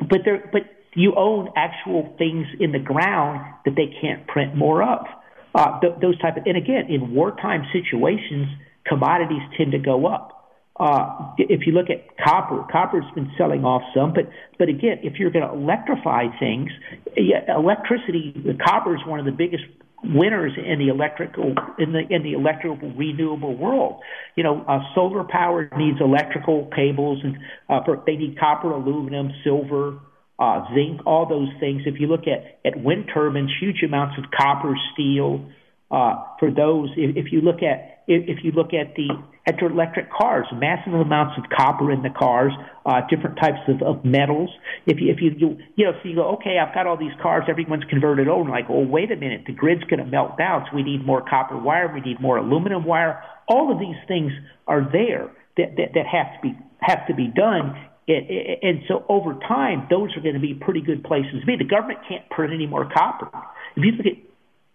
but 0.09 0.21
there, 0.25 0.49
but 0.53 0.63
you 0.95 1.15
own 1.17 1.51
actual 1.57 2.15
things 2.19 2.47
in 2.59 2.73
the 2.73 2.79
ground 2.79 3.41
that 3.65 3.75
they 3.77 3.95
can't 4.01 4.27
print 4.27 4.57
more 4.57 4.83
of. 4.83 5.07
Uh, 5.55 5.81
th- 5.81 5.95
those 6.01 6.19
type 6.21 6.37
of, 6.37 6.45
and 6.47 6.57
again, 6.57 6.87
in 6.89 7.15
wartime 7.15 7.65
situations, 7.73 8.47
commodities 8.87 9.43
tend 9.57 9.73
to 9.73 9.79
go 9.79 10.07
up. 10.07 10.37
Uh, 10.79 11.35
if 11.37 11.67
you 11.67 11.73
look 11.73 11.91
at 11.91 12.07
copper, 12.25 12.65
copper's 12.73 13.05
been 13.15 13.31
selling 13.37 13.65
off 13.65 13.83
some, 13.95 14.15
but 14.15 14.25
but 14.59 14.69
again, 14.69 14.99
if 15.03 15.19
you're 15.19 15.31
going 15.31 15.47
to 15.47 15.53
electrify 15.53 16.25
things, 16.39 16.71
electricity, 17.17 18.35
copper 18.65 18.97
is 18.97 19.03
one 19.07 19.19
of 19.19 19.27
the 19.27 19.33
biggest 19.33 19.65
winners 20.03 20.53
in 20.57 20.79
the 20.79 20.89
electrical 20.89 21.55
in 21.79 21.93
the 21.93 22.03
in 22.11 22.23
the 22.23 22.33
electrical 22.33 22.91
renewable 22.93 23.57
world. 23.57 24.01
You 24.37 24.45
know, 24.45 24.65
uh, 24.67 24.81
solar 24.95 25.25
power 25.25 25.71
needs 25.77 25.99
electrical 26.01 26.71
cables, 26.75 27.21
and 27.23 27.37
uh, 27.69 27.85
for, 27.85 28.03
they 28.07 28.17
need 28.17 28.39
copper, 28.39 28.71
aluminum, 28.71 29.31
silver, 29.45 29.99
uh, 30.39 30.65
zinc, 30.75 31.07
all 31.07 31.29
those 31.29 31.49
things. 31.61 31.83
If 31.87 32.01
you 32.01 32.07
look 32.07 32.25
at, 32.27 32.61
at 32.65 32.83
wind 32.83 33.11
turbines, 33.13 33.51
huge 33.61 33.83
amounts 33.85 34.17
of 34.19 34.25
copper, 34.31 34.75
steel. 34.93 35.51
Uh, 35.91 36.23
for 36.39 36.53
those, 36.53 36.89
if, 36.97 37.17
if 37.17 37.33
you 37.33 37.41
look 37.41 37.65
at 37.65 38.05
if, 38.07 38.39
if 38.39 38.45
you 38.45 38.53
look 38.53 38.73
at 38.73 38.95
the 38.95 39.09
at 39.47 39.59
your 39.61 39.71
electric 39.71 40.11
cars, 40.13 40.47
massive 40.53 40.93
amounts 40.93 41.39
of 41.39 41.45
copper 41.57 41.91
in 41.91 42.03
the 42.03 42.11
cars, 42.11 42.53
uh, 42.85 43.01
different 43.09 43.37
types 43.37 43.59
of, 43.69 43.83
of 43.83 44.05
metals. 44.05 44.51
If 44.87 45.01
you 45.01 45.11
if 45.11 45.21
you, 45.21 45.31
you 45.37 45.59
you 45.77 45.85
know, 45.87 45.93
so 46.03 46.09
you 46.09 46.15
go, 46.15 46.35
okay, 46.35 46.59
I've 46.59 46.75
got 46.75 46.87
all 46.87 46.97
these 46.97 47.17
cars, 47.23 47.45
everyone's 47.49 47.85
converted 47.89 48.29
over. 48.29 48.51
Like, 48.51 48.67
oh, 48.69 48.85
wait 48.85 49.11
a 49.11 49.17
minute, 49.17 49.43
the 49.47 49.53
grid's 49.53 49.85
going 49.85 50.01
to 50.01 50.07
melt 50.07 50.37
down, 50.39 50.67
so 50.71 50.77
we 50.77 50.83
need 50.83 51.05
more 51.05 51.23
copper 51.29 51.59
wire, 51.59 51.91
we 51.93 52.01
need 52.01 52.21
more 52.21 52.37
aluminum 52.37 52.85
wire. 52.85 53.23
All 53.49 53.73
of 53.73 53.79
these 53.79 53.97
things 54.07 54.33
are 54.67 54.83
there 54.93 55.31
that 55.57 55.77
that, 55.77 55.95
that 55.95 56.07
have 56.07 56.35
to 56.37 56.41
be 56.43 56.59
have 56.81 57.07
to 57.09 57.15
be 57.15 57.29
done 57.35 57.77
and 58.09 58.83
so 58.89 59.05
over 59.09 59.35
time, 59.47 59.87
those 59.91 60.11
are 60.17 60.21
going 60.21 60.35
to 60.35 60.41
be 60.41 60.55
pretty 60.55 60.81
good 60.81 61.05
places 61.05 61.41
to 61.41 61.47
be. 61.47 61.57
The 61.57 61.65
government 61.65 62.01
can't 62.09 62.29
print 62.31 62.53
any 62.53 62.67
more 62.67 62.89
copper. 62.91 63.29
If 63.77 63.85
you 63.85 63.93
look 63.93 64.07
at 64.07 64.19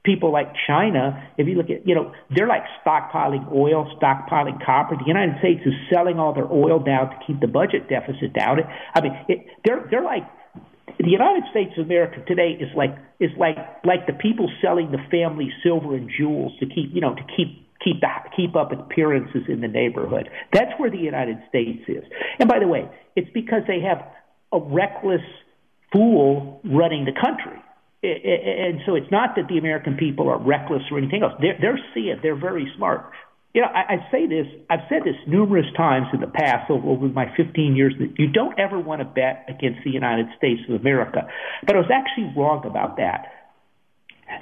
people 0.05 0.31
like 0.31 0.53
China, 0.67 1.27
if 1.37 1.47
you 1.47 1.55
look 1.55 1.69
at, 1.69 1.85
you 1.87 1.95
know, 1.95 2.13
they're 2.33 2.47
like 2.47 2.63
stockpiling 2.85 3.51
oil, 3.51 3.91
stockpiling 3.99 4.63
copper. 4.63 4.95
The 4.95 5.07
United 5.07 5.39
States 5.39 5.61
is 5.65 5.73
selling 5.91 6.19
all 6.19 6.33
their 6.33 6.49
oil 6.49 6.79
down 6.79 7.09
to 7.09 7.15
keep 7.27 7.41
the 7.41 7.47
budget 7.47 7.89
deficit 7.89 8.33
down. 8.33 8.59
I 8.93 9.01
mean, 9.01 9.17
it, 9.27 9.47
they're 9.65 9.85
they're 9.89 10.03
like 10.03 10.23
the 10.99 11.09
United 11.09 11.43
States 11.51 11.71
of 11.77 11.85
America 11.85 12.23
today 12.25 12.55
is 12.59 12.69
like 12.75 12.95
is 13.19 13.31
like 13.37 13.57
like 13.83 14.07
the 14.07 14.13
people 14.13 14.49
selling 14.61 14.91
the 14.91 15.03
family 15.11 15.51
silver 15.63 15.95
and 15.95 16.09
jewels 16.15 16.53
to 16.59 16.65
keep 16.67 16.93
you 16.93 17.01
know 17.01 17.15
to 17.15 17.23
keep 17.35 17.65
keep 17.83 17.99
the, 17.99 18.07
keep 18.35 18.55
up 18.55 18.71
appearances 18.71 19.43
in 19.49 19.61
the 19.61 19.67
neighborhood. 19.67 20.29
That's 20.53 20.71
where 20.77 20.89
the 20.89 20.97
United 20.97 21.37
States 21.49 21.83
is. 21.87 22.03
And 22.39 22.47
by 22.47 22.59
the 22.59 22.67
way, 22.67 22.89
it's 23.15 23.29
because 23.33 23.61
they 23.67 23.81
have 23.81 24.05
a 24.53 24.59
reckless 24.59 25.21
fool 25.91 26.61
running 26.63 27.05
the 27.05 27.11
country. 27.11 27.61
And 28.05 28.81
so 28.85 28.95
it's 28.95 29.11
not 29.11 29.35
that 29.35 29.47
the 29.47 29.57
American 29.57 29.97
people 29.97 30.29
are 30.29 30.37
reckless 30.37 30.83
or 30.91 30.97
anything 30.97 31.23
else. 31.23 31.33
They're, 31.39 31.57
they're 31.59 31.79
seeing, 31.93 32.17
they're 32.21 32.39
very 32.39 32.71
smart. 32.77 33.11
You 33.53 33.61
know, 33.61 33.67
I, 33.67 33.95
I 33.95 34.11
say 34.11 34.27
this, 34.27 34.47
I've 34.69 34.85
said 34.89 35.03
this 35.05 35.15
numerous 35.27 35.65
times 35.77 36.07
in 36.13 36.19
the 36.19 36.27
past 36.27 36.69
over, 36.69 36.87
over 36.87 37.07
my 37.07 37.33
15 37.37 37.75
years 37.75 37.93
that 37.99 38.19
you 38.19 38.27
don't 38.27 38.59
ever 38.59 38.79
want 38.79 39.01
to 39.01 39.05
bet 39.05 39.45
against 39.47 39.79
the 39.83 39.91
United 39.91 40.27
States 40.37 40.61
of 40.67 40.79
America. 40.79 41.27
But 41.65 41.75
I 41.75 41.79
was 41.79 41.91
actually 41.91 42.33
wrong 42.35 42.65
about 42.65 42.97
that 42.97 43.31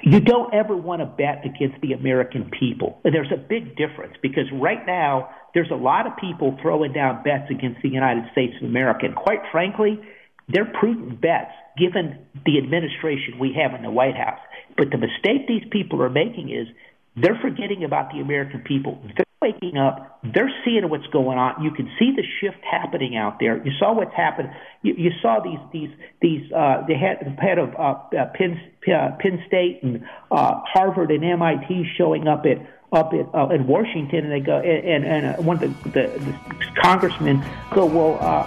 you 0.02 0.20
don't 0.20 0.52
ever 0.54 0.76
want 0.76 1.00
to 1.00 1.06
bet 1.06 1.44
against 1.44 1.80
the 1.80 1.92
American 1.92 2.50
people. 2.58 3.00
There's 3.04 3.32
a 3.32 3.36
big 3.36 3.76
difference 3.76 4.14
because 4.22 4.44
right 4.52 4.84
now 4.86 5.30
there's 5.52 5.70
a 5.70 5.76
lot 5.76 6.06
of 6.06 6.16
people 6.16 6.56
throwing 6.60 6.92
down 6.92 7.22
bets 7.22 7.50
against 7.50 7.82
the 7.82 7.88
United 7.88 8.24
States 8.32 8.54
of 8.60 8.68
America. 8.68 9.06
And 9.06 9.14
quite 9.14 9.40
frankly, 9.52 10.00
they're 10.48 10.70
prudent 10.78 11.20
bets 11.20 11.52
given 11.78 12.18
the 12.44 12.58
administration 12.58 13.38
we 13.38 13.54
have 13.54 13.74
in 13.74 13.82
the 13.82 13.90
White 13.90 14.16
House. 14.16 14.40
But 14.76 14.90
the 14.90 14.98
mistake 14.98 15.48
these 15.48 15.64
people 15.70 16.02
are 16.02 16.10
making 16.10 16.50
is 16.50 16.68
they're 17.16 17.38
forgetting 17.40 17.84
about 17.84 18.12
the 18.12 18.20
American 18.20 18.60
people. 18.60 19.00
They're 19.16 19.24
waking 19.40 19.76
up. 19.78 20.20
They're 20.22 20.52
seeing 20.64 20.88
what's 20.88 21.06
going 21.08 21.38
on. 21.38 21.62
You 21.62 21.70
can 21.70 21.90
see 21.98 22.12
the 22.16 22.24
shift 22.40 22.62
happening 22.64 23.16
out 23.16 23.38
there. 23.38 23.64
You 23.64 23.72
saw 23.78 23.94
what's 23.94 24.14
happened. 24.14 24.50
You, 24.82 24.94
you 24.96 25.10
saw 25.22 25.40
these 25.40 25.60
these 25.72 25.90
these 26.20 26.52
uh, 26.52 26.84
the 26.86 26.94
head 26.94 27.18
the 27.24 27.40
head 27.40 27.58
of 27.58 27.74
uh, 27.78 27.94
Penn 28.34 28.60
uh, 28.88 29.16
Penn 29.20 29.42
State 29.46 29.80
and 29.82 30.04
uh, 30.30 30.60
Harvard 30.64 31.10
and 31.10 31.24
MIT 31.24 31.84
showing 31.96 32.26
up 32.26 32.44
at 32.46 32.58
up 32.94 33.12
at, 33.12 33.26
uh, 33.34 33.48
in 33.48 33.66
Washington, 33.66 34.24
and 34.24 34.32
they 34.32 34.40
go 34.40 34.58
and 34.58 35.04
and 35.04 35.26
uh, 35.26 35.42
one 35.42 35.62
of 35.62 35.82
the, 35.82 35.90
the, 35.90 36.06
the 36.18 36.38
congressmen 36.80 37.44
go, 37.72 37.84
well, 37.84 38.18
uh, 38.20 38.44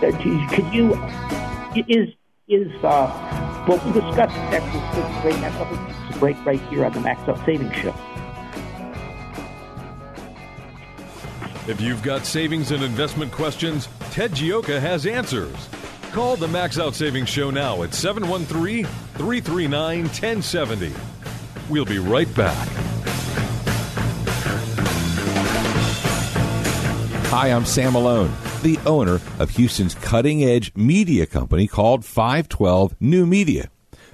could 0.00 0.72
you 0.72 0.94
is 1.88 2.08
is 2.48 2.72
uh, 2.82 3.64
well, 3.68 3.80
we 3.86 3.92
discussed. 3.92 4.36
We'll 4.96 5.22
break 5.22 5.36
that 5.40 6.16
break 6.18 6.44
right 6.44 6.60
here 6.68 6.84
on 6.84 6.92
the 6.92 7.00
Max 7.00 7.28
Out 7.28 7.44
Savings 7.46 7.74
Show. 7.76 7.94
If 11.68 11.80
you've 11.80 12.02
got 12.02 12.26
savings 12.26 12.72
and 12.72 12.82
investment 12.82 13.32
questions, 13.32 13.88
Ted 14.10 14.32
Gioka 14.32 14.80
has 14.80 15.06
answers. 15.06 15.68
Call 16.10 16.36
the 16.36 16.48
Max 16.48 16.78
Out 16.78 16.94
Savings 16.94 17.28
Show 17.28 17.50
now 17.50 17.82
at 17.84 17.94
713 17.94 18.84
339 18.84 20.02
1070. 20.02 20.92
We'll 21.68 21.84
be 21.84 21.98
right 21.98 22.32
back. 22.34 22.89
Hi, 27.30 27.52
I'm 27.52 27.64
Sam 27.64 27.92
Malone, 27.92 28.32
the 28.62 28.76
owner 28.84 29.20
of 29.38 29.50
Houston's 29.50 29.94
cutting 29.94 30.42
edge 30.42 30.74
media 30.74 31.26
company 31.26 31.68
called 31.68 32.04
512 32.04 32.96
New 32.98 33.24
Media. 33.24 33.70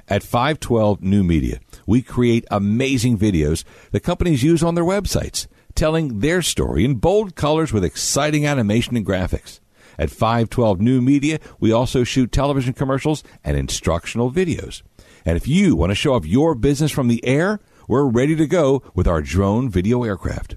At 0.06 0.22
512 0.22 1.00
New 1.00 1.24
Media, 1.24 1.60
we 1.86 2.02
create 2.02 2.44
amazing 2.50 3.16
videos 3.16 3.64
that 3.92 4.00
companies 4.00 4.42
use 4.42 4.62
on 4.62 4.74
their 4.74 4.84
websites, 4.84 5.46
telling 5.74 6.20
their 6.20 6.42
story 6.42 6.84
in 6.84 6.96
bold 6.96 7.36
colors 7.36 7.72
with 7.72 7.84
exciting 7.84 8.44
animation 8.44 8.98
and 8.98 9.06
graphics. 9.06 9.60
At 9.98 10.10
512 10.10 10.82
New 10.82 11.00
Media, 11.00 11.38
we 11.58 11.72
also 11.72 12.04
shoot 12.04 12.30
television 12.30 12.74
commercials 12.74 13.24
and 13.42 13.56
instructional 13.56 14.30
videos. 14.30 14.82
And 15.24 15.38
if 15.38 15.48
you 15.48 15.74
want 15.74 15.90
to 15.90 15.94
show 15.94 16.12
off 16.12 16.26
your 16.26 16.54
business 16.54 16.92
from 16.92 17.08
the 17.08 17.24
air, 17.24 17.60
we're 17.88 18.04
ready 18.04 18.36
to 18.36 18.46
go 18.46 18.82
with 18.94 19.08
our 19.08 19.22
drone 19.22 19.70
video 19.70 20.04
aircraft. 20.04 20.56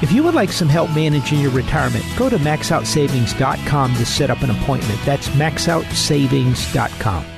If 0.00 0.12
you 0.12 0.22
would 0.22 0.34
like 0.34 0.52
some 0.52 0.68
help 0.68 0.90
managing 0.90 1.40
your 1.40 1.50
retirement, 1.50 2.04
go 2.16 2.28
to 2.28 2.38
maxoutsavings.com 2.38 3.94
to 3.94 4.06
set 4.06 4.30
up 4.30 4.42
an 4.42 4.50
appointment. 4.50 5.00
That's 5.04 5.28
maxoutsavings.com. 5.30 7.37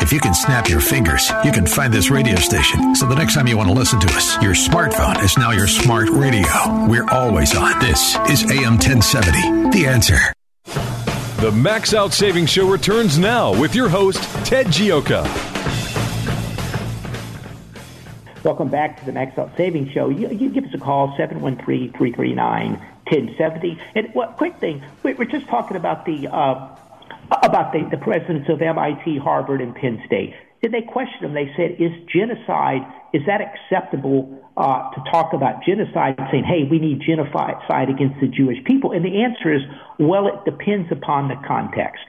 If 0.00 0.12
you 0.12 0.20
can 0.20 0.32
snap 0.32 0.68
your 0.68 0.80
fingers, 0.80 1.30
you 1.44 1.50
can 1.50 1.66
find 1.66 1.92
this 1.92 2.08
radio 2.08 2.36
station. 2.36 2.94
So 2.94 3.06
the 3.06 3.16
next 3.16 3.34
time 3.34 3.48
you 3.48 3.56
want 3.56 3.68
to 3.68 3.74
listen 3.74 3.98
to 4.00 4.06
us, 4.14 4.40
your 4.40 4.54
smartphone 4.54 5.22
is 5.24 5.36
now 5.36 5.50
your 5.50 5.66
smart 5.66 6.08
radio. 6.10 6.46
We're 6.88 7.08
always 7.10 7.54
on. 7.56 7.78
This 7.80 8.16
is 8.30 8.44
AM 8.50 8.74
1070. 8.74 9.70
The 9.70 9.86
answer. 9.86 10.18
The 11.40 11.52
Max 11.52 11.94
Out 11.94 12.12
Savings 12.12 12.48
Show 12.48 12.70
returns 12.70 13.18
now 13.18 13.58
with 13.58 13.74
your 13.74 13.88
host, 13.88 14.22
Ted 14.46 14.66
Gioka. 14.66 15.24
Welcome 18.44 18.68
back 18.68 19.00
to 19.00 19.04
the 19.04 19.12
Max 19.12 19.36
Out 19.36 19.56
Savings 19.56 19.90
Show. 19.92 20.10
You, 20.10 20.28
you 20.28 20.48
give 20.48 20.64
us 20.64 20.74
a 20.74 20.78
call, 20.78 21.16
713 21.16 21.92
339 21.92 22.70
1070. 23.10 23.80
And 23.96 24.14
what, 24.14 24.36
quick 24.36 24.56
thing, 24.58 24.82
we're 25.02 25.24
just 25.24 25.48
talking 25.48 25.76
about 25.76 26.06
the. 26.06 26.28
Uh, 26.28 26.76
about 27.30 27.72
the, 27.72 27.88
the 27.90 27.98
presidents 27.98 28.48
of 28.48 28.62
MIT, 28.62 29.18
Harvard, 29.18 29.60
and 29.60 29.74
Penn 29.74 30.02
State. 30.06 30.34
Did 30.62 30.72
they 30.72 30.82
question 30.82 31.22
them? 31.22 31.34
They 31.34 31.52
said, 31.56 31.76
"Is 31.78 31.92
genocide 32.12 32.82
is 33.12 33.22
that 33.26 33.40
acceptable 33.40 34.42
uh, 34.56 34.90
to 34.90 35.00
talk 35.10 35.32
about 35.32 35.62
genocide?" 35.64 36.18
Saying, 36.30 36.44
"Hey, 36.44 36.64
we 36.68 36.78
need 36.78 37.00
genocide 37.06 37.88
against 37.88 38.20
the 38.20 38.26
Jewish 38.26 38.62
people," 38.64 38.92
and 38.92 39.04
the 39.04 39.22
answer 39.22 39.54
is, 39.54 39.62
"Well, 39.98 40.26
it 40.26 40.44
depends 40.44 40.90
upon 40.90 41.28
the 41.28 41.36
context." 41.46 42.02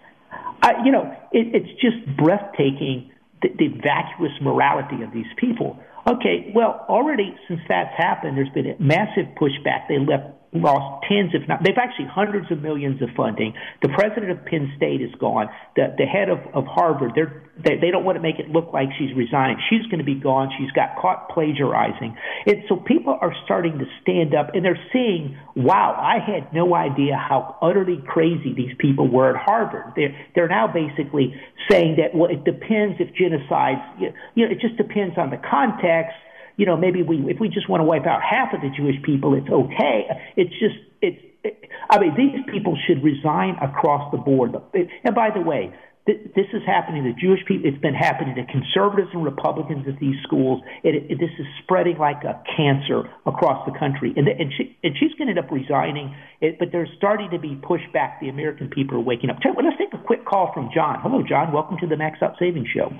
Uh, 0.61 0.73
you 0.83 0.91
know, 0.91 1.15
it, 1.31 1.53
it's 1.53 1.81
just 1.81 2.17
breathtaking 2.17 3.11
the, 3.41 3.49
the 3.57 3.67
vacuous 3.67 4.33
morality 4.41 5.03
of 5.03 5.13
these 5.13 5.29
people. 5.37 5.79
Okay, 6.07 6.51
well, 6.55 6.85
already 6.89 7.35
since 7.47 7.61
that's 7.69 7.93
happened, 7.95 8.35
there's 8.35 8.49
been 8.49 8.67
a 8.67 8.75
massive 8.81 9.27
pushback. 9.39 9.87
They 9.87 9.99
left 9.99 10.38
lost 10.51 11.05
tens, 11.07 11.31
if 11.33 11.47
not, 11.47 11.61
they've 11.63 11.77
actually 11.77 12.07
hundreds 12.09 12.51
of 12.51 12.61
millions 12.61 13.01
of 13.01 13.09
funding. 13.15 13.53
The 13.81 13.89
president 13.89 14.31
of 14.31 14.45
Penn 14.45 14.73
State 14.77 15.01
is 15.01 15.13
gone. 15.19 15.47
The 15.75 15.93
the 15.97 16.05
head 16.05 16.29
of, 16.29 16.39
of 16.53 16.65
Harvard, 16.65 17.11
they're, 17.13 17.43
they 17.57 17.77
they 17.77 17.91
don't 17.91 18.03
want 18.03 18.15
to 18.17 18.21
make 18.21 18.39
it 18.39 18.49
look 18.49 18.73
like 18.73 18.89
she's 18.97 19.15
resigning. 19.15 19.57
She's 19.69 19.85
going 19.85 19.99
to 19.99 20.07
be 20.07 20.15
gone. 20.15 20.49
She's 20.57 20.71
got 20.71 20.97
caught 20.97 21.29
plagiarizing, 21.29 22.17
and 22.47 22.57
so 22.67 22.77
people 22.77 23.17
are 23.21 23.33
starting 23.45 23.77
to 23.77 23.85
stand 24.01 24.33
up, 24.33 24.55
and 24.55 24.65
they're 24.65 24.81
seeing, 24.91 25.37
wow, 25.55 25.93
I 25.93 26.17
had 26.17 26.53
no 26.53 26.73
idea 26.73 27.15
how 27.15 27.57
utterly 27.61 28.01
crazy 28.07 28.53
these 28.53 28.73
people 28.79 29.07
were 29.07 29.29
at 29.29 29.37
Harvard. 29.37 29.93
They're 29.95 30.17
they're 30.33 30.49
now 30.49 30.65
basically 30.65 31.35
saying 31.69 31.97
that 31.97 32.17
well, 32.17 32.29
it 32.31 32.43
depends 32.43 32.97
if 32.99 33.13
genocide, 33.13 33.77
you 33.99 34.47
know, 34.47 34.51
it 34.51 34.59
just 34.59 34.77
depends 34.77 35.17
on 35.17 35.29
the 35.29 35.37
context 35.37 36.17
you 36.59 36.65
know, 36.65 36.75
maybe 36.75 37.01
we, 37.01 37.23
if 37.31 37.39
we 37.39 37.47
just 37.47 37.69
want 37.69 37.79
to 37.79 37.85
wipe 37.85 38.05
out 38.05 38.19
half 38.19 38.51
of 38.53 38.59
the 38.59 38.67
Jewish 38.75 39.01
people, 39.01 39.33
it's 39.33 39.47
okay. 39.47 40.11
It's 40.35 40.51
just, 40.59 40.75
it's, 41.01 41.17
it, 41.41 41.55
I 41.89 41.97
mean, 41.97 42.13
these 42.19 42.43
people 42.51 42.77
should 42.85 43.01
resign 43.01 43.55
across 43.63 44.11
the 44.11 44.17
board. 44.17 44.51
And 44.75 45.15
by 45.15 45.29
the 45.33 45.39
way, 45.39 45.73
this 46.05 46.51
is 46.51 46.61
happening 46.67 47.05
to 47.05 47.13
Jewish 47.15 47.39
people. 47.47 47.69
It's 47.69 47.79
been 47.79 47.95
happening 47.95 48.35
to 48.35 48.43
conservatives 48.51 49.07
and 49.13 49.23
Republicans 49.23 49.87
at 49.87 49.99
these 50.01 50.19
schools. 50.23 50.59
It, 50.83 50.95
it, 51.07 51.15
this 51.15 51.31
is 51.39 51.47
spreading 51.63 51.97
like 51.97 52.27
a 52.27 52.43
cancer 52.57 53.07
across 53.25 53.63
the 53.63 53.77
country. 53.79 54.11
And, 54.17 54.27
the, 54.27 54.35
and, 54.35 54.51
she, 54.51 54.75
and 54.83 54.91
she's 54.99 55.15
going 55.15 55.31
to 55.31 55.39
end 55.39 55.39
up 55.39 55.51
resigning, 55.55 56.11
it, 56.41 56.59
but 56.59 56.73
there's 56.73 56.89
starting 56.97 57.29
to 57.31 57.39
be 57.39 57.55
pushback. 57.55 58.19
The 58.19 58.27
American 58.27 58.67
people 58.69 58.97
are 58.97 59.05
waking 59.05 59.29
up. 59.29 59.37
Let's 59.45 59.77
take 59.77 59.93
a 59.93 60.03
quick 60.03 60.25
call 60.25 60.51
from 60.51 60.71
John. 60.75 60.99
Hello, 60.99 61.23
John. 61.23 61.53
Welcome 61.53 61.77
to 61.79 61.87
the 61.87 61.95
Max 61.95 62.19
Out 62.21 62.35
Savings 62.37 62.67
Show. 62.67 62.91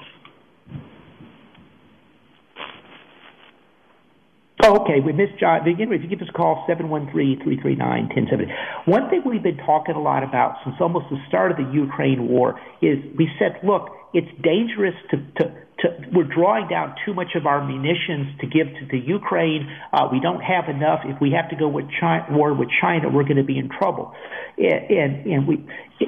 Oh, 4.62 4.82
okay. 4.82 5.00
We 5.00 5.14
missed 5.14 5.40
John. 5.40 5.66
Again, 5.68 5.92
if 5.94 6.02
you 6.04 6.10
give 6.10 6.22
us 6.22 6.28
a 6.30 6.34
call, 6.34 6.66
713-339-1070. 6.68 8.52
One 8.86 9.10
thing 9.10 9.22
we've 9.26 9.42
been 9.44 9.58
talking 9.58 9.96
a 9.96 10.02
lot 10.02 10.24
about 10.24 10.58
since 10.66 10.76
almost 10.82 11.06
the 11.10 11.18
start 11.28 11.52
of 11.52 11.58
the 11.58 11.72
Ukraine 11.72 12.28
war 12.28 12.60
is 12.82 12.98
we 13.18 13.30
said, 13.40 13.58
look, 13.64 13.90
it's 14.14 14.28
dangerous 14.44 14.96
to, 15.12 15.18
to, 15.40 15.56
to 15.82 15.88
we're 16.14 16.28
drawing 16.28 16.68
down 16.68 16.96
too 17.06 17.14
much 17.14 17.36
of 17.36 17.46
our 17.46 17.66
munitions 17.66 18.40
to 18.42 18.48
give 18.48 18.68
to 18.68 18.86
the 18.92 19.00
Ukraine. 19.00 19.70
Uh, 19.94 20.10
we 20.12 20.20
don't 20.20 20.42
have 20.42 20.70
enough. 20.70 21.02
If 21.06 21.22
we 21.22 21.32
have 21.32 21.50
to 21.50 21.56
go 21.56 21.68
with 21.68 21.86
China, 22.00 22.26
war 22.32 22.54
with 22.54 22.70
China, 22.82 23.10
we're 23.10 23.24
going 23.24 23.38
to 23.38 23.44
be 23.44 23.58
in 23.58 23.70
trouble. 23.70 24.14
And, 24.58 24.90
and, 24.90 25.26
and 25.26 25.48
we, 25.48 25.56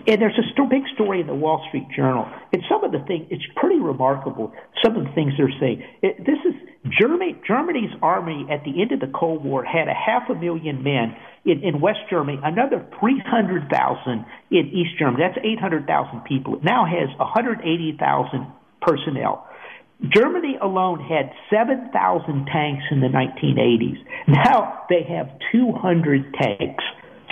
and 0.08 0.22
there's 0.22 0.38
a 0.38 0.48
st- 0.52 0.70
big 0.70 0.84
story 0.96 1.22
in 1.22 1.28
the 1.28 1.36
Wall 1.36 1.64
Street 1.70 1.88
Journal. 1.96 2.28
And 2.54 2.64
some 2.70 2.84
of 2.84 2.92
the 2.92 3.00
things, 3.08 3.28
it's 3.30 3.46
pretty 3.56 3.80
remarkable. 3.80 4.54
Some 4.84 4.96
of 4.96 5.06
the 5.06 5.12
things 5.12 5.34
they're 5.38 5.54
saying. 5.60 5.84
It, 6.02 6.18
this 6.20 6.40
is 6.46 6.56
Germany, 7.00 7.40
Germany's 7.48 7.92
army 8.02 8.48
at 8.50 8.64
the 8.64 8.82
end 8.82 8.92
of 8.92 9.00
the 9.00 9.12
Cold 9.14 9.44
War 9.44 9.64
had 9.64 9.88
a 9.88 9.94
half 9.94 10.30
a 10.30 10.36
million 10.36 10.84
men 10.84 11.16
in, 11.46 11.64
in 11.64 11.80
West 11.80 12.00
Germany, 12.10 12.40
another 12.44 12.86
300,000 13.00 14.26
in 14.52 14.68
East 14.74 14.98
Germany. 14.98 15.24
That's 15.24 15.46
800,000 15.46 16.22
people. 16.26 16.56
It 16.56 16.64
now 16.64 16.86
has 16.86 17.10
180,000 17.18 18.48
personnel. 18.82 19.48
Germany 20.10 20.58
alone 20.62 21.00
had 21.00 21.32
7,000 21.50 22.46
tanks 22.48 22.84
in 22.90 23.02
the 23.02 23.08
1980s. 23.08 23.98
Now 24.28 24.86
they 24.90 25.04
have 25.04 25.30
200 25.52 26.34
tanks. 26.34 26.84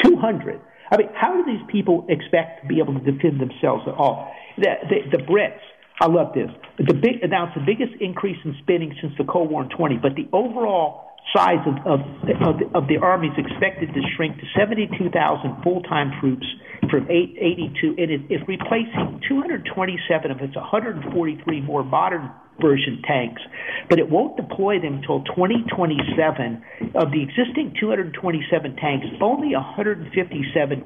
200. 0.03 0.61
I 0.91 0.97
mean, 0.97 1.09
how 1.13 1.33
do 1.33 1.45
these 1.45 1.65
people 1.67 2.05
expect 2.09 2.61
to 2.61 2.67
be 2.67 2.79
able 2.79 2.93
to 2.93 3.11
defend 3.11 3.39
themselves 3.39 3.83
at 3.87 3.93
all? 3.93 4.31
The, 4.57 4.69
the, 4.89 5.17
the 5.17 5.23
Brits, 5.23 5.59
I 5.99 6.07
love 6.07 6.33
this. 6.33 6.49
The 6.77 6.93
big 6.93 7.23
announced 7.23 7.55
the 7.55 7.65
biggest 7.65 7.99
increase 8.01 8.37
in 8.45 8.55
spending 8.61 8.95
since 9.01 9.13
the 9.17 9.25
Cold 9.25 9.51
War 9.51 9.63
in 9.63 9.69
20, 9.69 9.97
but 9.97 10.15
the 10.15 10.27
overall 10.31 11.08
size 11.35 11.61
of, 11.67 11.75
of, 11.85 11.99
of, 12.41 12.53
the, 12.57 12.65
of 12.73 12.87
the 12.87 12.97
army 12.97 13.27
is 13.27 13.37
expected 13.37 13.93
to 13.93 14.01
shrink 14.15 14.37
to 14.37 14.45
72,000 14.57 15.63
full-time 15.63 16.11
troops 16.19 16.45
from 16.89 17.05
882, 17.09 17.95
and 18.01 18.09
it, 18.11 18.21
it's 18.29 18.43
replacing 18.47 19.21
227 19.27 20.31
of 20.31 20.41
its 20.41 20.55
143 20.55 21.61
more 21.61 21.83
modern 21.83 22.31
version 22.61 23.01
tanks, 23.07 23.41
but 23.89 23.99
it 23.99 24.09
won't 24.09 24.35
deploy 24.35 24.79
them 24.79 24.99
until 24.99 25.23
2027. 25.23 26.91
Of 26.95 27.11
the 27.11 27.23
existing 27.23 27.75
227 27.79 28.75
tanks, 28.75 29.07
only 29.21 29.55
157 29.55 30.11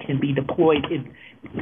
can 0.05 0.19
be 0.19 0.33
deployed 0.33 0.85
in 0.91 1.13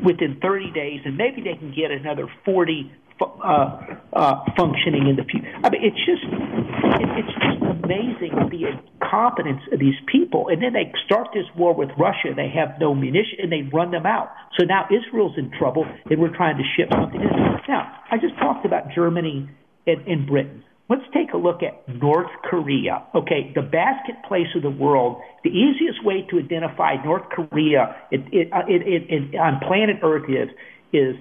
within 0.06 0.40
30 0.42 0.72
days, 0.72 1.02
and 1.06 1.18
maybe 1.18 1.42
they 1.42 1.56
can 1.56 1.74
get 1.74 1.92
another 1.92 2.28
40 2.46 2.92
uh, 3.22 3.78
uh, 4.14 4.36
functioning 4.58 5.08
in 5.08 5.16
the 5.16 5.24
future. 5.24 5.48
I 5.64 5.70
mean, 5.70 5.82
it's 5.86 6.02
just 6.06 6.26
it, 6.26 7.10
it's 7.22 7.34
just 7.38 7.62
amazing 7.62 8.34
the 8.50 8.66
incompetence 8.66 9.62
of 9.72 9.80
these 9.80 9.98
people. 10.12 10.48
And 10.50 10.62
then 10.62 10.74
they 10.74 10.92
start 11.06 11.28
this 11.34 11.46
war 11.56 11.74
with 11.76 11.90
Russia. 11.98 12.34
They 12.36 12.50
have 12.50 12.80
no 12.80 12.96
munition, 12.96 13.38
and 13.44 13.52
they 13.52 13.62
run 13.72 13.92
them 13.92 14.06
out. 14.06 14.32
So 14.58 14.66
now 14.66 14.88
Israel's 14.90 15.38
in 15.38 15.52
trouble, 15.58 15.86
and 16.10 16.20
we're 16.20 16.36
trying 16.36 16.58
to 16.58 16.64
ship 16.76 16.90
something 16.92 17.22
in. 17.22 17.30
Now, 17.68 17.94
I 18.10 18.18
just 18.18 18.38
talked 18.40 18.66
about 18.66 18.92
Germany 18.94 19.50
and, 19.86 20.08
and 20.08 20.28
Britain. 20.28 20.64
Let's 20.92 21.08
take 21.14 21.32
a 21.32 21.38
look 21.38 21.64
at 21.64 21.88
North 21.88 22.28
Korea. 22.44 23.08
Okay, 23.16 23.54
the 23.56 23.62
basket 23.62 24.16
place 24.28 24.52
of 24.58 24.62
the 24.62 24.70
world. 24.70 25.22
The 25.42 25.50
easiest 25.50 26.04
way 26.04 26.28
to 26.30 26.38
identify 26.38 26.96
North 27.02 27.24
Korea 27.32 27.96
it, 28.12 28.20
it, 28.34 28.52
uh, 28.52 28.68
it, 28.68 29.08
it, 29.08 29.40
on 29.40 29.62
planet 29.66 30.04
Earth 30.04 30.28
is 30.28 30.50
is 30.92 31.16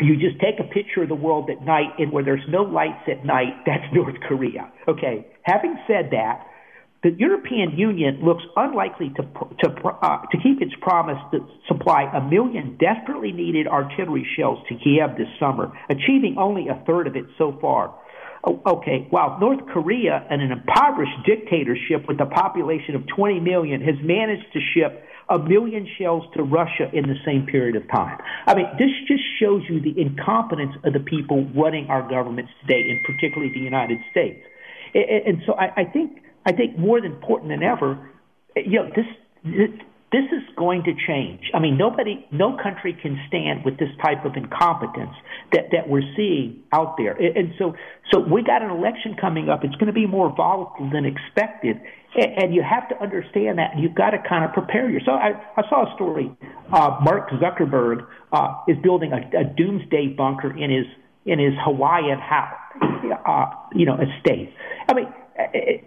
you 0.00 0.16
just 0.16 0.40
take 0.40 0.58
a 0.58 0.64
picture 0.72 1.02
of 1.02 1.10
the 1.10 1.20
world 1.20 1.50
at 1.50 1.62
night 1.66 1.92
and 1.98 2.10
where 2.10 2.24
there's 2.24 2.48
no 2.48 2.62
lights 2.62 3.04
at 3.08 3.26
night, 3.26 3.52
that's 3.66 3.84
North 3.92 4.16
Korea. 4.26 4.72
Okay. 4.88 5.26
Having 5.42 5.76
said 5.86 6.08
that, 6.12 6.46
the 7.02 7.10
European 7.10 7.76
Union 7.76 8.20
looks 8.24 8.42
unlikely 8.56 9.12
to 9.16 9.22
to 9.68 9.68
uh, 9.84 10.22
to 10.32 10.38
keep 10.42 10.62
its 10.62 10.72
promise 10.80 11.18
to 11.32 11.46
supply 11.68 12.10
a 12.14 12.24
million 12.24 12.78
desperately 12.80 13.32
needed 13.32 13.68
artillery 13.68 14.26
shells 14.34 14.58
to 14.70 14.74
Kiev 14.76 15.18
this 15.18 15.28
summer, 15.38 15.70
achieving 15.90 16.36
only 16.38 16.68
a 16.68 16.82
third 16.86 17.06
of 17.06 17.16
it 17.16 17.26
so 17.36 17.56
far. 17.60 17.94
Oh, 18.44 18.62
okay, 18.66 19.06
while 19.10 19.38
North 19.40 19.66
Korea, 19.72 20.24
an 20.30 20.40
impoverished 20.40 21.26
dictatorship 21.26 22.06
with 22.06 22.20
a 22.20 22.26
population 22.26 22.94
of 22.94 23.02
20 23.14 23.40
million, 23.40 23.80
has 23.80 23.96
managed 24.02 24.52
to 24.52 24.60
ship 24.74 25.04
a 25.28 25.38
million 25.38 25.86
shells 25.98 26.24
to 26.34 26.42
Russia 26.42 26.88
in 26.92 27.02
the 27.02 27.16
same 27.26 27.46
period 27.46 27.76
of 27.76 27.86
time. 27.90 28.18
I 28.46 28.54
mean, 28.54 28.66
this 28.78 28.90
just 29.06 29.22
shows 29.40 29.62
you 29.68 29.80
the 29.80 30.00
incompetence 30.00 30.72
of 30.84 30.92
the 30.92 31.00
people 31.00 31.44
running 31.54 31.88
our 31.88 32.08
governments 32.08 32.52
today, 32.62 32.88
and 32.88 33.00
particularly 33.04 33.52
the 33.52 33.60
United 33.60 33.98
States. 34.10 34.40
And 34.94 35.42
so 35.44 35.54
I 35.58 35.84
think 35.84 36.22
I 36.46 36.52
think 36.52 36.78
more 36.78 37.00
than 37.00 37.12
important 37.12 37.50
than 37.50 37.62
ever, 37.62 38.10
you 38.56 38.80
know, 38.80 38.90
this 38.96 39.04
is 40.12 40.42
going 40.56 40.84
to 40.84 40.92
change. 41.06 41.50
I 41.54 41.58
mean, 41.58 41.76
nobody, 41.76 42.26
no 42.30 42.56
country 42.56 42.96
can 43.00 43.20
stand 43.28 43.64
with 43.64 43.78
this 43.78 43.90
type 44.02 44.24
of 44.24 44.36
incompetence 44.36 45.14
that, 45.52 45.68
that 45.72 45.88
we're 45.88 46.06
seeing 46.16 46.64
out 46.72 46.96
there. 46.96 47.12
And 47.12 47.52
so, 47.58 47.74
so 48.10 48.20
we 48.20 48.42
got 48.42 48.62
an 48.62 48.70
election 48.70 49.16
coming 49.20 49.50
up. 49.50 49.64
It's 49.64 49.74
going 49.74 49.88
to 49.88 49.92
be 49.92 50.06
more 50.06 50.34
volatile 50.34 50.88
than 50.90 51.04
expected. 51.04 51.76
And 52.16 52.54
you 52.54 52.62
have 52.62 52.88
to 52.88 53.02
understand 53.02 53.58
that, 53.58 53.74
and 53.74 53.82
you've 53.82 53.94
got 53.94 54.10
to 54.10 54.18
kind 54.26 54.44
of 54.44 54.52
prepare 54.52 54.88
yourself. 54.88 55.20
I, 55.22 55.32
I 55.60 55.68
saw 55.68 55.92
a 55.92 55.94
story. 55.94 56.30
Uh, 56.72 56.98
Mark 57.02 57.28
Zuckerberg 57.30 58.06
uh, 58.32 58.54
is 58.66 58.78
building 58.82 59.12
a, 59.12 59.18
a 59.38 59.44
doomsday 59.44 60.08
bunker 60.16 60.56
in 60.56 60.70
his 60.70 60.86
in 61.26 61.38
his 61.38 61.52
Hawaiian 61.62 62.18
house, 62.18 62.58
uh, 63.26 63.46
you 63.74 63.84
know, 63.84 63.98
estate. 64.00 64.54
I 64.88 64.94
mean, 64.94 65.12
it, 65.52 65.84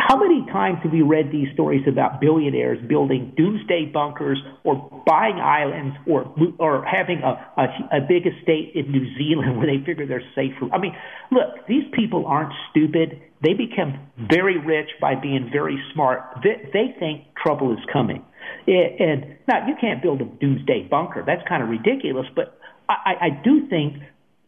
how 0.00 0.16
many 0.16 0.44
times 0.50 0.78
have 0.82 0.94
you 0.94 1.06
read 1.06 1.30
these 1.30 1.48
stories 1.52 1.82
about 1.86 2.20
billionaires 2.20 2.78
building 2.88 3.32
doomsday 3.36 3.86
bunkers 3.92 4.40
or 4.64 4.74
buying 5.06 5.36
islands 5.36 5.96
or 6.06 6.32
or 6.58 6.84
having 6.84 7.20
a, 7.22 7.32
a, 7.60 7.98
a 7.98 8.00
big 8.08 8.26
estate 8.26 8.72
in 8.74 8.90
New 8.90 9.06
Zealand 9.18 9.56
where 9.58 9.66
they 9.66 9.84
figure 9.84 10.06
they're 10.06 10.24
safer? 10.34 10.72
I 10.72 10.78
mean, 10.78 10.94
look, 11.30 11.66
these 11.68 11.84
people 11.92 12.26
aren't 12.26 12.52
stupid. 12.70 13.20
They 13.42 13.52
become 13.52 14.06
very 14.18 14.58
rich 14.58 14.88
by 15.00 15.14
being 15.14 15.50
very 15.52 15.78
smart. 15.92 16.22
They, 16.42 16.70
they 16.72 16.94
think 16.98 17.24
trouble 17.36 17.72
is 17.72 17.80
coming. 17.92 18.24
And 18.66 19.38
now 19.48 19.66
you 19.66 19.74
can't 19.80 20.02
build 20.02 20.20
a 20.20 20.24
doomsday 20.24 20.88
bunker. 20.90 21.24
That's 21.26 21.46
kind 21.48 21.62
of 21.62 21.68
ridiculous. 21.68 22.26
But 22.34 22.58
I, 22.88 23.14
I 23.20 23.28
do 23.42 23.68
think 23.68 24.02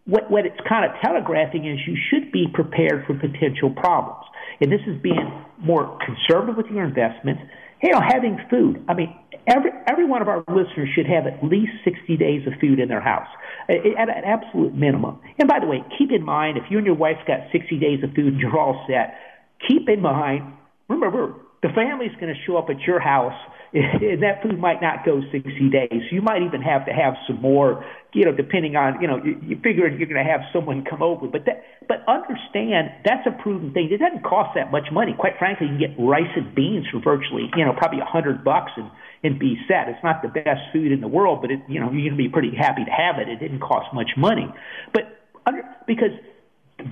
what, 0.05 0.31
what 0.31 0.47
it's 0.47 0.61
kind 0.69 0.85
of 0.85 0.93
telegraphing 1.01 1.67
is 1.67 1.79
you 1.87 1.97
should 2.11 2.33
be 2.33 2.47
prepared 2.53 3.07
for 3.07 3.15
potential 3.15 3.71
problems. 3.71 4.25
And 4.61 4.71
this 4.71 4.81
is 4.87 5.01
being 5.01 5.45
more 5.59 5.99
conservative 6.05 6.57
with 6.57 6.67
your 6.67 6.85
investments. 6.85 7.43
You 7.83 7.91
know, 7.91 8.01
having 8.01 8.39
food. 8.49 8.85
I 8.89 8.95
mean, 8.95 9.13
every 9.49 9.71
every 9.91 10.07
one 10.07 10.23
of 10.23 10.29
our 10.29 10.45
listeners 10.47 10.89
should 10.95 11.07
have 11.07 11.27
at 11.27 11.43
least 11.43 11.73
60 11.85 12.17
days 12.17 12.47
of 12.47 12.53
food 12.61 12.79
in 12.79 12.89
their 12.89 13.01
house 13.01 13.27
at 13.69 14.09
an 14.09 14.25
absolute 14.25 14.75
minimum. 14.75 15.19
And 15.39 15.49
by 15.49 15.59
the 15.59 15.67
way, 15.67 15.83
keep 15.99 16.13
in 16.13 16.23
mind 16.23 16.59
if 16.59 16.65
you 16.71 16.79
and 16.79 16.87
your 16.87 16.95
wife's 16.95 17.27
got 17.27 17.51
60 17.51 17.79
days 17.79 18.05
of 18.05 18.15
food 18.15 18.39
you're 18.39 18.57
all 18.57 18.85
set, 18.87 19.19
keep 19.67 19.89
in 19.89 20.01
mind, 20.01 20.53
remember, 20.89 21.35
the 21.63 21.71
family's 21.75 22.15
going 22.21 22.33
to 22.33 22.41
show 22.47 22.57
up 22.57 22.71
at 22.71 22.81
your 22.87 23.01
house 23.01 23.39
and 23.75 24.23
that 24.23 24.43
food 24.43 24.59
might 24.59 24.81
not 24.83 25.05
go 25.05 25.21
60 25.33 25.71
days. 25.71 26.03
You 26.11 26.23
might 26.23 26.43
even 26.43 26.63
have 26.63 26.87
to 26.87 26.93
have 26.93 27.15
some 27.27 27.41
more, 27.41 27.85
you 28.13 28.25
know, 28.25 28.33
depending 28.33 28.77
on, 28.77 29.01
you 29.01 29.09
know, 29.09 29.17
you, 29.23 29.41
you 29.43 29.57
figure 29.57 29.89
you're 29.89 30.09
going 30.09 30.25
to 30.25 30.31
have 30.31 30.43
someone 30.53 30.85
come 30.85 31.03
over. 31.03 31.27
But 31.27 31.47
that, 31.47 31.65
but 31.89 32.05
understand 32.07 32.91
that's 33.05 33.27
a 33.27 33.33
proven 33.43 33.73
thing. 33.73 33.89
It 33.91 33.99
doesn't 33.99 34.25
cost 34.25 34.55
that 34.55 34.71
much 34.71 34.93
money. 34.93 35.15
Quite 35.19 35.39
frankly, 35.39 35.67
you 35.69 35.79
can 35.79 35.81
get 35.81 35.97
rice 35.99 36.31
and 36.37 36.55
beans 36.55 36.87
for 36.93 37.01
virtually, 37.01 37.51
you 37.57 37.65
know, 37.65 37.73
probably 37.73 38.01
a 38.01 38.05
hundred 38.05 38.45
bucks 38.45 38.73
and 38.77 38.91
and 39.25 39.39
be 39.39 39.57
set. 39.69 39.89
It's 39.89 40.03
not 40.03 40.21
the 40.21 40.29
best 40.29 40.61
food 40.73 40.91
in 40.91 41.01
the 41.01 41.09
world, 41.09 41.43
but 41.43 41.51
it, 41.53 41.61
you 41.69 41.79
know, 41.79 41.93
you're 41.93 42.11
going 42.11 42.19
to 42.19 42.25
be 42.25 42.29
pretty 42.29 42.51
happy 42.57 42.85
to 42.85 42.91
have 42.91 43.21
it. 43.21 43.29
It 43.29 43.39
didn't 43.39 43.61
cost 43.61 43.87
much 43.95 44.11
money, 44.17 44.53
but 44.93 45.03
under, 45.47 45.63
because 45.87 46.11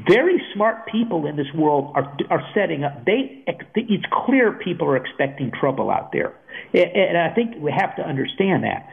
very 0.09 0.43
smart 0.55 0.87
people 0.87 1.27
in 1.27 1.37
this 1.37 1.47
world 1.55 1.93
are 1.95 2.17
are 2.31 2.43
setting 2.55 2.85
up. 2.85 3.05
They 3.05 3.45
it's 3.47 4.05
clear 4.27 4.53
people 4.53 4.89
are 4.89 4.97
expecting 4.97 5.53
trouble 5.59 5.91
out 5.91 6.13
there, 6.13 6.35
and 6.75 7.17
I 7.17 7.35
think 7.35 7.57
we 7.59 7.73
have 7.73 7.97
to 7.97 8.03
understand 8.03 8.65
that. 8.65 8.89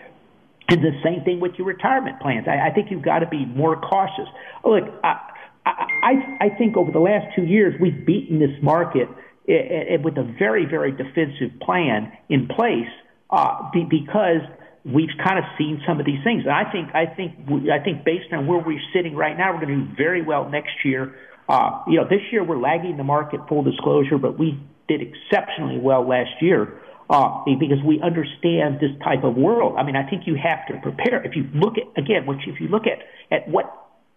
And 0.69 0.81
the 0.81 0.99
same 1.03 1.23
thing 1.23 1.39
with 1.39 1.53
your 1.57 1.65
retirement 1.65 2.19
plans. 2.19 2.45
I, 2.47 2.69
I 2.69 2.73
think 2.73 2.91
you've 2.91 3.03
got 3.03 3.19
to 3.19 3.27
be 3.27 3.45
more 3.45 3.79
cautious. 3.79 4.27
Look, 4.65 4.83
I, 5.03 5.31
I 5.65 6.37
I 6.41 6.49
think 6.57 6.75
over 6.75 6.91
the 6.91 6.99
last 6.99 7.35
two 7.35 7.43
years 7.43 7.73
we've 7.79 8.05
beaten 8.05 8.39
this 8.39 8.61
market 8.61 9.07
with 9.47 10.17
a 10.17 10.35
very 10.37 10.65
very 10.65 10.91
defensive 10.91 11.59
plan 11.61 12.11
in 12.29 12.47
place 12.47 12.91
uh, 13.29 13.69
because 13.89 14.41
we've 14.85 15.15
kind 15.23 15.39
of 15.39 15.45
seen 15.57 15.81
some 15.87 15.99
of 15.99 16.05
these 16.05 16.23
things. 16.23 16.43
And 16.43 16.53
I 16.53 16.71
think 16.71 16.93
I 16.93 17.05
think 17.05 17.33
I 17.71 17.83
think 17.83 18.03
based 18.03 18.31
on 18.31 18.47
where 18.47 18.59
we're 18.59 18.81
sitting 18.93 19.15
right 19.15 19.37
now, 19.37 19.53
we're 19.53 19.65
going 19.65 19.79
to 19.79 19.85
do 19.85 19.95
very 19.95 20.21
well 20.21 20.49
next 20.49 20.85
year. 20.85 21.15
Uh, 21.49 21.83
you 21.87 21.97
know, 21.97 22.03
this 22.03 22.21
year 22.31 22.43
we're 22.43 22.59
lagging 22.59 22.97
the 22.97 23.03
market, 23.03 23.39
full 23.47 23.63
disclosure, 23.63 24.17
but 24.17 24.37
we 24.37 24.59
did 24.87 25.01
exceptionally 25.01 25.79
well 25.79 26.07
last 26.07 26.41
year 26.41 26.79
uh, 27.09 27.43
because 27.45 27.83
we 27.85 28.01
understand 28.01 28.79
this 28.79 28.91
type 29.03 29.23
of 29.23 29.35
world. 29.35 29.75
I 29.77 29.83
mean, 29.83 29.95
I 29.95 30.09
think 30.09 30.23
you 30.25 30.35
have 30.35 30.65
to 30.67 30.81
prepare. 30.81 31.23
If 31.23 31.35
you 31.35 31.47
look 31.53 31.75
at 31.77 32.01
again, 32.01 32.25
which 32.25 32.41
if 32.47 32.59
you 32.59 32.67
look 32.67 32.83
at 32.83 32.99
at 33.31 33.47
what 33.47 33.65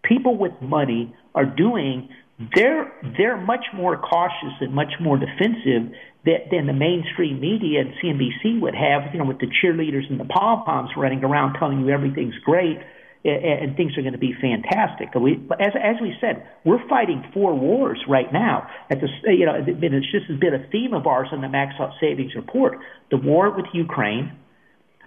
people 0.03 0.37
with 0.37 0.53
money 0.61 1.15
are 1.35 1.45
doing, 1.45 2.09
they're 2.55 2.93
they're 3.19 3.37
much 3.37 3.67
more 3.75 3.99
cautious 3.99 4.55
and 4.61 4.75
much 4.75 4.93
more 5.01 5.19
defensive 5.19 5.93
that, 6.25 6.49
than 6.51 6.67
the 6.67 6.73
mainstream 6.73 7.41
media 7.41 7.81
and 7.81 7.93
CNBC 8.03 8.61
would 8.61 8.75
have, 8.75 9.13
you 9.13 9.19
know, 9.19 9.27
with 9.27 9.39
the 9.39 9.49
cheerleaders 9.63 10.09
and 10.09 10.19
the 10.19 10.25
pom 10.25 10.65
poms 10.65 10.91
running 10.97 11.25
around 11.25 11.59
telling 11.59 11.81
you 11.81 11.91
everything's 11.91 12.37
great 12.45 12.79
and, 13.25 13.45
and 13.45 13.77
things 13.77 13.93
are 13.97 14.03
going 14.03 14.13
to 14.13 14.19
be 14.19 14.35
fantastic. 14.41 15.09
We, 15.15 15.33
as, 15.61 15.73
as 15.77 15.97
we 16.01 16.15
said, 16.21 16.47
we're 16.65 16.87
fighting 16.89 17.25
four 17.35 17.55
wars 17.55 18.03
right 18.09 18.33
now. 18.33 18.69
At 18.91 19.01
the, 19.01 19.09
you 19.33 19.45
know, 19.45 19.55
it's 19.57 20.13
just 20.13 20.27
has 20.29 20.39
been 20.39 20.55
a 20.55 20.67
theme 20.71 20.95
of 20.95 21.07
ours 21.07 21.29
in 21.33 21.41
the 21.43 21.49
Max 21.49 21.75
Out 21.79 21.93
Savings 22.01 22.35
Report: 22.35 22.79
the 23.11 23.19
war 23.19 23.55
with 23.55 23.67
Ukraine, 23.75 24.33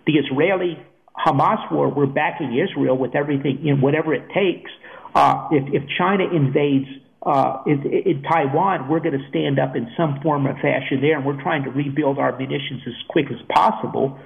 the 0.06 0.14
Israeli 0.14 0.78
Hamas 1.18 1.72
war. 1.72 1.90
We're 1.90 2.06
backing 2.06 2.58
Israel 2.58 2.98
with 2.98 3.16
everything, 3.16 3.60
you 3.62 3.76
know, 3.76 3.82
whatever 3.82 4.14
it 4.14 4.28
takes. 4.34 4.70
Uh, 5.16 5.48
if, 5.52 5.84
if 5.84 5.90
China 5.98 6.24
invades 6.32 6.88
uh, 7.26 7.63
in, 7.65 7.82
in 7.84 8.21
Taiwan, 8.24 8.89
we're 8.89 8.99
going 8.99 9.17
to 9.17 9.30
stand 9.30 9.59
up 9.59 9.76
in 9.76 9.88
some 9.95 10.19
form 10.21 10.45
or 10.47 10.53
fashion 10.55 10.99
there, 11.01 11.17
and 11.17 11.26
we're 11.26 11.41
trying 11.41 11.63
to 11.63 11.71
rebuild 11.71 12.19
our 12.19 12.38
munitions 12.38 12.82
as 12.86 12.93
quick 13.09 13.28
as 13.32 13.39
possible. 13.49 14.19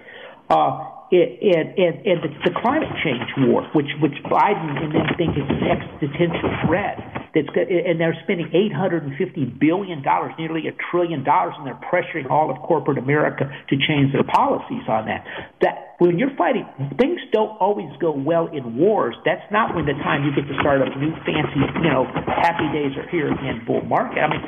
Uh, 0.49 0.93
and, 1.11 1.77
and, 1.77 2.05
and 2.05 2.17
the, 2.23 2.29
the 2.43 2.51
climate 2.61 2.89
change 3.03 3.29
war, 3.37 3.63
which 3.73 3.87
which 4.01 4.17
Biden 4.25 4.83
and 4.83 4.93
them 4.93 5.07
think 5.15 5.37
is 5.37 5.47
an 5.47 5.63
existential 5.63 6.51
threat. 6.65 7.26
That's 7.37 7.53
good, 7.53 7.69
and 7.69 8.01
they're 8.01 8.17
spending 8.23 8.49
850 8.49 9.13
billion 9.61 10.01
dollars, 10.01 10.33
nearly 10.39 10.65
a 10.65 10.73
trillion 10.89 11.23
dollars, 11.23 11.53
and 11.57 11.67
they're 11.69 11.77
pressuring 11.85 12.31
all 12.31 12.49
of 12.49 12.57
corporate 12.65 12.97
America 12.97 13.45
to 13.45 13.75
change 13.77 14.09
their 14.11 14.25
policies 14.25 14.81
on 14.89 15.05
that. 15.05 15.21
That 15.61 15.93
when 15.99 16.17
you're 16.17 16.33
fighting, 16.33 16.65
things 16.97 17.21
don't 17.31 17.53
always 17.61 17.93
go 18.01 18.09
well 18.09 18.49
in 18.49 18.77
wars. 18.77 19.13
That's 19.23 19.45
not 19.51 19.75
when 19.75 19.85
the 19.85 19.93
time 20.01 20.25
you 20.25 20.33
get 20.33 20.49
to 20.49 20.57
start 20.61 20.81
a 20.81 20.89
new 20.97 21.13
fancy, 21.29 21.61
you 21.61 21.89
know, 21.93 22.09
happy 22.25 22.65
days 22.73 22.97
are 22.97 23.05
here 23.09 23.29
again 23.29 23.61
bull 23.67 23.85
market. 23.85 24.17
I 24.17 24.29
mean, 24.33 24.41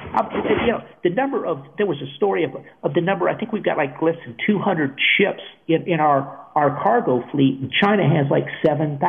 you 0.66 0.74
know, 0.74 0.82
the 1.04 1.12
number 1.12 1.46
of 1.46 1.62
there 1.78 1.86
was 1.86 2.02
a 2.02 2.10
story 2.18 2.44
of 2.44 2.58
of 2.82 2.96
the 2.96 3.02
number. 3.02 3.30
I 3.30 3.38
think 3.38 3.52
we've 3.52 3.64
got 3.64 3.78
like 3.78 4.02
less 4.02 4.18
than 4.26 4.36
200 4.50 4.98
ships 5.18 5.46
in 5.68 5.86
in 5.86 6.00
our 6.00 6.26
our 6.56 6.82
cargo 6.82 7.24
fleet, 7.32 7.60
and 7.62 7.72
China 7.72 8.04
has 8.04 8.26
like 8.30 8.46
7,000. 8.66 9.00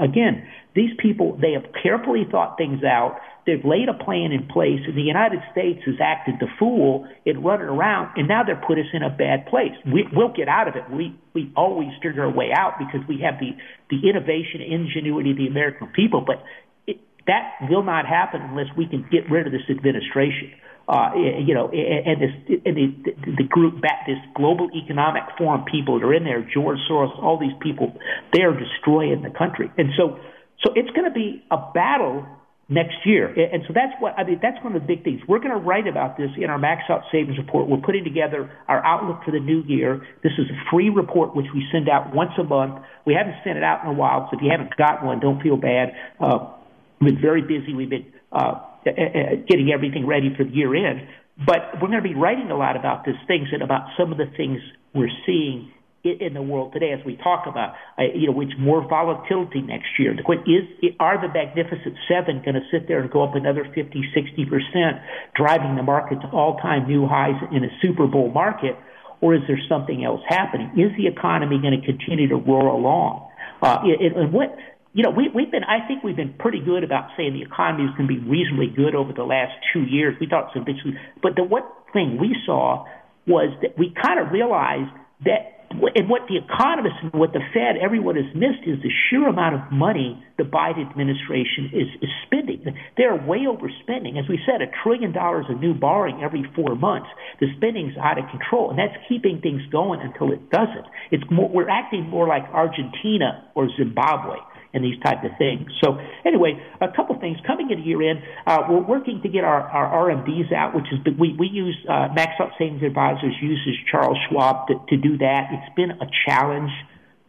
Again, 0.00 0.46
these 0.74 0.90
people, 0.98 1.36
they 1.40 1.52
have 1.52 1.64
carefully 1.82 2.26
thought 2.30 2.56
things 2.56 2.84
out. 2.84 3.18
They've 3.46 3.64
laid 3.64 3.88
a 3.88 3.94
plan 3.94 4.32
in 4.32 4.46
place, 4.46 4.80
and 4.86 4.96
the 4.96 5.02
United 5.02 5.40
States 5.52 5.80
has 5.86 5.96
acted 6.00 6.36
the 6.40 6.48
fool 6.58 7.08
in 7.24 7.42
running 7.42 7.68
around, 7.68 8.16
and 8.16 8.28
now 8.28 8.42
they're 8.44 8.60
put 8.60 8.78
us 8.78 8.86
in 8.92 9.02
a 9.02 9.10
bad 9.10 9.46
place. 9.46 9.72
We, 9.84 10.06
we'll 10.12 10.32
get 10.32 10.48
out 10.48 10.68
of 10.68 10.76
it. 10.76 10.84
We 10.90 11.18
we 11.34 11.52
always 11.56 11.90
figure 12.02 12.24
a 12.24 12.30
way 12.30 12.50
out 12.54 12.74
because 12.78 13.06
we 13.08 13.22
have 13.24 13.40
the 13.40 13.56
the 13.88 14.08
innovation, 14.08 14.60
ingenuity 14.60 15.32
of 15.32 15.36
the 15.36 15.46
American 15.46 15.88
people. 15.88 16.20
But 16.20 16.44
it, 16.86 17.00
that 17.26 17.68
will 17.68 17.82
not 17.82 18.06
happen 18.06 18.42
unless 18.42 18.68
we 18.76 18.86
can 18.86 19.06
get 19.10 19.30
rid 19.30 19.46
of 19.46 19.52
this 19.52 19.68
administration 19.68 20.52
uh, 20.90 21.14
you 21.14 21.54
know, 21.54 21.70
and 21.70 22.20
this 22.20 22.34
and 22.66 22.76
the, 22.76 23.12
the 23.38 23.44
group 23.48 23.80
back 23.80 24.06
this 24.06 24.18
global 24.34 24.68
economic 24.74 25.22
forum 25.38 25.64
people 25.70 26.00
that 26.00 26.04
are 26.04 26.12
in 26.12 26.24
there, 26.24 26.42
George 26.52 26.78
Soros, 26.90 27.16
all 27.22 27.38
these 27.38 27.54
people, 27.60 27.94
they 28.32 28.42
are 28.42 28.58
destroying 28.58 29.22
the 29.22 29.30
country, 29.30 29.70
and 29.78 29.90
so 29.96 30.18
so 30.64 30.72
it's 30.74 30.90
going 30.90 31.06
to 31.06 31.14
be 31.14 31.44
a 31.50 31.58
battle 31.72 32.26
next 32.70 33.04
year, 33.04 33.26
and 33.26 33.64
so 33.66 33.74
that's 33.74 33.92
what 33.98 34.14
I 34.16 34.22
mean. 34.22 34.38
That's 34.40 34.62
one 34.62 34.76
of 34.76 34.80
the 34.80 34.86
big 34.86 35.02
things. 35.02 35.20
We're 35.26 35.40
going 35.40 35.50
to 35.50 35.60
write 35.60 35.88
about 35.88 36.16
this 36.16 36.30
in 36.38 36.48
our 36.48 36.58
Max 36.58 36.82
Out 36.88 37.02
Savings 37.10 37.36
Report. 37.36 37.68
We're 37.68 37.82
putting 37.84 38.04
together 38.04 38.48
our 38.68 38.82
outlook 38.86 39.24
for 39.24 39.32
the 39.32 39.40
new 39.40 39.62
year. 39.66 40.06
This 40.22 40.32
is 40.38 40.46
a 40.46 40.70
free 40.70 40.88
report 40.88 41.34
which 41.34 41.50
we 41.52 41.66
send 41.72 41.88
out 41.88 42.14
once 42.14 42.30
a 42.38 42.44
month. 42.44 42.80
We 43.04 43.14
haven't 43.14 43.42
sent 43.42 43.58
it 43.58 43.64
out 43.64 43.82
in 43.82 43.90
a 43.90 43.92
while, 43.92 44.28
so 44.30 44.38
if 44.38 44.42
you 44.42 44.50
haven't 44.50 44.76
got 44.76 45.04
one, 45.04 45.18
don't 45.18 45.42
feel 45.42 45.56
bad. 45.56 45.92
Uh, 46.20 46.54
we've 47.00 47.14
been 47.14 47.20
very 47.20 47.42
busy. 47.42 47.74
We've 47.74 47.90
been 47.90 48.06
uh, 48.30 48.60
getting 48.84 49.72
everything 49.74 50.06
ready 50.06 50.32
for 50.36 50.44
the 50.44 50.50
year 50.50 50.74
end. 50.74 51.08
But 51.44 51.82
we're 51.82 51.88
going 51.88 52.02
to 52.02 52.08
be 52.08 52.14
writing 52.14 52.50
a 52.50 52.56
lot 52.56 52.76
about 52.76 53.04
these 53.04 53.18
things 53.26 53.48
and 53.52 53.62
about 53.62 53.88
some 53.98 54.12
of 54.12 54.18
the 54.18 54.30
things 54.36 54.60
we're 54.94 55.10
seeing 55.26 55.72
in 56.02 56.32
the 56.32 56.42
world 56.42 56.72
today 56.72 56.92
as 56.92 57.04
we 57.04 57.16
talk 57.16 57.44
about, 57.46 57.74
uh, 57.98 58.04
you 58.14 58.26
know, 58.26 58.32
which 58.32 58.50
more 58.58 58.86
volatility 58.88 59.60
next 59.60 59.88
year. 59.98 60.14
The 60.16 60.22
question 60.22 60.48
is, 60.48 60.94
are 60.98 61.20
the 61.20 61.28
Magnificent 61.28 61.96
Seven 62.08 62.40
going 62.42 62.54
to 62.54 62.64
sit 62.70 62.88
there 62.88 63.00
and 63.00 63.10
go 63.10 63.22
up 63.22 63.34
another 63.34 63.64
50, 63.64 63.84
60 64.14 64.44
percent, 64.46 65.04
driving 65.36 65.76
the 65.76 65.82
market 65.82 66.20
to 66.22 66.28
all-time 66.28 66.88
new 66.88 67.06
highs 67.06 67.36
in 67.52 67.64
a 67.64 67.70
Super 67.82 68.06
Bowl 68.06 68.30
market, 68.30 68.76
or 69.20 69.34
is 69.34 69.42
there 69.46 69.60
something 69.68 70.04
else 70.04 70.22
happening? 70.26 70.72
Is 70.76 70.96
the 70.96 71.06
economy 71.06 71.60
going 71.60 71.78
to 71.78 71.84
continue 71.84 72.28
to 72.28 72.36
roar 72.36 72.68
along? 72.68 73.28
Uh, 73.60 73.84
and 73.84 74.32
what 74.32 74.56
you 74.92 75.04
know, 75.04 75.10
we, 75.10 75.28
we've 75.32 75.50
been, 75.50 75.62
I 75.62 75.86
think 75.86 76.02
we've 76.02 76.16
been 76.16 76.34
pretty 76.38 76.60
good 76.60 76.82
about 76.82 77.10
saying 77.16 77.34
the 77.34 77.42
economy 77.42 77.84
is 77.84 77.90
going 77.96 78.08
to 78.08 78.14
be 78.14 78.18
reasonably 78.18 78.66
good 78.66 78.94
over 78.94 79.12
the 79.12 79.22
last 79.22 79.52
two 79.72 79.82
years. 79.82 80.16
We 80.20 80.26
thought 80.26 80.52
big, 80.54 80.76
but 81.22 81.36
the 81.36 81.44
one 81.44 81.62
thing 81.92 82.18
we 82.18 82.34
saw 82.44 82.86
was 83.26 83.54
that 83.62 83.78
we 83.78 83.94
kind 83.94 84.18
of 84.18 84.32
realized 84.32 84.90
that, 85.24 85.59
and 85.70 86.10
what 86.10 86.26
the 86.26 86.36
economists 86.36 86.98
and 87.02 87.12
what 87.12 87.32
the 87.32 87.40
Fed, 87.54 87.78
everyone 87.80 88.16
has 88.16 88.26
missed 88.34 88.66
is 88.66 88.82
the 88.82 88.90
sheer 89.08 89.28
amount 89.28 89.54
of 89.54 89.62
money 89.70 90.18
the 90.36 90.42
Biden 90.42 90.90
administration 90.90 91.70
is, 91.72 91.86
is 92.02 92.10
spending. 92.26 92.64
They're 92.96 93.14
way 93.14 93.46
overspending. 93.46 94.18
As 94.18 94.28
we 94.28 94.40
said, 94.44 94.62
a 94.62 94.70
trillion 94.82 95.12
dollars 95.12 95.46
of 95.48 95.60
new 95.60 95.74
borrowing 95.74 96.22
every 96.22 96.44
four 96.56 96.74
months. 96.74 97.08
The 97.38 97.46
spending's 97.56 97.94
out 98.02 98.18
of 98.18 98.24
control, 98.30 98.70
and 98.70 98.78
that's 98.78 98.96
keeping 99.08 99.40
things 99.40 99.62
going 99.70 100.00
until 100.00 100.32
it 100.32 100.50
doesn't. 100.50 100.86
It's 101.12 101.24
more, 101.30 101.48
we're 101.48 101.70
acting 101.70 102.08
more 102.08 102.26
like 102.26 102.42
Argentina 102.50 103.48
or 103.54 103.68
Zimbabwe 103.78 104.36
and 104.72 104.84
these 104.84 104.98
type 105.02 105.24
of 105.24 105.32
things. 105.38 105.68
So 105.82 105.98
anyway, 106.24 106.60
a 106.80 106.88
couple 106.94 107.18
things 107.18 107.38
coming 107.46 107.70
into 107.70 107.82
year 107.82 108.02
end. 108.08 108.22
Uh, 108.46 108.58
we're 108.68 108.86
working 108.86 109.20
to 109.22 109.28
get 109.28 109.44
our, 109.44 109.62
our 109.62 110.10
RMDs 110.10 110.52
out, 110.52 110.74
which 110.74 110.86
is 110.92 110.98
we 111.18 111.34
we 111.38 111.48
use 111.48 111.76
uh, 111.88 112.08
Max 112.14 112.32
Out 112.40 112.50
Savings 112.58 112.82
Advisors 112.82 113.34
uses 113.42 113.74
Charles 113.90 114.18
Schwab 114.28 114.68
to, 114.68 114.74
to 114.88 114.96
do 114.96 115.18
that. 115.18 115.48
It's 115.50 115.74
been 115.74 115.90
a 115.90 116.06
challenge. 116.26 116.70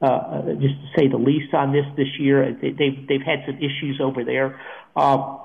Uh, 0.02 0.06
uh 0.06 0.42
just 0.54 0.74
to 0.82 0.88
say 0.98 1.08
the 1.08 1.18
least 1.18 1.54
on 1.54 1.72
this 1.72 1.86
this 1.98 2.20
year, 2.20 2.58
they, 2.62 2.72
they've 2.72 3.08
they've 3.08 3.26
had 3.26 3.39
some 3.46 3.58
issues 3.58 4.00
over 4.02 4.24
there. 4.24 4.60
Uh, 4.96 5.38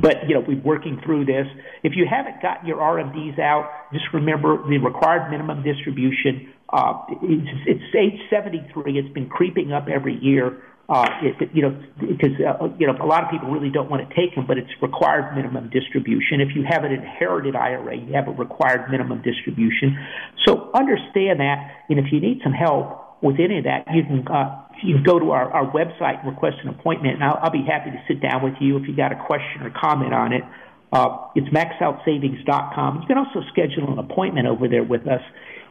but 0.00 0.28
you 0.28 0.34
know 0.34 0.44
we're 0.46 0.60
working 0.62 1.00
through 1.04 1.26
this. 1.26 1.46
If 1.82 1.92
you 1.94 2.06
haven't 2.08 2.40
gotten 2.40 2.66
your 2.66 2.78
RMDs 2.78 3.38
out, 3.38 3.70
just 3.92 4.06
remember 4.14 4.56
the 4.68 4.78
required 4.78 5.30
minimum 5.30 5.62
distribution. 5.62 6.52
Uh, 6.70 7.04
it's, 7.22 7.80
it's 7.84 7.94
age 7.94 8.18
73. 8.30 8.98
It's 8.98 9.12
been 9.12 9.28
creeping 9.28 9.72
up 9.72 9.86
every 9.88 10.18
year 10.20 10.62
uh, 10.88 11.08
it, 11.22 11.48
you 11.54 11.62
know, 11.62 11.72
because 11.98 12.36
uh, 12.44 12.68
you 12.78 12.86
know 12.86 12.92
a 13.00 13.06
lot 13.06 13.24
of 13.24 13.30
people 13.30 13.50
really 13.50 13.70
don't 13.70 13.90
want 13.90 14.06
to 14.06 14.14
take 14.14 14.34
them, 14.34 14.44
but 14.46 14.58
it's 14.58 14.70
required 14.82 15.34
minimum 15.34 15.70
distribution. 15.70 16.40
If 16.40 16.54
you 16.54 16.64
have 16.68 16.84
an 16.84 16.92
inherited 16.92 17.56
IRA, 17.56 17.96
you 17.96 18.12
have 18.12 18.28
a 18.28 18.32
required 18.32 18.90
minimum 18.90 19.22
distribution. 19.22 19.96
So 20.44 20.70
understand 20.74 21.40
that, 21.40 21.88
and 21.88 21.98
if 21.98 22.12
you 22.12 22.20
need 22.20 22.40
some 22.44 22.52
help 22.52 23.22
with 23.22 23.40
any 23.40 23.58
of 23.58 23.64
that, 23.64 23.88
you 23.94 24.04
can 24.04 24.28
uh, 24.28 24.60
you 24.82 24.96
can 24.96 25.04
go 25.04 25.18
to 25.18 25.30
our, 25.30 25.50
our 25.50 25.72
website 25.72 26.20
and 26.20 26.28
request 26.28 26.56
an 26.62 26.68
appointment, 26.68 27.14
and 27.14 27.24
I'll, 27.24 27.38
I'll 27.44 27.50
be 27.50 27.64
happy 27.64 27.90
to 27.90 28.02
sit 28.06 28.20
down 28.20 28.44
with 28.44 28.54
you 28.60 28.76
if 28.76 28.86
you 28.86 28.94
got 28.94 29.12
a 29.12 29.16
question 29.24 29.62
or 29.62 29.70
comment 29.70 30.12
on 30.12 30.32
it. 30.32 30.44
Uh, 30.92 31.32
it's 31.34 31.48
maxoutsavings.com. 31.48 33.00
You 33.00 33.06
can 33.08 33.18
also 33.18 33.40
schedule 33.50 33.90
an 33.92 33.98
appointment 33.98 34.46
over 34.46 34.68
there 34.68 34.84
with 34.84 35.08
us. 35.08 35.22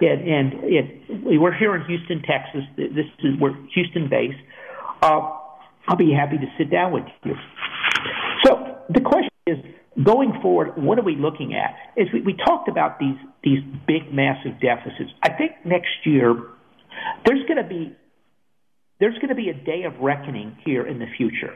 And, 0.01 0.27
and 0.27 0.53
it, 0.63 1.39
we're 1.39 1.55
here 1.55 1.75
in 1.75 1.85
Houston, 1.85 2.21
Texas. 2.23 2.63
This 2.75 3.05
is 3.19 3.39
we're 3.39 3.55
Houston 3.73 4.09
based. 4.09 4.41
Uh, 5.03 5.35
I'll 5.87 5.97
be 5.97 6.13
happy 6.13 6.37
to 6.37 6.45
sit 6.57 6.71
down 6.71 6.93
with 6.93 7.03
you. 7.25 7.33
So 8.45 8.77
the 8.89 9.01
question 9.01 9.29
is, 9.45 9.57
going 10.01 10.39
forward, 10.41 10.77
what 10.77 10.97
are 10.97 11.03
we 11.03 11.17
looking 11.17 11.53
at? 11.55 11.75
Is 12.01 12.07
we, 12.13 12.21
we 12.21 12.33
talked 12.45 12.69
about 12.69 12.99
these 12.99 13.17
these 13.43 13.59
big, 13.85 14.13
massive 14.13 14.61
deficits. 14.61 15.11
I 15.21 15.33
think 15.33 15.51
next 15.65 16.05
year 16.05 16.33
there's 17.25 17.45
going 17.47 17.61
to 17.61 17.67
be 17.67 17.93
there's 19.01 19.15
going 19.15 19.29
to 19.29 19.35
be 19.35 19.49
a 19.49 19.53
day 19.53 19.83
of 19.83 19.99
reckoning 19.99 20.57
here 20.63 20.87
in 20.87 20.99
the 20.99 21.07
future 21.17 21.53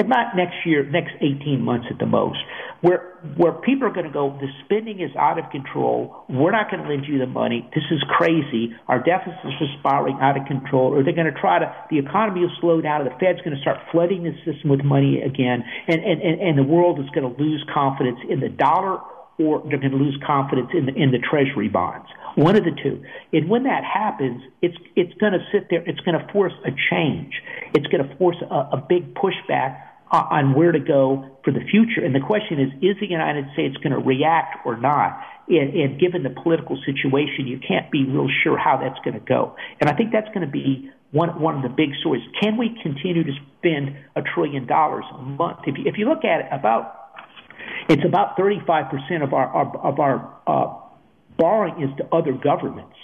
if 0.00 0.06
not 0.06 0.34
next 0.34 0.64
year, 0.64 0.82
next 0.88 1.12
18 1.20 1.60
months 1.60 1.86
at 1.90 1.98
the 1.98 2.06
most, 2.06 2.38
where 2.80 3.20
where 3.36 3.52
people 3.52 3.86
are 3.86 3.92
going 3.92 4.06
to 4.06 4.12
go, 4.12 4.32
the 4.40 4.48
spending 4.64 5.00
is 5.00 5.10
out 5.14 5.38
of 5.38 5.44
control. 5.52 6.24
We're 6.30 6.52
not 6.52 6.70
going 6.70 6.82
to 6.82 6.88
lend 6.88 7.04
you 7.04 7.18
the 7.18 7.26
money. 7.26 7.68
This 7.74 7.84
is 7.90 8.00
crazy. 8.08 8.72
Our 8.88 8.98
deficits 8.98 9.44
are 9.44 9.72
spiraling 9.78 10.16
out 10.22 10.40
of 10.40 10.46
control. 10.46 10.96
Or 10.96 11.04
they're 11.04 11.12
going 11.14 11.28
to 11.28 11.38
try 11.38 11.58
to, 11.58 11.68
the 11.90 11.98
economy 11.98 12.40
will 12.40 12.56
slow 12.62 12.80
down, 12.80 13.04
the 13.04 13.12
Fed's 13.20 13.44
going 13.44 13.54
to 13.54 13.60
start 13.60 13.76
flooding 13.92 14.24
the 14.24 14.32
system 14.48 14.70
with 14.70 14.82
money 14.82 15.20
again, 15.20 15.62
and 15.86 16.00
and 16.00 16.22
and, 16.22 16.40
and 16.40 16.58
the 16.58 16.64
world 16.64 16.98
is 16.98 17.06
going 17.12 17.28
to 17.28 17.34
lose 17.36 17.62
confidence 17.68 18.18
in 18.24 18.40
the 18.40 18.48
dollar, 18.48 19.04
or 19.36 19.60
they're 19.68 19.80
going 19.84 19.92
to 19.92 20.00
lose 20.00 20.16
confidence 20.26 20.70
in 20.72 20.86
the 20.86 20.94
in 20.96 21.12
the 21.12 21.20
Treasury 21.20 21.68
bonds. 21.68 22.08
One 22.36 22.56
of 22.56 22.64
the 22.64 22.72
two. 22.72 23.04
And 23.36 23.50
when 23.50 23.64
that 23.64 23.84
happens, 23.84 24.40
it's 24.62 24.76
it's 24.96 25.12
going 25.20 25.34
to 25.36 25.44
sit 25.52 25.68
there. 25.68 25.84
It's 25.84 26.00
going 26.00 26.16
to 26.16 26.24
force 26.32 26.56
a 26.64 26.70
change. 26.88 27.34
It's 27.74 27.86
going 27.88 28.08
to 28.08 28.16
force 28.16 28.40
a, 28.40 28.80
a 28.80 28.86
big 28.88 29.14
pushback 29.14 29.89
on 30.10 30.54
where 30.54 30.72
to 30.72 30.80
go 30.80 31.38
for 31.44 31.52
the 31.52 31.60
future. 31.70 32.04
And 32.04 32.14
the 32.14 32.20
question 32.20 32.58
is, 32.58 32.72
is 32.82 32.96
the 33.00 33.06
United 33.06 33.46
States 33.52 33.76
going 33.76 33.92
to 33.92 33.98
react 33.98 34.66
or 34.66 34.76
not? 34.76 35.20
And, 35.48 35.74
and 35.74 36.00
given 36.00 36.22
the 36.22 36.30
political 36.30 36.76
situation, 36.84 37.46
you 37.46 37.58
can't 37.58 37.90
be 37.90 38.04
real 38.04 38.28
sure 38.42 38.58
how 38.58 38.76
that's 38.76 38.98
going 39.04 39.14
to 39.14 39.24
go. 39.24 39.56
And 39.80 39.88
I 39.88 39.94
think 39.94 40.12
that's 40.12 40.28
going 40.28 40.46
to 40.46 40.50
be 40.50 40.90
one 41.12 41.40
one 41.40 41.56
of 41.56 41.62
the 41.62 41.68
big 41.68 41.90
stories. 42.00 42.22
Can 42.40 42.56
we 42.56 42.76
continue 42.82 43.24
to 43.24 43.32
spend 43.58 43.96
a 44.14 44.22
trillion 44.22 44.66
dollars 44.66 45.04
a 45.12 45.18
month? 45.22 45.60
If 45.66 45.78
you, 45.78 45.84
if 45.86 45.98
you 45.98 46.08
look 46.08 46.24
at 46.24 46.40
it, 46.40 46.46
about 46.52 46.96
it's 47.88 48.04
about 48.04 48.36
35 48.36 48.90
percent 48.90 49.22
of 49.22 49.32
our, 49.32 49.46
our 49.46 49.76
of 49.78 49.98
our 49.98 50.38
uh, 50.46 50.74
borrowing 51.36 51.82
is 51.82 51.96
to 51.98 52.14
other 52.14 52.32
governments. 52.32 52.96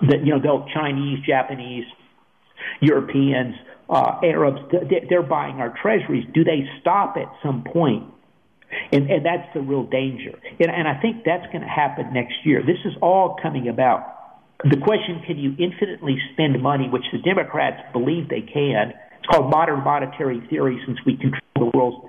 That 0.00 0.24
you 0.24 0.32
know, 0.34 0.40
they'll 0.40 0.66
Chinese, 0.74 1.20
Japanese, 1.24 1.86
Europeans, 2.80 3.54
uh, 3.88 4.20
Arabs. 4.22 4.60
They're 5.08 5.22
buying 5.22 5.56
our 5.56 5.74
treasuries. 5.80 6.24
Do 6.34 6.44
they 6.44 6.68
stop 6.80 7.16
at 7.16 7.32
some 7.42 7.64
point? 7.64 8.12
And, 8.92 9.10
and 9.10 9.24
that's 9.24 9.46
the 9.54 9.60
real 9.60 9.84
danger. 9.84 10.38
And, 10.58 10.70
and 10.70 10.88
I 10.88 11.00
think 11.00 11.24
that's 11.24 11.46
going 11.52 11.62
to 11.62 11.68
happen 11.68 12.12
next 12.12 12.34
year. 12.44 12.62
This 12.62 12.82
is 12.84 12.92
all 13.00 13.36
coming 13.40 13.68
about. 13.68 14.12
The 14.64 14.78
question: 14.78 15.22
Can 15.26 15.38
you 15.38 15.54
infinitely 15.58 16.18
spend 16.32 16.60
money, 16.62 16.88
which 16.88 17.04
the 17.12 17.18
Democrats 17.18 17.80
believe 17.92 18.28
they 18.28 18.40
can? 18.40 18.92
It's 19.18 19.26
called 19.30 19.50
modern 19.50 19.84
monetary 19.84 20.40
theory. 20.48 20.80
Since 20.86 20.98
we 21.04 21.16
control 21.16 21.40
the 21.54 21.70
world's 21.76 22.08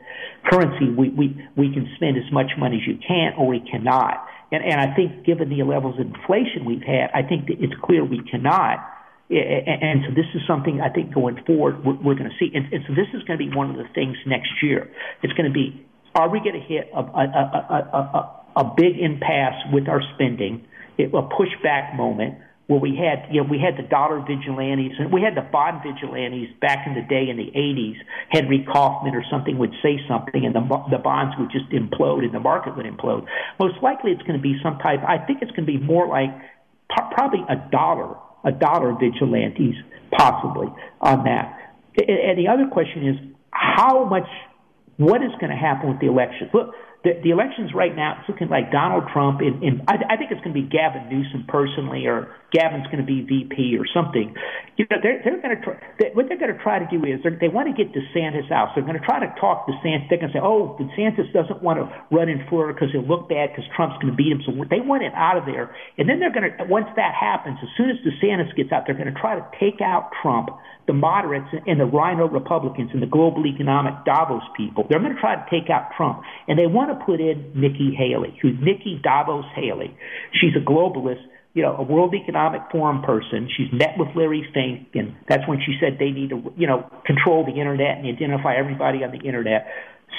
currency, 0.49 0.89
we 0.89 1.09
we 1.09 1.47
we 1.55 1.73
can 1.73 1.91
spend 1.95 2.17
as 2.17 2.31
much 2.31 2.51
money 2.57 2.77
as 2.81 2.87
you 2.87 2.97
can, 3.05 3.33
or 3.37 3.47
we 3.47 3.59
cannot. 3.59 4.25
And, 4.51 4.63
and 4.63 4.79
I 4.79 4.95
think 4.95 5.25
given 5.25 5.49
the 5.49 5.61
levels 5.63 5.99
of 5.99 6.07
inflation 6.07 6.63
we've 6.65 6.81
had, 6.81 7.11
I 7.13 7.21
think 7.21 7.49
it's 7.49 7.73
clear 7.83 8.03
we 8.05 8.21
cannot. 8.31 8.79
And 9.29 10.07
so 10.07 10.15
this 10.15 10.25
is 10.33 10.41
something 10.47 10.79
I 10.79 10.89
think 10.89 11.13
going 11.13 11.43
forward 11.45 11.83
we're, 11.83 11.95
we're 11.95 12.15
going 12.15 12.29
to 12.29 12.37
see. 12.39 12.49
And, 12.53 12.71
and 12.71 12.83
so 12.87 12.93
this 12.95 13.07
is 13.13 13.23
going 13.23 13.37
to 13.37 13.43
be 13.45 13.53
one 13.53 13.69
of 13.69 13.75
the 13.75 13.87
things 13.93 14.15
next 14.25 14.49
year. 14.63 14.89
It's 15.21 15.33
going 15.33 15.51
to 15.51 15.53
be, 15.53 15.85
are 16.15 16.29
we 16.29 16.39
going 16.39 16.55
to 16.55 16.65
hit 16.65 16.89
a, 16.95 16.99
a, 16.99 17.25
a, 17.27 17.79
a, 17.93 18.61
a 18.61 18.73
big 18.75 18.97
impasse 18.99 19.67
with 19.73 19.89
our 19.89 20.01
spending, 20.15 20.65
a 20.97 21.27
pushback 21.27 21.95
moment? 21.95 22.39
where 22.67 22.79
we 22.79 22.99
had, 22.99 23.33
you 23.33 23.41
know, 23.41 23.47
we 23.49 23.59
had 23.59 23.79
the 23.79 23.87
dollar 23.87 24.19
vigilantes 24.19 24.91
and 24.99 25.11
we 25.11 25.21
had 25.21 25.35
the 25.35 25.47
bond 25.51 25.81
vigilantes 25.81 26.49
back 26.59 26.85
in 26.85 26.95
the 26.95 27.01
day 27.01 27.31
in 27.31 27.37
the 27.37 27.47
80s. 27.55 27.95
Henry 28.29 28.67
Kaufman 28.67 29.15
or 29.15 29.23
something 29.31 29.57
would 29.57 29.71
say 29.81 29.99
something 30.07 30.43
and 30.43 30.53
the, 30.53 30.61
the 30.91 30.99
bonds 30.99 31.33
would 31.39 31.49
just 31.49 31.71
implode 31.71 32.27
and 32.27 32.33
the 32.33 32.43
market 32.43 32.75
would 32.75 32.85
implode. 32.85 33.25
Most 33.57 33.75
likely 33.81 34.11
it's 34.11 34.21
going 34.23 34.35
to 34.35 34.43
be 34.43 34.59
some 34.61 34.77
type, 34.79 34.99
I 35.07 35.17
think 35.17 35.41
it's 35.41 35.51
going 35.51 35.65
to 35.65 35.71
be 35.71 35.79
more 35.79 36.07
like 36.07 36.29
probably 36.89 37.39
a 37.47 37.55
dollar, 37.71 38.19
a 38.47 38.51
dollar 38.51 38.95
vigilantes 38.95 39.75
possibly 40.11 40.67
on 41.01 41.25
that. 41.25 41.75
And 41.99 42.37
the 42.39 42.47
other 42.47 42.67
question 42.71 43.07
is 43.11 43.15
how 43.51 44.05
much, 44.05 44.27
what 44.95 45.21
is 45.21 45.31
going 45.39 45.51
to 45.51 45.57
happen 45.57 45.89
with 45.91 45.99
the 45.99 46.07
elections? 46.07 46.49
Look, 46.53 46.73
the, 47.03 47.19
the 47.23 47.31
elections 47.31 47.71
right 47.75 47.95
now, 47.95 48.17
it's 48.19 48.29
looking 48.29 48.49
like 48.49 48.71
Donald 48.71 49.03
Trump, 49.11 49.41
in, 49.41 49.61
in 49.61 49.81
I, 49.87 49.95
I 50.09 50.15
think 50.17 50.31
it's 50.31 50.41
going 50.41 50.55
to 50.55 50.61
be 50.61 50.67
Gavin 50.67 51.09
Newsom 51.09 51.45
personally, 51.47 52.05
or 52.07 52.33
Gavin's 52.51 52.87
going 52.87 53.03
to 53.03 53.07
be 53.07 53.27
VP 53.27 53.75
or 53.75 53.83
something. 53.91 54.31
You 54.79 54.87
know, 54.87 54.97
they're, 55.03 55.19
they're 55.19 55.41
going 55.41 55.55
to 55.57 55.61
try, 55.61 55.75
they, 55.99 56.15
what 56.15 56.31
they're 56.31 56.39
going 56.39 56.55
to 56.55 56.61
try 56.63 56.79
to 56.79 56.87
do 56.87 57.03
is 57.03 57.19
they 57.19 57.51
want 57.51 57.67
to 57.67 57.75
get 57.75 57.91
DeSantis 57.91 58.47
out. 58.51 58.71
So 58.71 58.79
they're 58.79 58.87
going 58.87 58.99
to 58.99 59.03
try 59.03 59.19
to 59.19 59.31
talk 59.35 59.67
DeSantis. 59.67 60.07
They're 60.07 60.21
going 60.21 60.31
to 60.31 60.37
say, 60.39 60.43
oh, 60.43 60.79
DeSantis 60.79 61.27
doesn't 61.35 61.59
want 61.59 61.83
to 61.83 61.91
run 62.07 62.29
in 62.31 62.47
Florida 62.47 62.71
because 62.71 62.95
he'll 62.95 63.03
look 63.03 63.27
bad 63.27 63.51
because 63.51 63.67
Trump's 63.75 63.99
going 63.99 64.15
to 64.15 64.17
beat 64.17 64.31
him. 64.31 64.39
So 64.47 64.55
they 64.71 64.79
want 64.79 65.03
it 65.03 65.11
out 65.11 65.35
of 65.35 65.43
there. 65.43 65.75
And 65.99 66.07
then 66.07 66.23
they're 66.23 66.31
going 66.31 66.47
to, 66.47 66.55
once 66.71 66.87
that 66.95 67.11
happens, 67.11 67.59
as 67.59 67.69
soon 67.75 67.91
as 67.91 67.99
DeSantis 67.99 68.55
gets 68.55 68.71
out, 68.71 68.87
they're 68.87 68.95
going 68.97 69.11
to 69.11 69.19
try 69.19 69.35
to 69.35 69.43
take 69.59 69.83
out 69.83 70.15
Trump 70.23 70.47
the 70.87 70.93
moderates 70.93 71.51
and 71.51 71.79
the 71.79 71.85
RINO 71.85 72.31
Republicans 72.31 72.91
and 72.93 73.03
the 73.03 73.11
global 73.11 73.45
economic 73.45 73.93
Davos 74.05 74.43
people. 74.55 74.87
They're 74.89 75.03
going 75.03 75.13
to 75.13 75.19
try 75.19 75.35
to 75.35 75.45
take 75.51 75.69
out 75.69 75.91
Trump. 75.97 76.23
And 76.47 76.57
they 76.57 76.65
want 76.65 76.97
to 76.97 77.05
put 77.05 77.19
in 77.19 77.51
Nikki 77.53 77.91
Haley, 77.91 78.39
who's 78.41 78.55
Nikki 78.63 78.99
Davos 79.03 79.45
Haley. 79.53 79.91
She's 80.31 80.55
a 80.55 80.63
globalist, 80.63 81.27
you 81.57 81.63
know, 81.63 81.73
a 81.73 81.81
World 81.81 82.13
Economic 82.13 82.61
Forum 82.71 83.01
person. 83.01 83.49
She's 83.49 83.73
met 83.73 83.97
with 83.97 84.09
Larry 84.15 84.45
Fink, 84.53 84.93
and 84.93 85.17
that's 85.27 85.41
when 85.49 85.57
she 85.57 85.73
said 85.81 85.97
they 85.97 86.13
need 86.13 86.29
to, 86.29 86.53
you 86.55 86.67
know, 86.69 86.85
control 87.03 87.43
the 87.49 87.57
internet 87.57 87.97
and 87.97 88.05
identify 88.05 88.53
everybody 88.53 89.01
on 89.01 89.09
the 89.09 89.25
internet. 89.25 89.65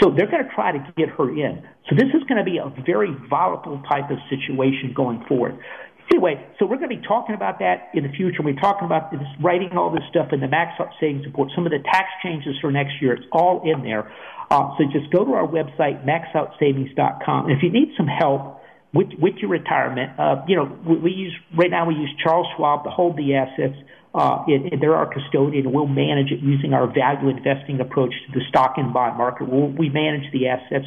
So 0.02 0.10
they're 0.10 0.26
going 0.26 0.42
to 0.42 0.50
try 0.50 0.74
to 0.74 0.82
get 0.98 1.14
her 1.14 1.30
in. 1.30 1.62
So 1.86 1.94
this 1.94 2.10
is 2.10 2.26
going 2.26 2.42
to 2.42 2.44
be 2.44 2.58
a 2.58 2.66
very 2.82 3.14
volatile 3.30 3.80
type 3.86 4.10
of 4.10 4.18
situation 4.26 4.90
going 4.98 5.22
forward. 5.30 5.62
Anyway, 6.10 6.42
so 6.58 6.66
we're 6.66 6.82
going 6.82 6.90
to 6.90 6.98
be 6.98 7.06
talking 7.06 7.36
about 7.36 7.60
that 7.60 7.94
in 7.94 8.02
the 8.02 8.10
future. 8.10 8.42
We're 8.42 8.58
talking 8.58 8.86
about 8.86 9.12
this, 9.12 9.22
writing 9.38 9.78
all 9.78 9.94
this 9.94 10.02
stuff 10.10 10.34
in 10.34 10.40
the 10.40 10.48
max 10.48 10.74
out 10.80 10.90
savings 10.98 11.24
report, 11.24 11.54
some 11.54 11.66
of 11.66 11.70
the 11.70 11.78
tax 11.86 12.10
changes 12.20 12.58
for 12.60 12.72
next 12.72 12.98
year. 13.00 13.14
It's 13.14 13.30
all 13.30 13.62
in 13.62 13.86
there. 13.86 14.10
Uh, 14.50 14.74
so 14.74 14.90
just 14.90 15.06
go 15.14 15.24
to 15.24 15.38
our 15.38 15.46
website, 15.46 16.02
maxoutsavings.com. 16.02 17.46
And 17.46 17.54
if 17.54 17.62
you 17.62 17.70
need 17.70 17.94
some 17.96 18.08
help 18.08 18.57
with, 18.92 19.08
with 19.18 19.34
your 19.36 19.50
retirement, 19.50 20.18
uh, 20.18 20.42
you 20.48 20.56
know, 20.56 20.64
we, 20.86 20.96
we 20.96 21.10
use, 21.10 21.34
right 21.56 21.70
now 21.70 21.86
we 21.86 21.94
use 21.94 22.10
Charles 22.22 22.46
Schwab 22.56 22.84
to 22.84 22.90
hold 22.90 23.16
the 23.16 23.34
assets. 23.34 23.76
Uh, 24.14 24.42
they're 24.80 24.96
our 24.96 25.12
custodian, 25.12 25.66
and 25.66 25.74
we'll 25.74 25.86
manage 25.86 26.32
it 26.32 26.40
using 26.40 26.72
our 26.72 26.86
value 26.86 27.28
investing 27.28 27.78
approach 27.80 28.12
to 28.26 28.38
the 28.38 28.44
stock 28.48 28.74
and 28.78 28.92
bond 28.92 29.18
market. 29.18 29.48
We'll, 29.48 29.68
we 29.68 29.90
manage 29.90 30.32
the 30.32 30.48
assets 30.48 30.86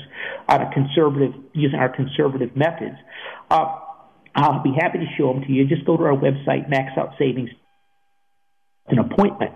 on 0.49 0.61
a 0.61 0.73
conservative, 0.73 1.33
using 1.53 1.79
our 1.79 1.89
conservative 1.89 2.55
methods. 2.55 2.97
Uh, 3.49 3.77
I'll 4.35 4.63
be 4.63 4.73
happy 4.77 4.97
to 4.99 5.05
show 5.17 5.31
them 5.33 5.43
to 5.43 5.51
you. 5.51 5.67
Just 5.67 5.85
go 5.85 5.97
to 5.97 6.03
our 6.03 6.17
website, 6.17 6.67
Max 6.69 6.97
Out 6.97 7.13
Savings, 7.19 7.51
an 8.87 8.97
appointment. 8.97 9.53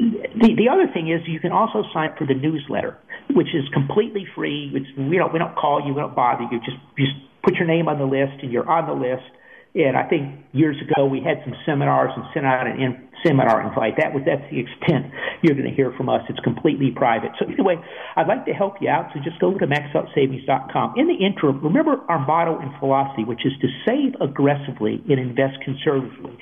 The, 0.00 0.56
the 0.56 0.72
other 0.72 0.88
thing 0.88 1.12
is 1.12 1.20
you 1.28 1.40
can 1.40 1.52
also 1.52 1.84
sign 1.92 2.10
up 2.10 2.16
for 2.16 2.26
the 2.26 2.32
newsletter, 2.32 2.96
which 3.36 3.52
is 3.52 3.68
completely 3.74 4.24
free. 4.34 4.72
It's, 4.72 4.88
we 4.96 5.18
don't 5.20 5.32
we 5.32 5.38
don't 5.38 5.54
call 5.54 5.84
you, 5.84 5.92
we 5.92 6.00
don't 6.00 6.16
bother 6.16 6.48
you. 6.50 6.58
Just 6.64 6.80
just 6.96 7.12
put 7.44 7.54
your 7.56 7.68
name 7.68 7.86
on 7.86 7.98
the 7.98 8.08
list, 8.08 8.40
and 8.40 8.50
you're 8.50 8.68
on 8.68 8.88
the 8.88 8.96
list. 8.96 9.28
And 9.74 9.96
I 9.96 10.08
think 10.08 10.40
years 10.52 10.76
ago 10.82 11.04
we 11.04 11.20
had 11.20 11.44
some 11.44 11.54
seminars 11.64 12.10
and 12.16 12.24
sent 12.34 12.44
out 12.44 12.66
an 12.66 12.80
in, 12.80 13.08
seminar 13.22 13.60
invite. 13.60 14.00
That 14.00 14.16
was 14.16 14.24
that's 14.24 14.42
the 14.50 14.58
extent 14.58 15.12
you're 15.42 15.54
going 15.54 15.68
to 15.68 15.76
hear 15.76 15.92
from 15.96 16.08
us. 16.08 16.24
It's 16.28 16.40
completely 16.40 16.90
private. 16.96 17.36
So 17.38 17.44
anyway, 17.46 17.76
I'd 18.16 18.26
like 18.26 18.46
to 18.46 18.52
help 18.52 18.80
you 18.80 18.88
out. 18.88 19.12
So 19.12 19.20
just 19.20 19.38
go 19.38 19.52
to 19.52 19.66
maxoutsavings.com. 19.68 20.94
In 20.96 21.06
the 21.06 21.20
interim, 21.20 21.60
remember 21.62 22.00
our 22.08 22.24
motto 22.24 22.58
and 22.58 22.72
philosophy, 22.80 23.22
which 23.24 23.44
is 23.44 23.52
to 23.60 23.68
save 23.86 24.16
aggressively 24.20 25.04
and 25.08 25.20
invest 25.20 25.60
conservatively. 25.62 26.40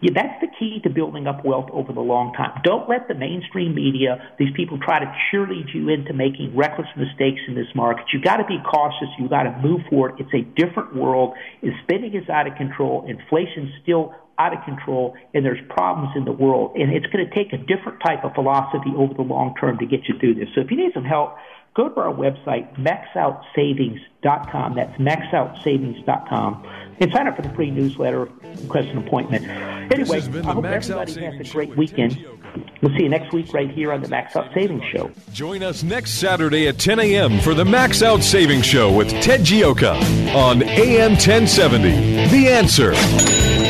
Yeah, 0.00 0.12
that's 0.14 0.40
the 0.40 0.48
key 0.58 0.80
to 0.84 0.90
building 0.90 1.26
up 1.26 1.44
wealth 1.44 1.68
over 1.72 1.92
the 1.92 2.00
long 2.00 2.32
time. 2.32 2.60
Don't 2.64 2.88
let 2.88 3.06
the 3.08 3.14
mainstream 3.14 3.74
media, 3.74 4.32
these 4.38 4.48
people 4.56 4.78
try 4.78 4.98
to 4.98 5.14
cheerlead 5.28 5.74
you 5.74 5.90
into 5.90 6.14
making 6.14 6.56
reckless 6.56 6.88
mistakes 6.96 7.40
in 7.46 7.54
this 7.54 7.68
market. 7.74 8.06
You've 8.12 8.24
got 8.24 8.38
to 8.38 8.46
be 8.46 8.58
cautious. 8.64 9.08
You've 9.18 9.28
got 9.28 9.44
to 9.44 9.52
move 9.60 9.80
forward. 9.90 10.14
It's 10.18 10.32
a 10.32 10.40
different 10.56 10.96
world. 10.96 11.34
Spending 11.84 12.14
is 12.14 12.28
out 12.30 12.46
of 12.46 12.56
control. 12.56 13.04
Inflation's 13.06 13.70
still 13.82 14.14
out 14.38 14.56
of 14.56 14.64
control 14.64 15.14
and 15.34 15.44
there's 15.44 15.60
problems 15.68 16.16
in 16.16 16.24
the 16.24 16.32
world. 16.32 16.76
And 16.76 16.92
it's 16.92 17.06
going 17.12 17.28
to 17.28 17.34
take 17.34 17.52
a 17.52 17.58
different 17.58 18.00
type 18.00 18.24
of 18.24 18.32
philosophy 18.32 18.92
over 18.96 19.12
the 19.12 19.22
long 19.22 19.54
term 19.60 19.76
to 19.78 19.86
get 19.86 20.08
you 20.08 20.18
through 20.18 20.36
this. 20.36 20.48
So 20.54 20.62
if 20.62 20.70
you 20.70 20.78
need 20.78 20.92
some 20.94 21.04
help, 21.04 21.36
go 21.76 21.90
to 21.90 22.00
our 22.00 22.14
website, 22.14 22.72
maxoutsavings.com. 22.80 24.09
That's 24.22 24.98
maxoutsavings.com. 24.98 26.66
And 27.00 27.12
sign 27.12 27.26
up 27.26 27.36
for 27.36 27.42
the 27.42 27.48
free 27.54 27.70
newsletter, 27.70 28.28
request 28.60 28.88
an 28.88 28.98
appointment. 28.98 29.48
Anyway, 29.48 30.20
I 30.20 30.52
hope 30.52 30.64
everybody 30.64 31.24
has 31.24 31.48
a 31.48 31.50
great 31.50 31.74
weekend. 31.76 32.22
We'll 32.82 32.94
see 32.96 33.04
you 33.04 33.08
next 33.08 33.32
week 33.32 33.52
right 33.54 33.70
here 33.70 33.92
on 33.92 34.02
the 34.02 34.08
Max 34.08 34.36
Out 34.36 34.52
Savings 34.54 34.84
Show. 34.84 35.10
Join 35.32 35.62
us 35.62 35.82
next 35.82 36.12
Saturday 36.12 36.68
at 36.68 36.78
10 36.78 36.98
a.m. 37.00 37.38
for 37.40 37.54
the 37.54 37.64
Max 37.64 38.02
Out 38.02 38.22
Savings 38.22 38.66
Show 38.66 38.94
with 38.94 39.08
Ted 39.22 39.40
Gioka 39.40 39.94
on 40.34 40.62
AM 40.62 41.12
1070. 41.12 42.28
The 42.28 42.48
Answer. 42.48 43.69